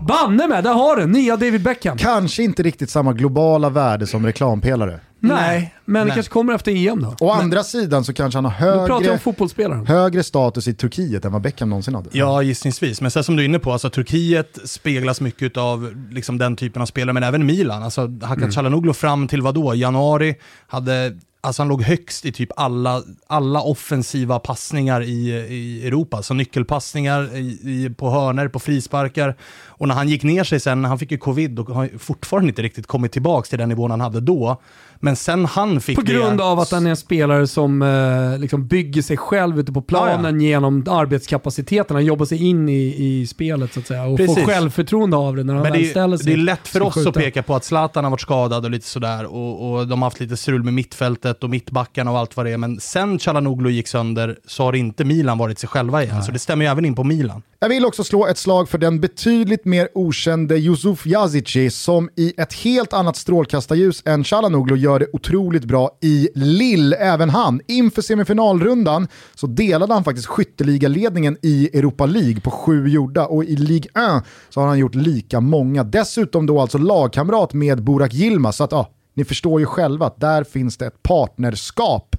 Banne 0.00 0.48
med, 0.48 0.64
där 0.64 0.74
har 0.74 0.96
du 0.96 1.06
nya 1.06 1.36
David 1.36 1.62
Beckham. 1.62 1.98
Kanske 1.98 2.42
inte 2.42 2.62
riktigt 2.62 2.90
samma 2.90 3.12
globala 3.12 3.68
värde 3.68 4.06
som 4.06 4.26
reklampelare. 4.26 5.00
Nej, 5.20 5.74
men 5.84 6.00
det 6.00 6.04
Nej. 6.04 6.14
kanske 6.14 6.32
kommer 6.32 6.54
efter 6.54 6.88
EM 6.88 7.02
då. 7.02 7.16
Å 7.20 7.30
andra 7.30 7.64
sidan 7.64 8.04
så 8.04 8.12
kanske 8.12 8.36
han 8.36 8.44
har 8.44 8.52
högre, 8.52 9.10
om 9.10 9.18
fotbollsspelaren. 9.18 9.86
högre 9.86 10.22
status 10.22 10.68
i 10.68 10.74
Turkiet 10.74 11.24
än 11.24 11.32
vad 11.32 11.42
Beckham 11.42 11.70
någonsin 11.70 11.94
hade. 11.94 12.08
Ja, 12.12 12.42
gissningsvis. 12.42 13.00
Men 13.00 13.10
sen 13.10 13.24
som 13.24 13.36
du 13.36 13.42
är 13.42 13.44
inne 13.44 13.58
på, 13.58 13.72
alltså, 13.72 13.90
Turkiet 13.90 14.58
speglas 14.64 15.20
mycket 15.20 15.56
av 15.56 15.94
liksom, 16.10 16.38
den 16.38 16.56
typen 16.56 16.82
av 16.82 16.86
spelare, 16.86 17.12
men 17.12 17.22
även 17.22 17.46
Milan. 17.46 17.82
Alltså, 17.82 18.00
Hakan 18.00 18.38
Mm. 18.38 18.50
Çalhanoğlu 18.50 18.92
fram 18.92 19.28
till 19.28 19.42
vadå? 19.42 19.74
Januari 19.74 20.34
hade 20.66 21.18
Alltså 21.44 21.62
han 21.62 21.68
låg 21.68 21.82
högst 21.82 22.24
i 22.24 22.32
typ 22.32 22.48
alla, 22.56 23.02
alla 23.26 23.62
offensiva 23.62 24.38
passningar 24.38 25.02
i, 25.02 25.30
i 25.30 25.86
Europa. 25.86 26.22
Så 26.22 26.34
nyckelpassningar 26.34 27.36
i, 27.36 27.58
i, 27.62 27.94
på 27.96 28.10
hörner, 28.10 28.48
på 28.48 28.58
frisparkar. 28.58 29.36
Och 29.66 29.88
när 29.88 29.94
han 29.94 30.08
gick 30.08 30.22
ner 30.22 30.44
sig 30.44 30.60
sen, 30.60 30.84
han 30.84 30.98
fick 30.98 31.10
ju 31.10 31.18
covid 31.18 31.58
och 31.58 31.68
har 31.68 31.98
fortfarande 31.98 32.48
inte 32.48 32.62
riktigt 32.62 32.86
kommit 32.86 33.12
tillbaka 33.12 33.46
till 33.46 33.58
den 33.58 33.68
nivån 33.68 33.90
han 33.90 34.00
hade 34.00 34.20
då. 34.20 34.60
Men 35.00 35.16
sen 35.16 35.44
han 35.44 35.80
fick 35.80 35.96
På 35.96 36.02
grund 36.04 36.38
det, 36.38 36.44
av 36.44 36.60
att 36.60 36.70
han 36.70 36.86
är 36.86 36.90
en 36.90 36.96
spelare 36.96 37.46
som 37.46 37.82
eh, 37.82 38.38
liksom 38.38 38.66
bygger 38.66 39.02
sig 39.02 39.16
själv 39.16 39.58
ute 39.60 39.72
på 39.72 39.82
planen 39.82 40.40
genom 40.40 40.84
arbetskapaciteten. 40.90 41.96
Han 41.96 42.04
jobbar 42.04 42.26
sig 42.26 42.44
in 42.48 42.68
i, 42.68 42.94
i 42.98 43.26
spelet 43.26 43.72
så 43.74 43.80
att 43.80 43.86
säga 43.86 44.04
och 44.04 44.18
får 44.18 44.26
Precis. 44.26 44.44
självförtroende 44.46 45.16
av 45.16 45.36
det 45.36 45.44
när 45.44 45.54
han 45.54 45.62
Men 45.62 45.72
väl 45.72 45.82
det, 45.82 45.88
ställer 45.88 46.14
är- 46.14 46.18
sig. 46.18 46.26
det 46.26 46.32
är 46.32 46.44
lätt 46.44 46.68
för 46.68 46.82
oss 46.82 47.06
att 47.06 47.14
peka 47.14 47.42
på 47.42 47.54
att 47.56 47.64
Zlatan 47.64 48.04
har 48.04 48.10
varit 48.10 48.20
skadad 48.20 48.64
och 48.64 48.70
lite 48.70 48.86
sådär 48.86 49.24
och, 49.34 49.72
och 49.74 49.86
de 49.88 50.02
har 50.02 50.06
haft 50.06 50.20
lite 50.20 50.36
strul 50.36 50.62
med 50.62 50.74
mittfältet 50.74 51.44
och 51.44 51.50
mittbackarna 51.50 52.10
och 52.10 52.18
allt 52.18 52.36
vad 52.36 52.46
det 52.46 52.52
är. 52.52 52.56
Men 52.58 52.80
sen 52.80 53.18
Çalhanoğlu 53.18 53.70
gick 53.70 53.88
sönder 53.88 54.36
så 54.46 54.62
har 54.64 54.72
inte 54.74 55.04
Milan 55.04 55.38
varit 55.38 55.58
sig 55.58 55.68
själva 55.68 56.02
igen. 56.02 56.22
Så 56.22 56.32
det 56.32 56.38
stämmer 56.38 56.64
ju 56.64 56.70
även 56.70 56.84
in 56.84 56.94
på 56.94 57.04
Milan. 57.04 57.42
Jag 57.60 57.68
vill 57.68 57.84
också 57.84 58.04
slå 58.04 58.26
ett 58.26 58.38
slag 58.38 58.68
för 58.68 58.78
den 58.78 59.00
betydligt 59.00 59.64
mer 59.64 59.88
okände 59.94 60.56
Yusuf 60.58 61.06
Yazici 61.06 61.70
som 61.70 62.10
i 62.16 62.32
ett 62.36 62.52
helt 62.52 62.92
annat 62.92 63.16
strålkastarljus 63.16 64.02
än 64.06 64.24
Çalhanoğlu 64.24 64.76
gör 64.84 64.98
det 64.98 65.06
otroligt 65.12 65.64
bra 65.64 65.90
i 66.00 66.28
Lille, 66.34 66.96
även 66.96 67.30
han. 67.30 67.60
Inför 67.66 68.02
semifinalrundan 68.02 69.08
så 69.34 69.46
delade 69.46 69.94
han 69.94 70.04
faktiskt 70.04 70.26
skytteligaledningen 70.26 71.36
i 71.42 71.78
Europa 71.78 72.06
League 72.06 72.40
på 72.40 72.50
sju 72.50 72.88
gjorda 72.88 73.26
och 73.26 73.44
i 73.44 73.56
Ligue 73.56 74.16
1 74.18 74.24
så 74.48 74.60
har 74.60 74.66
han 74.68 74.78
gjort 74.78 74.94
lika 74.94 75.40
många. 75.40 75.84
Dessutom 75.84 76.46
då 76.46 76.60
alltså 76.60 76.78
lagkamrat 76.78 77.52
med 77.52 77.84
Burak 77.84 78.14
Yilmaz, 78.14 78.56
så 78.56 78.64
att 78.64 78.72
ja, 78.72 78.90
ni 79.14 79.24
förstår 79.24 79.60
ju 79.60 79.66
själva 79.66 80.06
att 80.06 80.20
där 80.20 80.44
finns 80.44 80.76
det 80.76 80.86
ett 80.86 81.02
partnerskap. 81.02 82.16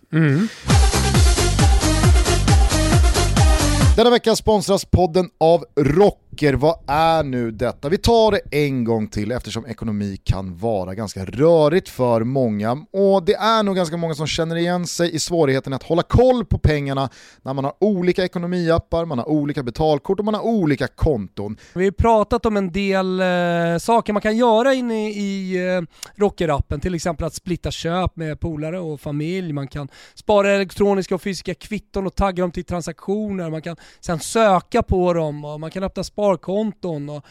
Denna 3.96 4.10
vecka 4.10 4.36
sponsras 4.36 4.86
podden 4.86 5.30
av 5.40 5.66
Rock 5.80 6.25
tycker, 6.36 6.54
vad 6.54 6.76
är 6.88 7.24
nu 7.24 7.52
detta? 7.52 7.90
Vi 7.90 7.98
tar 7.98 8.32
det 8.32 8.40
en 8.52 8.84
gång 8.84 9.08
till 9.08 9.32
eftersom 9.32 9.66
ekonomi 9.66 10.18
kan 10.24 10.58
vara 10.58 10.96
ganska 10.96 11.26
rörigt 11.26 11.90
för 11.90 12.24
många 12.24 12.72
och 12.92 13.26
det 13.26 13.34
är 13.34 13.64
nog 13.64 13.76
ganska 13.76 13.98
många 13.98 14.16
som 14.16 14.28
känner 14.28 14.56
igen 14.56 14.88
sig 14.88 15.16
i 15.16 15.20
svårigheten 15.20 15.74
att 15.74 15.84
hålla 15.84 16.04
koll 16.04 16.46
på 16.46 16.58
pengarna 16.58 17.10
när 17.42 17.54
man 17.54 17.64
har 17.64 17.74
olika 17.80 18.24
ekonomiappar, 18.24 19.06
man 19.06 19.20
har 19.20 19.30
olika 19.30 19.64
betalkort 19.64 20.20
och 20.20 20.26
man 20.26 20.34
har 20.34 20.42
olika 20.42 20.88
konton. 20.88 21.58
Vi 21.74 21.84
har 21.86 21.92
pratat 21.92 22.46
om 22.46 22.58
en 22.58 22.72
del 22.72 23.20
eh, 23.20 23.78
saker 23.80 24.14
man 24.14 24.22
kan 24.22 24.38
göra 24.38 24.74
inne 24.74 25.10
i 25.10 25.56
eh, 25.56 25.82
Rocker-appen, 26.22 26.80
till 26.80 26.96
exempel 26.96 27.26
att 27.26 27.34
splitta 27.34 27.72
köp 27.72 28.16
med 28.16 28.40
polare 28.40 28.80
och 28.80 29.02
familj, 29.02 29.54
man 29.54 29.68
kan 29.68 29.88
spara 30.16 30.52
elektroniska 30.52 31.16
och 31.16 31.22
fysiska 31.22 31.54
kvitton 31.54 32.08
och 32.08 32.16
tagga 32.16 32.44
dem 32.44 32.52
till 32.52 32.66
transaktioner, 32.66 33.50
man 33.50 33.62
kan 33.62 33.76
sen 34.00 34.20
söka 34.20 34.84
på 34.84 35.14
dem 35.14 35.46
och 35.46 35.60
man 35.60 35.72
kan 35.72 35.84
öppna 35.84 36.04
sparkonton. 36.26 37.10
Och, 37.10 37.26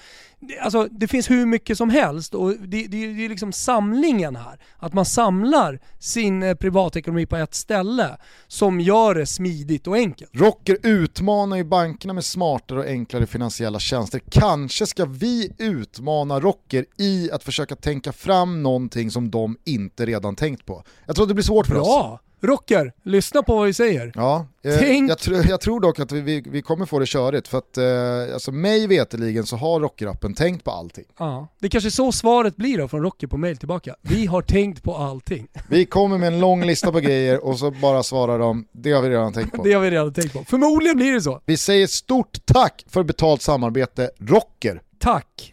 alltså, 0.61 0.89
det 0.91 1.09
finns 1.09 1.31
hur 1.31 1.47
mycket 1.47 1.79
som 1.79 1.91
helst 1.91 2.35
och 2.35 2.51
det, 2.51 2.87
det, 2.87 3.07
det 3.13 3.25
är 3.25 3.29
liksom 3.29 3.53
samlingen 3.53 4.37
här. 4.37 4.59
Att 4.79 4.93
man 4.93 5.05
samlar 5.05 5.81
sin 5.99 6.43
eh, 6.43 6.55
privatekonomi 6.55 7.27
på 7.27 7.37
ett 7.37 7.55
ställe 7.55 8.17
som 8.49 8.81
gör 8.81 9.15
det 9.15 9.27
smidigt 9.27 9.87
och 9.87 9.97
enkelt. 9.97 10.31
Rocker 10.35 10.79
utmanar 10.83 11.57
ju 11.57 11.65
bankerna 11.65 12.13
med 12.13 12.25
smartare 12.25 12.79
och 12.79 12.87
enklare 12.87 13.27
finansiella 13.27 13.79
tjänster. 13.79 14.21
Kanske 14.31 14.87
ska 14.87 15.05
vi 15.05 15.53
utmana 15.59 16.41
Rocker 16.41 16.85
i 16.99 17.31
att 17.31 17.45
försöka 17.45 17.77
tänka 17.77 18.13
fram 18.13 18.63
någonting 18.63 19.11
som 19.11 19.31
de 19.31 19.57
inte 19.65 20.07
redan 20.07 20.37
tänkt 20.37 20.67
på. 20.67 20.85
Jag 21.07 21.17
tror 21.17 21.27
det 21.27 21.35
blir 21.35 21.45
svårt 21.45 21.67
för 21.67 21.81
oss. 21.81 22.21
Rocker, 22.45 22.93
lyssna 23.03 23.43
på 23.43 23.57
vad 23.57 23.67
vi 23.67 23.73
säger. 23.73 24.13
Ja, 24.15 24.47
eh, 24.65 24.75
Tänk- 24.79 25.11
jag, 25.11 25.19
tr- 25.19 25.49
jag 25.49 25.61
tror 25.61 25.81
dock 25.81 26.01
att 26.01 26.13
vi, 26.13 26.21
vi, 26.21 26.43
vi 26.47 26.63
kommer 26.63 26.87
få 26.87 26.99
det 26.99 27.07
körigt 27.07 27.49
för 27.49 27.59
att 27.59 27.79
eh, 27.79 28.35
alltså 28.35 28.53
mig 28.53 28.87
veteligen 28.87 29.47
så 29.47 29.57
har 29.57 29.81
Rockerappen 29.81 30.35
tänkt 30.35 30.65
på 30.65 30.71
allting. 30.71 31.05
Ja. 31.19 31.49
Det 31.61 31.69
kanske 31.69 31.89
är 31.89 31.91
så 31.91 32.13
svaret 32.13 32.57
blir 32.57 32.79
då 32.79 32.89
från 32.89 33.03
Rocker 33.03 33.27
på 33.27 33.37
mail 33.37 33.57
tillbaka. 33.57 33.95
Vi 34.03 34.27
har 34.27 34.43
tänkt 34.43 34.83
på 34.83 34.97
allting. 34.97 35.47
Vi 35.69 35.87
kommer 35.87 36.19
med 36.19 36.27
en 36.27 36.41
lång 36.41 36.65
lista 36.65 36.93
på 36.93 37.01
grejer 37.01 37.45
och 37.45 37.59
så 37.59 37.71
bara 37.71 38.03
svarar 38.03 38.39
de, 38.39 38.67
det 38.73 38.93
har 38.93 39.03
vi 39.03 39.09
redan 39.09 39.33
tänkt 39.33 39.53
på. 39.57 39.63
Det 39.65 39.73
har 39.73 39.81
vi 39.81 39.91
redan 39.91 40.13
tänkt 40.13 40.33
på. 40.33 40.45
Förmodligen 40.49 40.97
blir 40.97 41.13
det 41.13 41.21
så. 41.21 41.41
Vi 41.47 41.57
säger 41.57 41.87
stort 41.87 42.39
tack 42.47 42.85
för 42.89 43.03
betalt 43.03 43.43
samarbete 43.43 44.11
Rocker. 44.21 44.81
Tack. 44.99 45.53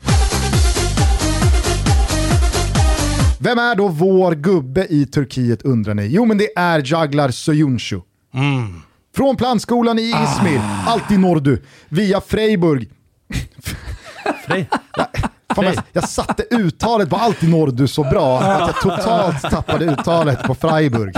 Vem 3.44 3.58
är 3.58 3.76
då 3.76 3.88
vår 3.88 4.32
gubbe 4.36 4.86
i 4.90 5.06
Turkiet 5.06 5.62
undrar 5.62 5.94
ni? 5.94 6.08
Jo 6.08 6.26
men 6.26 6.38
det 6.38 6.50
är 6.56 6.82
Jaglar 6.86 7.32
Soyuncu. 7.32 8.02
Från 9.16 9.36
plantskolan 9.36 10.00
i 10.00 10.02
Izmir, 10.02 10.62
alltid 10.88 11.20
Nordu, 11.20 11.62
via 11.90 12.22
Freiburg. 12.22 12.90
Frej. 14.46 14.70
Fan, 15.56 15.66
jag, 15.66 15.76
jag 15.94 16.10
satte 16.10 16.44
uttalet 16.52 17.10
på 17.10 17.16
alltid 17.16 17.50
Nordu 17.50 17.88
så 17.88 18.04
bra 18.04 18.40
att 18.40 18.60
jag 18.60 18.82
totalt 18.82 19.42
tappade 19.42 19.86
uttalet 19.86 20.44
på 20.44 20.56
Freiburg. 20.56 21.16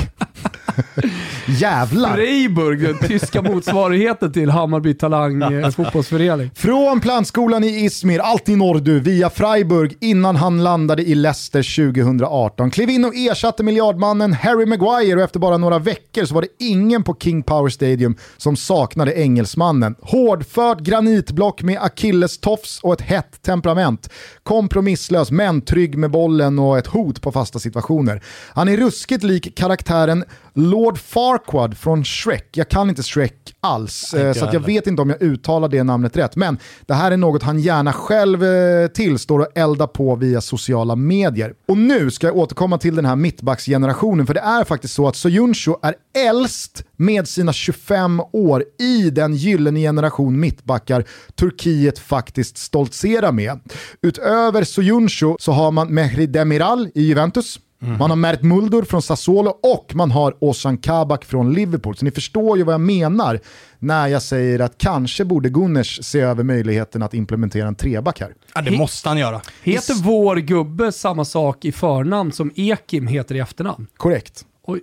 Jävlar! 1.45 2.15
Freiburg, 2.15 2.81
den 2.81 2.97
tyska 2.97 3.41
motsvarigheten 3.41 4.33
till 4.33 4.49
Hammarby 4.49 4.93
Talang 4.93 5.41
eh, 5.41 5.69
fotbollsförening. 5.75 6.51
Från 6.55 6.99
plantskolan 7.01 7.63
i 7.63 7.85
Izmir, 7.85 8.19
alltid 8.19 8.57
Nordu, 8.57 8.99
via 8.99 9.29
Freiburg 9.29 9.97
innan 9.99 10.35
han 10.35 10.63
landade 10.63 11.03
i 11.03 11.15
Leicester 11.15 11.93
2018. 11.93 12.71
Klev 12.71 12.89
in 12.89 13.05
och 13.05 13.15
ersatte 13.15 13.63
miljardmannen 13.63 14.33
Harry 14.33 14.65
Maguire 14.65 15.15
och 15.15 15.21
efter 15.21 15.39
bara 15.39 15.57
några 15.57 15.79
veckor 15.79 16.25
så 16.25 16.35
var 16.35 16.41
det 16.41 16.65
ingen 16.65 17.03
på 17.03 17.15
King 17.19 17.43
Power 17.43 17.69
Stadium 17.69 18.15
som 18.37 18.55
saknade 18.55 19.13
engelsmannen. 19.13 19.95
Hårdfört 20.01 20.79
granitblock 20.79 21.61
med 21.63 21.77
Achilles-tofs 21.81 22.79
och 22.83 22.93
ett 22.93 23.01
hett 23.01 23.41
temperament. 23.41 24.09
Kompromisslös 24.43 25.31
men 25.31 25.61
trygg 25.61 25.97
med 25.97 26.11
bollen 26.11 26.59
och 26.59 26.77
ett 26.77 26.87
hot 26.87 27.21
på 27.21 27.31
fasta 27.31 27.59
situationer. 27.59 28.21
Han 28.53 28.69
är 28.69 28.77
ruskigt 28.77 29.23
lik 29.23 29.55
karaktären 29.55 30.23
Lord 30.53 30.97
Farquaad 30.97 31.77
från 31.77 32.03
Shrek. 32.03 32.49
Jag 32.51 32.69
kan 32.69 32.89
inte 32.89 33.03
Shrek 33.03 33.55
alls, 33.59 34.13
eh, 34.13 34.27
Inte 34.27 34.39
så 34.39 34.45
jag 34.45 34.53
jag 34.53 34.59
vet 34.59 34.87
inte 34.87 35.01
om 35.01 35.09
jag 35.09 35.21
uttalar 35.21 35.67
det 35.67 35.83
namnet 35.83 36.17
rätt. 36.17 36.35
Men 36.35 36.57
det 36.85 36.93
här 36.93 37.11
är 37.11 37.17
något 37.17 37.43
han 37.43 37.59
gärna 37.59 37.93
själv 37.93 38.43
eh, 38.43 38.87
tillstår 38.87 39.39
och 39.39 39.47
eldar 39.55 39.87
på 39.87 40.15
via 40.15 40.41
sociala 40.41 40.95
medier. 40.95 41.53
Och 41.67 41.77
nu 41.77 42.11
ska 42.11 42.27
jag 42.27 42.37
återkomma 42.37 42.77
till 42.77 42.95
den 42.95 43.05
här 43.05 43.15
mittbacksgenerationen, 43.15 44.27
för 44.27 44.33
det 44.33 44.39
är 44.39 44.63
faktiskt 44.63 44.93
så 44.93 45.07
att 45.07 45.15
Soyuncu 45.15 45.73
är 45.81 45.95
äldst 46.29 46.83
med 46.95 47.27
sina 47.27 47.53
25 47.53 48.21
år 48.31 48.63
i 48.79 49.09
den 49.09 49.35
gyllene 49.35 49.79
generation 49.79 50.39
mittbackar 50.39 51.05
Turkiet 51.35 51.99
faktiskt 51.99 52.57
stoltserar 52.57 53.31
med. 53.31 53.59
Utöver 54.01 54.63
Soyuncu 54.63 55.35
så 55.39 55.51
har 55.51 55.71
man 55.71 55.93
Mehri 55.93 56.25
Demiral 56.25 56.89
i 56.95 57.01
Juventus, 57.01 57.59
man 57.83 58.09
har 58.09 58.15
Mert 58.15 58.41
Muldur 58.41 58.83
från 58.83 59.01
Sassuolo 59.01 59.49
och 59.49 59.95
man 59.95 60.11
har 60.11 60.35
Ozan 60.39 60.77
Kabak 60.77 61.25
från 61.25 61.53
Liverpool. 61.53 61.95
Så 61.95 62.05
ni 62.05 62.11
förstår 62.11 62.57
ju 62.57 62.63
vad 62.63 62.73
jag 62.73 62.81
menar 62.81 63.39
när 63.79 64.07
jag 64.07 64.21
säger 64.21 64.59
att 64.59 64.77
kanske 64.77 65.25
borde 65.25 65.49
Gunners 65.49 65.99
se 66.03 66.19
över 66.19 66.43
möjligheten 66.43 67.03
att 67.03 67.13
implementera 67.13 67.67
en 67.67 67.75
treback 67.75 68.19
här. 68.19 68.33
Ja, 68.55 68.61
det 68.61 68.77
måste 68.77 69.09
han 69.09 69.17
göra. 69.17 69.41
Heter 69.63 69.93
vår 70.03 70.35
gubbe 70.35 70.91
samma 70.91 71.25
sak 71.25 71.65
i 71.65 71.71
förnamn 71.71 72.31
som 72.31 72.51
Ekim 72.55 73.07
heter 73.07 73.35
i 73.35 73.39
efternamn? 73.39 73.87
Korrekt. 73.97 74.45
Oj. 74.63 74.81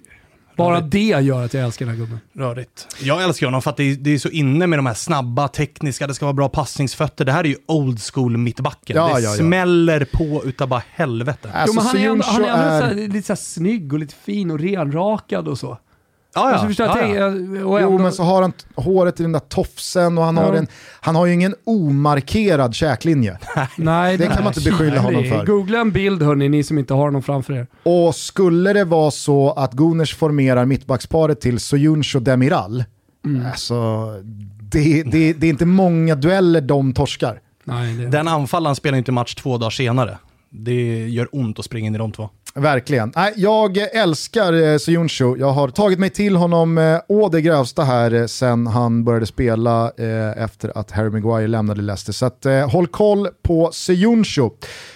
Bara 0.61 0.81
det 0.81 0.99
gör 0.99 1.45
att 1.45 1.55
jag 1.55 1.65
älskar 1.65 1.87
den 1.87 1.95
här 1.95 2.01
gubben. 2.01 2.21
Rörigt. 2.33 2.97
Jag 3.03 3.23
älskar 3.23 3.47
honom 3.47 3.63
för 3.63 3.71
att 3.71 3.77
det 3.77 3.85
är, 3.85 3.95
det 3.95 4.11
är 4.11 4.19
så 4.19 4.29
inne 4.29 4.67
med 4.67 4.79
de 4.79 4.87
här 4.87 4.95
snabba, 4.95 5.49
tekniska, 5.49 6.07
det 6.07 6.15
ska 6.15 6.25
vara 6.25 6.33
bra 6.33 6.49
passningsfötter. 6.49 7.25
Det 7.25 7.33
här 7.33 7.45
är 7.45 7.49
ju 7.49 7.57
old 7.67 8.01
school 8.03 8.37
mittbacken. 8.37 8.97
Ja, 8.97 9.15
det 9.15 9.21
ja, 9.21 9.31
ja. 9.31 9.37
smäller 9.37 10.05
på 10.05 10.43
utav 10.45 10.69
bara 10.69 10.83
helvete. 10.91 11.51
Alltså, 11.53 11.77
jo, 11.77 11.83
men 11.83 11.87
han 11.87 11.97
är 11.97 12.09
ändå, 12.11 12.25
han 12.25 12.61
är 12.61 12.81
Soyuncu 12.81 12.95
så 12.95 13.01
här, 13.01 13.09
lite 13.09 13.27
så 13.27 13.33
här 13.33 13.37
snygg 13.37 13.93
och 13.93 13.99
lite 13.99 14.15
fin 14.15 14.51
och 14.51 14.59
renrakad 14.59 15.49
och 15.49 15.59
så. 15.59 15.79
Ja, 16.35 16.51
Alltså, 16.53 16.67
förstår 16.67 16.87
ja, 16.87 17.07
ja. 17.07 17.27
och 17.27 17.35
Jo, 17.53 17.77
ändå, 17.77 17.99
men 17.99 18.13
så 18.13 18.23
har 18.23 18.43
han 18.43 18.53
håret 18.75 19.21
i 19.21 19.23
den 19.23 19.33
där 19.33 19.41
tofsen 19.41 20.19
och 20.19 20.25
han, 20.25 20.37
har, 20.37 20.53
Ja. 20.53 20.59
en, 20.59 20.67
han 21.01 21.17
har 21.17 21.27
ju 21.27 21.33
ingen 21.33 21.55
omarkerad 21.67 22.75
käklinje. 22.75 23.39
nej, 23.77 24.17
det 24.17 24.27
kan 24.27 24.45
man 24.45 24.47
inte 24.55 24.71
beskylla 24.71 25.01
honom 25.01 25.25
för. 25.25 25.47
Googla 25.47 25.81
en 25.81 25.91
bild 25.93 26.23
hörni, 26.23 26.49
ni 26.49 26.63
som 26.63 26.79
inte 26.79 26.95
har 26.95 27.05
honom 27.05 27.23
framför 27.23 27.53
er. 27.53 27.67
Och 27.83 28.15
skulle 28.15 28.73
det 28.73 28.85
vara 28.85 29.11
så 29.11 29.51
att 29.53 29.73
Gunners 29.73 30.15
formerar 30.15 30.65
mittbacksparet 30.65 31.41
till 31.41 31.61
Soyuncu 31.61 32.19
och 32.19 32.23
Demiral, 32.23 32.85
Mm. 33.25 33.47
alltså 33.47 34.07
det, 34.63 35.03
det, 35.03 35.33
det 35.33 35.47
är 35.47 35.51
inte 35.51 35.67
många 35.67 36.15
dueller 36.15 36.61
de 36.61 36.93
torskar. 36.93 37.41
Nej, 37.65 37.95
det, 37.95 38.07
Den 38.07 38.29
anfallaren 38.29 38.77
spelar 38.77 38.99
inte 38.99 39.13
match 39.13 39.35
två 39.35 39.59
dagar 39.59 39.71
senare. 39.71 40.19
Det 40.51 41.09
gör 41.09 41.29
ont 41.33 41.59
att 41.59 41.65
springa 41.65 41.87
in 41.87 41.95
i 41.95 41.99
de 41.99 42.13
två. 42.13 42.31
Verkligen. 42.61 43.13
Nej, 43.17 43.33
jag 43.37 43.77
älskar 43.79 44.53
eh, 44.53 44.79
Soyuncu. 44.79 45.37
Jag 45.39 45.53
har 45.53 45.69
tagit 45.69 45.99
mig 45.99 46.11
till 46.11 46.37
honom 46.37 46.79
eh, 46.79 46.99
å 47.09 47.29
det 47.29 47.41
grövsta 47.41 47.83
här 47.83 48.15
eh, 48.15 48.27
sen 48.27 48.67
han 48.67 49.05
började 49.05 49.27
spela 49.27 49.93
eh, 49.97 50.43
efter 50.43 50.79
att 50.79 50.91
Harry 50.91 51.11
Maguire 51.11 51.49
lämnade 51.49 51.83
Leicester. 51.83 52.13
Så 52.13 52.27
att, 52.27 52.47
eh, 52.47 52.71
håll 52.71 52.87
koll 52.87 53.29
på 53.43 53.71
Soyuncu. 53.73 54.51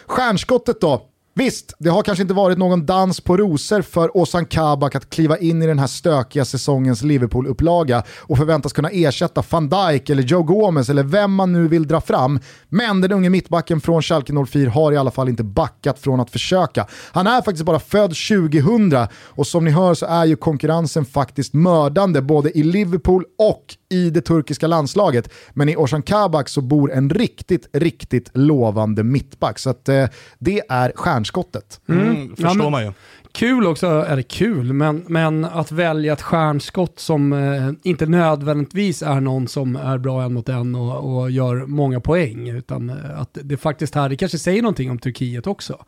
Stjärnskottet 0.07 0.81
då? 0.81 1.03
Visst, 1.37 1.75
det 1.79 1.91
har 1.91 2.03
kanske 2.03 2.23
inte 2.23 2.35
varit 2.35 2.59
någon 2.59 2.87
dans 2.87 3.21
på 3.21 3.37
rosor 3.37 3.83
för 3.83 4.17
Ozan 4.17 4.47
Kabak 4.47 4.95
att 4.95 5.11
kliva 5.11 5.39
in 5.39 5.63
i 5.63 5.67
den 5.67 5.79
här 5.79 5.87
stökiga 5.87 6.45
säsongens 6.45 7.03
Liverpool-upplaga 7.03 8.03
och 8.21 8.39
förväntas 8.39 8.73
kunna 8.73 8.89
ersätta 8.89 9.43
van 9.51 9.69
Dijk 9.69 10.11
eller 10.11 10.23
Joe 10.23 10.43
Gomez 10.43 10.89
eller 10.89 11.03
vem 11.03 11.35
man 11.35 11.53
nu 11.53 11.69
vill 11.69 11.87
dra 11.87 12.01
fram. 12.01 12.41
Men 12.75 13.01
den 13.01 13.13
unge 13.13 13.31
mittbacken 13.31 13.81
från 13.81 14.03
Schalke 14.03 14.33
04 14.47 14.71
har 14.71 14.93
i 14.93 14.97
alla 14.97 15.11
fall 15.11 15.29
inte 15.29 15.45
backat 15.45 15.99
från 15.99 16.21
att 16.21 16.31
försöka. 16.31 16.87
Han 17.13 17.27
är 17.27 17.43
faktiskt 17.43 17.65
bara 17.65 17.79
född 17.79 18.11
2000 18.29 19.07
och 19.15 19.47
som 19.47 19.65
ni 19.65 19.71
hör 19.71 19.95
så 19.95 20.07
är 20.07 20.25
ju 20.25 20.37
konkurrensen 20.37 21.05
faktiskt 21.05 21.55
mördande 21.55 22.23
både 22.23 22.59
i 22.59 22.63
Liverpool 22.63 23.25
och 23.39 23.65
i 23.91 24.11
det 24.11 24.21
turkiska 24.21 24.67
landslaget. 24.67 25.29
Men 25.53 25.69
i 25.69 25.77
Ozan 25.77 26.03
Kabak 26.03 26.49
så 26.49 26.61
bor 26.61 26.93
en 26.93 27.11
riktigt, 27.11 27.69
riktigt 27.73 28.31
lovande 28.35 29.03
mittback. 29.05 29.59
Så 29.59 29.71
att, 29.71 29.89
eh, 29.89 30.07
det 30.39 30.63
är 30.69 30.93
stjärnskottet. 30.95 31.81
Mm, 31.89 32.29
förstår 32.29 32.47
Ja, 32.51 32.55
men- 32.55 32.71
man 32.71 32.85
ju. 32.85 32.93
Kul 33.35 33.67
också, 33.67 33.87
eller 33.87 34.23
kul, 34.23 34.73
men, 34.73 35.05
men 35.09 35.45
att 35.45 35.73
välja 35.73 36.13
ett 36.13 36.23
stjärnskott 36.23 36.99
som 36.99 37.33
eh, 37.33 37.71
inte 37.83 38.07
nödvändigtvis 38.07 39.03
är 39.03 39.21
någon 39.21 39.49
som 39.49 39.77
är 39.77 39.99
bra 39.99 40.23
en 40.23 40.35
mot 40.35 40.49
en 40.49 40.75
och, 40.75 41.17
och 41.17 41.31
gör 41.31 41.67
många 41.67 42.01
poäng, 42.01 42.49
utan 42.49 42.91
eh, 42.91 43.21
att 43.21 43.39
det 43.43 43.57
faktiskt 43.57 43.95
här, 43.95 44.09
det 44.09 44.17
kanske 44.17 44.39
säger 44.39 44.63
någonting 44.63 44.91
om 44.91 44.99
Turkiet 44.99 45.47
också. 45.47 45.85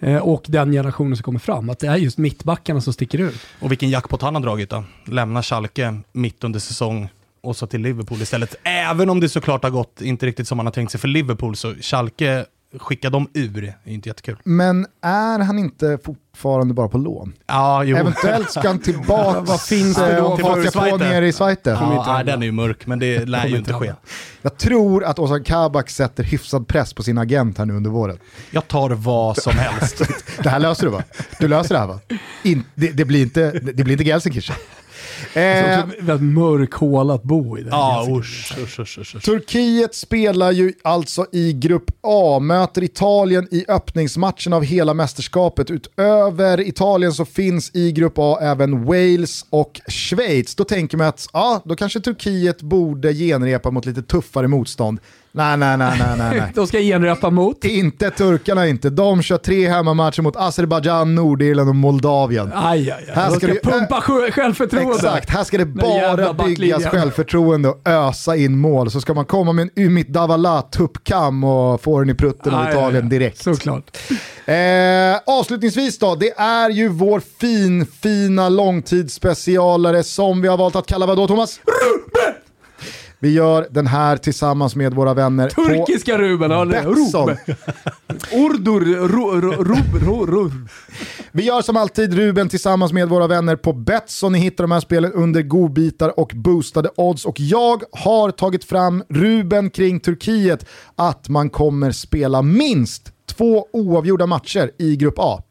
Eh, 0.00 0.16
och 0.16 0.44
den 0.48 0.72
generationen 0.72 1.16
som 1.16 1.22
kommer 1.22 1.38
fram, 1.38 1.70
att 1.70 1.78
det 1.78 1.86
är 1.86 1.96
just 1.96 2.18
mittbackarna 2.18 2.80
som 2.80 2.92
sticker 2.92 3.18
ut. 3.18 3.40
Och 3.60 3.70
vilken 3.70 3.90
jackpot 3.90 4.22
han 4.22 4.34
har 4.34 4.42
dragit 4.42 4.70
då. 4.70 4.84
lämnar 5.04 5.42
Schalke 5.42 6.00
mitt 6.12 6.44
under 6.44 6.60
säsong 6.60 7.08
och 7.40 7.56
så 7.56 7.66
till 7.66 7.80
Liverpool 7.80 8.22
istället. 8.22 8.54
Även 8.62 9.10
om 9.10 9.20
det 9.20 9.28
såklart 9.28 9.62
har 9.62 9.70
gått 9.70 10.00
inte 10.00 10.26
riktigt 10.26 10.48
som 10.48 10.56
man 10.56 10.66
har 10.66 10.72
tänkt 10.72 10.90
sig 10.90 11.00
för 11.00 11.08
Liverpool 11.08 11.56
så 11.56 11.74
Schalke 11.74 12.44
skicka 12.78 13.10
dem 13.10 13.28
ur 13.34 13.64
är 13.64 13.92
inte 13.92 14.08
jättekul. 14.08 14.36
Men 14.44 14.86
är 15.02 15.38
han 15.38 15.58
inte 15.58 15.98
fortfarande 16.04 16.74
bara 16.74 16.88
på 16.88 16.98
lån? 16.98 17.32
Ja, 17.46 17.84
jo. 17.84 17.96
Eventuellt 17.96 18.50
ska 18.50 18.68
han 18.68 18.78
tillbaka 18.82 19.40
Vad 19.40 19.60
finns 19.60 19.96
det 19.96 20.16
då 20.16 20.24
och 20.24 20.40
för 20.40 20.48
haka 20.48 20.90
på 20.90 20.96
nere 20.96 21.26
i 21.26 21.32
Zweite. 21.32 21.70
Ja, 21.70 22.04
nej, 22.06 22.24
den 22.24 22.42
är 22.42 22.46
ju 22.46 22.52
mörk, 22.52 22.86
men 22.86 22.98
det 22.98 23.24
lär 23.28 23.46
ju 23.46 23.56
inte 23.56 23.72
ske. 23.72 23.92
Jag 24.42 24.58
tror 24.58 25.04
att 25.04 25.18
Ozan 25.18 25.44
Kabak 25.44 25.90
sätter 25.90 26.24
hyfsad 26.24 26.68
press 26.68 26.92
på 26.92 27.02
sin 27.02 27.18
agent 27.18 27.58
här 27.58 27.64
nu 27.64 27.74
under 27.74 27.90
våren. 27.90 28.18
Jag 28.50 28.68
tar 28.68 28.90
vad 28.90 29.36
som 29.36 29.52
helst. 29.52 30.02
Det 30.42 30.48
här 30.48 30.58
löser 30.58 30.84
du 30.86 30.92
va? 30.92 31.02
Du 31.38 31.48
löser 31.48 31.74
det 31.74 31.78
här 31.78 31.86
va? 31.86 32.00
In, 32.42 32.64
det, 32.74 32.90
det, 32.92 33.04
blir 33.04 33.22
inte, 33.22 33.50
det 33.50 33.84
blir 33.84 33.92
inte 33.92 34.04
Gelsenkirchen. 34.04 34.56
Det 35.34 35.40
är 35.40 35.78
Eh, 35.78 35.84
väldigt 36.00 36.34
mörk 36.34 36.72
håla 36.72 37.14
att 37.14 37.22
bo 37.22 37.58
i. 37.58 37.62
Den 37.62 37.70
Ja, 37.72 38.06
usch, 38.10 38.58
usch, 38.62 38.80
usch, 38.80 38.98
usch. 38.98 39.24
Turkiet 39.24 39.94
spelar 39.94 40.52
ju 40.52 40.72
alltså 40.84 41.26
i 41.32 41.52
grupp 41.52 41.90
A, 42.02 42.38
möter 42.38 42.82
Italien 42.84 43.48
i 43.50 43.64
öppningsmatchen 43.68 44.52
av 44.52 44.62
hela 44.64 44.94
mästerskapet. 44.94 45.70
Utöver 45.70 46.60
Italien 46.60 47.12
så 47.12 47.24
finns 47.24 47.70
i 47.74 47.92
grupp 47.92 48.14
A 48.16 48.38
även 48.40 48.84
Wales 48.84 49.46
och 49.50 49.80
Schweiz. 49.88 50.54
Då 50.54 50.64
tänker 50.64 50.96
man 50.96 51.06
att 51.06 51.26
ja, 51.32 51.62
då 51.64 51.76
kanske 51.76 52.00
Turkiet 52.00 52.62
borde 52.62 53.14
genrepa 53.14 53.70
mot 53.70 53.86
lite 53.86 54.02
tuffare 54.02 54.48
motstånd. 54.48 55.00
Nej, 55.32 55.56
nej, 55.56 55.76
nej, 55.76 55.92
nej, 55.98 56.18
nej. 56.18 56.52
De 56.54 56.66
ska 56.66 56.78
genrepa 56.78 57.30
mot. 57.30 57.64
Inte 57.64 58.10
turkarna 58.10 58.66
inte. 58.68 58.90
De 58.90 59.22
kör 59.22 59.36
tre 59.38 59.68
hemmamatcher 59.68 60.22
mot 60.22 60.36
Azerbajdzjan, 60.36 61.14
Nordirland 61.14 61.68
och 61.68 61.74
Moldavien. 61.76 62.50
Aj, 62.54 62.90
aj, 62.90 63.04
aj. 63.08 63.14
Här 63.14 63.24
De 63.30 63.36
ska 63.36 63.46
ska 63.46 63.54
det- 63.54 63.62
pumpa 63.70 64.00
sjö- 64.00 64.30
självförtroende. 64.30 64.94
Exakt, 64.94 65.30
här 65.30 65.44
ska 65.44 65.58
det 65.58 65.64
bara 65.66 66.32
byggas 66.32 66.84
självförtroende 66.84 67.68
och 67.68 67.88
ösa 67.88 68.36
in 68.36 68.58
mål. 68.58 68.90
Så 68.90 69.00
ska 69.00 69.14
man 69.14 69.24
komma 69.24 69.52
med 69.52 69.62
en 69.62 69.70
Ümit 69.84 70.08
Davala 70.08 70.62
tuppkam 70.62 71.44
och 71.44 71.82
få 71.82 71.98
den 72.00 72.10
i 72.10 72.14
prutten 72.14 72.54
av 72.54 72.70
Italien 72.70 73.08
direkt. 73.08 73.42
Såklart. 73.42 73.96
Eh, 74.44 74.54
avslutningsvis 75.26 75.98
då, 75.98 76.14
det 76.14 76.30
är 76.38 76.70
ju 76.70 76.88
vår 76.88 77.22
fin, 77.40 77.86
fina 78.02 78.48
långtidsspecialare 78.48 80.02
som 80.02 80.42
vi 80.42 80.48
har 80.48 80.56
valt 80.56 80.76
att 80.76 80.86
kalla 80.86 81.06
vad 81.06 81.16
då 81.16 81.26
Thomas? 81.26 81.60
Vi 83.22 83.32
gör 83.32 83.66
den 83.70 83.86
här 83.86 84.16
tillsammans 84.16 84.76
med 84.76 84.94
våra 84.94 85.14
vänner 85.14 85.48
på 85.50 85.64
Turkiska 85.64 86.18
Ruben. 86.18 86.50
Ja, 86.50 86.64
det- 86.64 86.70
Betsson. 86.70 87.36
Urdur. 88.32 88.80
Ru, 89.08 89.40
rub, 89.64 89.94
ru, 90.02 90.26
ru. 90.44 90.50
Vi 91.32 91.42
gör 91.42 91.62
som 91.62 91.76
alltid 91.76 92.14
Ruben 92.14 92.48
tillsammans 92.48 92.92
med 92.92 93.08
våra 93.08 93.26
vänner 93.26 93.56
på 93.56 93.72
Betsson. 93.72 94.32
Ni 94.32 94.38
hittar 94.38 94.64
de 94.64 94.70
här 94.70 94.80
spelen 94.80 95.12
under 95.12 95.42
godbitar 95.42 96.20
och 96.20 96.32
boostade 96.34 96.90
odds. 96.96 97.24
Och 97.24 97.40
jag 97.40 97.82
har 97.92 98.30
tagit 98.30 98.64
fram 98.64 99.02
Ruben 99.08 99.70
kring 99.70 100.00
Turkiet 100.00 100.66
att 100.96 101.28
man 101.28 101.50
kommer 101.50 101.92
spela 101.92 102.42
minst 102.42 103.12
två 103.26 103.66
oavgjorda 103.72 104.26
matcher 104.26 104.70
i 104.78 104.96
Grupp 104.96 105.18
A. 105.18 105.42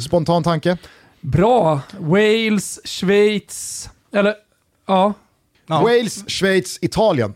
Spontan 0.00 0.42
tanke? 0.42 0.76
Bra. 1.20 1.80
Wales, 1.98 2.80
Schweiz. 2.84 3.88
Eller, 4.14 4.34
ja. 4.86 5.12
Ja. 5.66 5.82
Wales, 5.82 6.24
Schweiz, 6.30 6.78
Italien. 6.82 7.34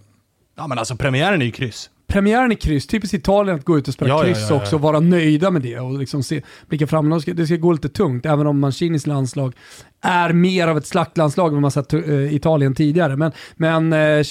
ja, 0.56 0.66
men 0.66 0.78
alltså 0.78 0.96
premiären 0.96 1.42
är 1.42 1.46
ju 1.46 1.52
kryss. 1.52 1.90
Premiären 2.06 2.50
är 2.52 2.56
kryss, 2.56 2.86
typiskt 2.86 3.14
Italien 3.14 3.56
att 3.56 3.64
gå 3.64 3.78
ut 3.78 3.88
och 3.88 3.94
spela 3.94 4.08
Ja, 4.08 4.18
ja, 4.18 4.24
kryss 4.24 4.38
ja, 4.50 4.54
ja. 4.56 4.62
också 4.62 4.76
och 4.76 4.82
vara 4.82 5.00
nöjda 5.00 5.50
med 5.50 5.62
det 5.62 5.78
och 5.78 5.98
liksom 5.98 6.22
se, 6.22 6.42
blicka 6.68 6.86
framåt. 6.86 7.18
Det 7.18 7.22
ska, 7.22 7.32
det 7.32 7.46
ska 7.46 7.56
gå 7.56 7.72
lite 7.72 7.88
tungt, 7.88 8.26
även 8.26 8.46
om 8.46 8.60
Mancinis 8.60 9.06
landslag 9.06 9.54
är 10.02 10.32
mer 10.32 10.68
av 10.68 10.78
ett 10.78 10.86
slaktlandslag 10.86 11.48
än 11.48 11.54
vad 11.54 11.62
man 11.62 11.70
sett 11.70 11.94
uh, 11.94 12.34
Italien 12.34 12.74
tidigare. 12.74 13.16
Men, 13.16 13.32
men 13.56 13.92
eh, 13.92 13.98
eh, 13.98 14.24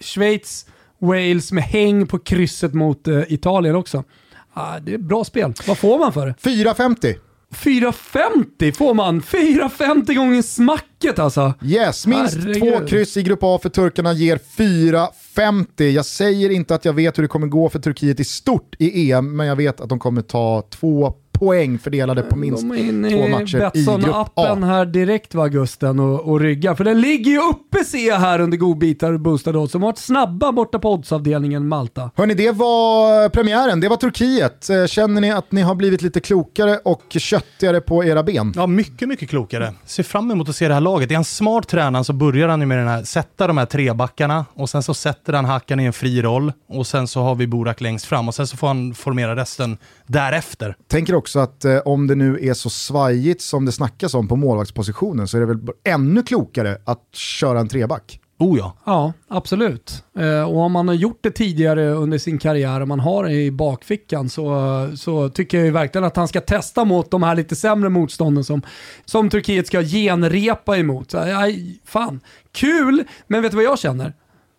Schweiz, 0.00 0.66
Wales 0.98 1.52
med 1.52 1.64
häng 1.64 2.06
på 2.06 2.18
krysset 2.18 2.74
mot 2.74 3.08
eh, 3.08 3.22
Italien 3.28 3.76
också. 3.76 4.04
Ah, 4.52 4.78
det 4.80 4.94
är 4.94 4.98
bra 4.98 5.24
spel. 5.24 5.54
Vad 5.66 5.78
får 5.78 5.98
man 5.98 6.12
för 6.12 6.26
det? 6.26 6.34
4,50. 6.42 7.14
4,50 7.66 8.72
får 8.72 8.94
man! 8.94 9.22
4,50 9.22 10.14
gånger 10.14 10.42
smacket 10.42 11.18
alltså! 11.18 11.54
Yes, 11.62 12.06
minst 12.06 12.36
Herregud. 12.36 12.62
två 12.62 12.86
kryss 12.86 13.16
i 13.16 13.22
Grupp 13.22 13.38
A 13.42 13.58
för 13.62 13.68
turkarna 13.68 14.12
ger 14.12 14.38
4,50. 14.56 15.84
Jag 15.90 16.06
säger 16.06 16.50
inte 16.50 16.74
att 16.74 16.84
jag 16.84 16.92
vet 16.92 17.18
hur 17.18 17.22
det 17.22 17.28
kommer 17.28 17.46
gå 17.46 17.68
för 17.68 17.78
Turkiet 17.78 18.20
i 18.20 18.24
stort 18.24 18.74
i 18.78 19.12
EM, 19.12 19.36
men 19.36 19.46
jag 19.46 19.56
vet 19.56 19.80
att 19.80 19.88
de 19.88 19.98
kommer 19.98 20.22
ta 20.22 20.62
två 20.70 21.12
poäng 21.38 21.78
fördelade 21.78 22.22
på 22.22 22.36
minst 22.36 22.62
två 22.62 22.68
matcher 23.28 23.56
i 23.56 23.60
Grupp 23.60 23.74
Betsson-appen 23.74 24.64
A. 24.64 24.66
här 24.66 24.86
direkt 24.86 25.34
va 25.34 25.48
Gusten 25.48 26.00
och, 26.00 26.20
och 26.20 26.40
ryggar. 26.40 26.74
För 26.74 26.84
den 26.84 27.00
ligger 27.00 27.30
ju 27.30 27.38
uppe 27.38 27.84
ser 27.84 28.08
jag 28.08 28.16
här 28.16 28.40
under 28.40 28.56
godbitar 28.58 29.12
och 29.12 29.20
boostade 29.20 29.58
odds. 29.58 29.72
De 29.72 29.82
har 29.82 29.88
varit 29.88 29.98
snabba 29.98 30.52
borta 30.52 30.78
på 30.78 30.92
oddsavdelningen 30.92 31.68
Malta. 31.68 32.10
Hörni, 32.14 32.34
det 32.34 32.50
var 32.52 33.28
premiären, 33.28 33.80
det 33.80 33.88
var 33.88 33.96
Turkiet. 33.96 34.70
Eh, 34.70 34.86
Känner 34.86 35.20
ni 35.20 35.30
att 35.30 35.52
ni 35.52 35.62
har 35.62 35.74
blivit 35.74 36.02
lite 36.02 36.20
klokare 36.20 36.78
och 36.84 37.02
köttigare 37.08 37.80
på 37.80 38.04
era 38.04 38.22
ben? 38.22 38.52
Ja, 38.56 38.66
mycket, 38.66 39.08
mycket 39.08 39.30
klokare. 39.30 39.72
Ser 39.84 40.02
fram 40.02 40.30
emot 40.30 40.48
att 40.48 40.56
se 40.56 40.68
det 40.68 40.74
här 40.74 40.80
laget. 40.80 41.10
Är 41.10 41.14
han 41.14 41.24
smart 41.24 41.68
tränaren 41.68 42.04
så 42.04 42.12
börjar 42.12 42.48
han 42.48 42.60
ju 42.60 42.66
med 42.66 42.78
den 42.78 42.88
här, 42.88 43.02
sätta 43.02 43.46
de 43.46 43.58
här 43.58 43.66
tre 43.66 43.92
backarna 43.92 44.44
och 44.54 44.70
sen 44.70 44.82
så 44.82 44.94
sätter 44.94 45.32
han 45.32 45.44
Hakan 45.44 45.80
i 45.80 45.84
en 45.84 45.92
fri 45.92 46.22
roll 46.22 46.52
och 46.68 46.86
sen 46.86 47.08
så 47.08 47.22
har 47.22 47.34
vi 47.34 47.46
Borak 47.46 47.80
längst 47.80 48.04
fram 48.06 48.28
och 48.28 48.34
sen 48.34 48.46
så 48.46 48.56
får 48.56 48.66
han 48.66 48.94
formera 48.94 49.36
resten 49.36 49.78
därefter. 50.06 50.76
Tänker 50.88 51.14
också 51.14 51.38
att 51.38 51.64
eh, 51.64 51.78
om 51.78 52.06
det 52.06 52.14
nu 52.14 52.38
är 52.42 52.54
så 52.54 52.70
svajigt 52.70 53.42
som 53.42 53.64
det 53.64 53.72
snackas 53.72 54.14
om 54.14 54.28
på 54.28 54.36
målvaktspositionen 54.36 55.28
så 55.28 55.36
är 55.36 55.40
det 55.40 55.46
väl 55.46 55.60
ännu 55.84 56.22
klokare 56.22 56.78
att 56.84 57.14
köra 57.14 57.60
en 57.60 57.68
treback. 57.68 58.20
Oh 58.38 58.58
ja. 58.58 58.76
Ja, 58.84 59.12
absolut. 59.28 60.04
Eh, 60.18 60.42
och 60.42 60.56
om 60.56 60.72
man 60.72 60.88
har 60.88 60.94
gjort 60.94 61.18
det 61.20 61.30
tidigare 61.30 61.90
under 61.90 62.18
sin 62.18 62.38
karriär 62.38 62.80
och 62.80 62.88
man 62.88 63.00
har 63.00 63.24
det 63.24 63.32
i 63.32 63.50
bakfickan 63.50 64.28
så, 64.28 64.90
så 64.96 65.28
tycker 65.28 65.58
jag 65.58 65.64
ju 65.64 65.72
verkligen 65.72 66.04
att 66.04 66.16
han 66.16 66.28
ska 66.28 66.40
testa 66.40 66.84
mot 66.84 67.10
de 67.10 67.22
här 67.22 67.34
lite 67.34 67.56
sämre 67.56 67.88
motstånden 67.88 68.44
som, 68.44 68.62
som 69.04 69.30
Turkiet 69.30 69.66
ska 69.66 69.82
genrepa 69.82 70.76
emot. 70.76 71.10
Så, 71.10 71.16
ja, 71.16 71.48
fan, 71.84 72.20
kul, 72.52 73.04
men 73.26 73.42
vet 73.42 73.50
du 73.52 73.56
vad 73.56 73.64
jag 73.64 73.78
känner? 73.78 74.12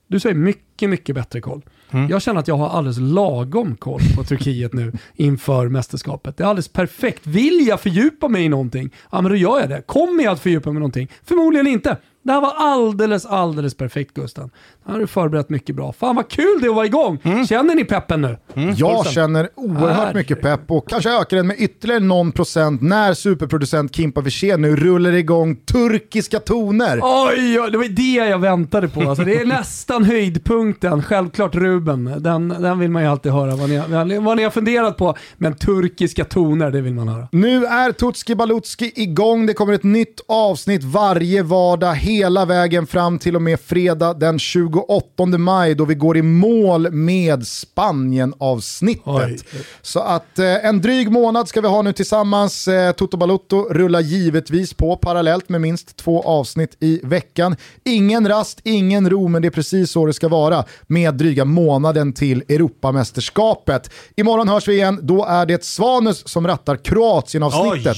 Du 0.07 0.19
säger 0.19 0.35
mycket, 0.35 0.89
mycket 0.89 1.15
bättre 1.15 1.41
koll. 1.41 1.61
Mm. 1.91 2.09
Jag 2.09 2.21
känner 2.21 2.39
att 2.39 2.47
jag 2.47 2.57
har 2.57 2.69
alldeles 2.69 2.97
lagom 2.99 3.75
koll 3.75 4.01
på 4.15 4.23
Turkiet 4.23 4.73
nu 4.73 4.93
inför 5.15 5.67
mästerskapet. 5.67 6.38
Det 6.38 6.43
är 6.43 6.47
alldeles 6.47 6.67
perfekt. 6.67 7.27
Vill 7.27 7.67
jag 7.67 7.81
fördjupa 7.81 8.27
mig 8.27 8.43
i 8.43 8.49
någonting, 8.49 8.93
ja 9.11 9.21
men 9.21 9.31
då 9.31 9.35
gör 9.35 9.59
jag 9.59 9.69
det. 9.69 9.81
Kommer 9.81 10.23
jag 10.23 10.33
att 10.33 10.39
fördjupa 10.39 10.69
mig 10.69 10.77
i 10.77 10.79
någonting? 10.79 11.11
Förmodligen 11.25 11.67
inte. 11.67 11.97
Det 12.28 12.34
här 12.34 12.41
var 12.41 12.53
alldeles, 12.57 13.25
alldeles 13.25 13.75
perfekt 13.78 14.13
Gusten. 14.13 14.43
Det 14.47 14.51
här 14.86 14.93
har 14.93 14.99
du 14.99 15.07
förberett 15.07 15.49
mycket 15.49 15.75
bra. 15.75 15.93
Fan 15.93 16.15
vad 16.15 16.30
kul 16.30 16.57
det 16.61 16.65
är 16.65 16.69
att 16.69 16.75
vara 16.75 16.86
igång! 16.86 17.19
Känner 17.49 17.75
ni 17.75 17.84
peppen 17.86 18.21
nu? 18.21 18.38
Jag 18.78 19.07
känner 19.07 19.49
oerhört 19.55 19.91
Herregud. 19.97 20.15
mycket 20.15 20.41
pepp 20.41 20.71
och 20.71 20.89
kanske 20.89 21.09
ökar 21.11 21.38
den 21.38 21.47
med 21.47 21.55
ytterligare 21.59 21.99
någon 22.03 22.32
procent 22.32 22.82
när 22.82 23.13
superproducent 23.13 23.95
Kimpa 23.95 24.21
Wirsén 24.21 24.61
nu 24.61 24.75
rullar 24.75 25.11
igång 25.13 25.55
turkiska 25.55 26.39
toner. 26.39 26.99
Oj, 27.03 27.59
oj, 27.61 27.71
det 27.71 27.78
var 27.78 27.89
det 27.95 28.30
jag 28.30 28.39
väntade 28.39 28.88
på. 28.88 29.01
Alltså, 29.09 29.23
det 29.23 29.36
är 29.41 29.45
nästan 29.57 30.03
höjdpunkten. 30.03 31.03
Självklart 31.03 31.55
Ruben. 31.55 32.13
Den, 32.17 32.49
den 32.49 32.80
vill 32.80 32.91
man 32.91 33.01
ju 33.03 33.07
alltid 33.09 33.32
höra 33.32 33.55
vad 33.55 33.69
ni, 33.69 33.75
har- 33.75 34.21
vad 34.21 34.38
ni 34.38 34.43
har 34.43 34.51
funderat 34.51 34.97
på. 34.97 35.15
Men 35.38 35.53
turkiska 35.55 36.25
toner, 36.25 36.71
det 36.71 36.82
vill 36.82 36.93
man 36.93 37.07
höra. 37.07 37.28
Nu 37.32 37.65
är 37.65 37.91
Tutski 37.91 38.36
Balutski 38.36 38.91
igång. 38.95 39.45
Det 39.45 39.53
kommer 39.53 39.73
ett 39.73 39.84
nytt 39.84 40.19
avsnitt 40.28 40.84
varje 40.84 41.43
vardag 41.43 41.93
hela 42.18 42.45
vägen 42.45 42.88
fram 42.88 43.20
till 43.20 43.36
och 43.36 43.41
med 43.41 43.59
fredag 43.59 44.13
den 44.13 44.39
28 44.39 45.26
maj 45.26 45.76
då 45.76 45.86
vi 45.86 45.95
går 45.95 46.18
i 46.18 46.22
mål 46.22 46.91
med 46.91 47.47
Spanien-avsnittet. 47.47 49.45
Så 49.82 49.99
att 49.99 50.39
eh, 50.39 50.65
en 50.65 50.82
dryg 50.82 51.11
månad 51.11 51.47
ska 51.47 51.61
vi 51.61 51.68
ha 51.68 51.82
nu 51.82 51.93
tillsammans. 51.93 52.68
Eh, 52.68 52.91
Toto 52.91 53.18
Balutto 53.18 53.68
rullar 53.70 54.01
givetvis 54.01 54.74
på 54.74 54.97
parallellt 54.97 55.49
med 55.49 55.61
minst 55.61 55.97
två 55.97 56.24
avsnitt 56.24 56.78
i 56.80 56.99
veckan. 57.03 57.55
Ingen 57.86 58.28
rast, 58.28 58.59
ingen 58.63 59.09
ro, 59.09 59.28
men 59.28 59.41
det 59.41 59.47
är 59.47 59.49
precis 59.49 59.91
så 59.91 60.05
det 60.05 60.13
ska 60.13 60.28
vara 60.28 60.65
med 60.88 61.13
dryga 61.13 61.45
månaden 61.45 62.13
till 62.13 62.43
Europamästerskapet. 62.49 63.91
Imorgon 64.15 64.49
hörs 64.49 64.68
vi 64.68 64.74
igen, 64.74 64.99
då 65.01 65.26
är 65.26 65.45
det 65.45 65.63
Svanus 65.63 66.28
som 66.28 66.47
rattar 66.47 66.76
Kroatien-avsnittet. 66.76 67.97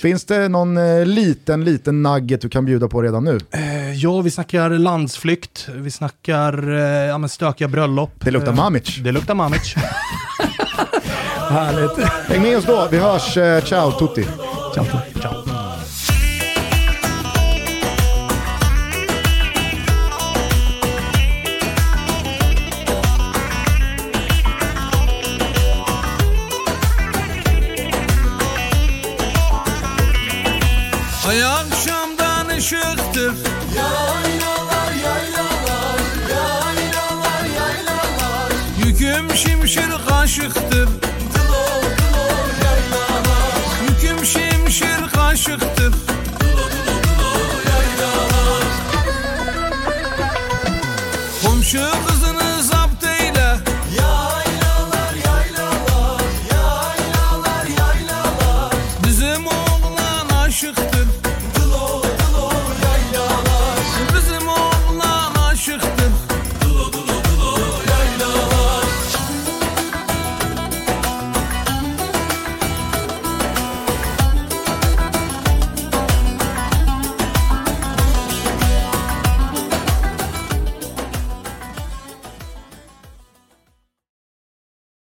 Finns 0.00 0.24
det 0.24 0.48
någon 0.48 0.76
eh, 0.76 1.06
liten, 1.06 1.64
liten 1.64 2.02
nugget 2.02 2.40
du 2.40 2.48
kan 2.48 2.64
bjuda 2.64 2.88
på 2.88 3.02
redan 3.02 3.15
nu? 3.20 3.38
Eh, 3.50 3.92
Ja, 3.94 4.20
vi 4.20 4.30
snackar 4.30 4.70
landsflykt, 4.70 5.68
vi 5.74 5.90
snackar 5.90 6.72
eh, 6.72 6.80
ja, 7.06 7.28
stökiga 7.28 7.68
bröllop. 7.68 8.10
Det 8.20 8.30
luktar 8.30 8.52
Eh, 8.52 8.56
Mamic. 8.56 8.96
Det 9.04 9.12
luktar 9.12 9.34
Mamic. 9.34 9.74
Härligt. 11.50 12.08
Häng 12.28 12.42
med 12.42 12.56
oss 12.58 12.64
då, 12.64 12.88
vi 12.90 12.98
hörs. 12.98 13.36
Eh, 13.36 13.64
ciao 13.64 13.92
tutti. 13.92 14.26
Ciao. 14.74 14.84
Ciao. 15.20 15.45
çıktı 40.54 40.85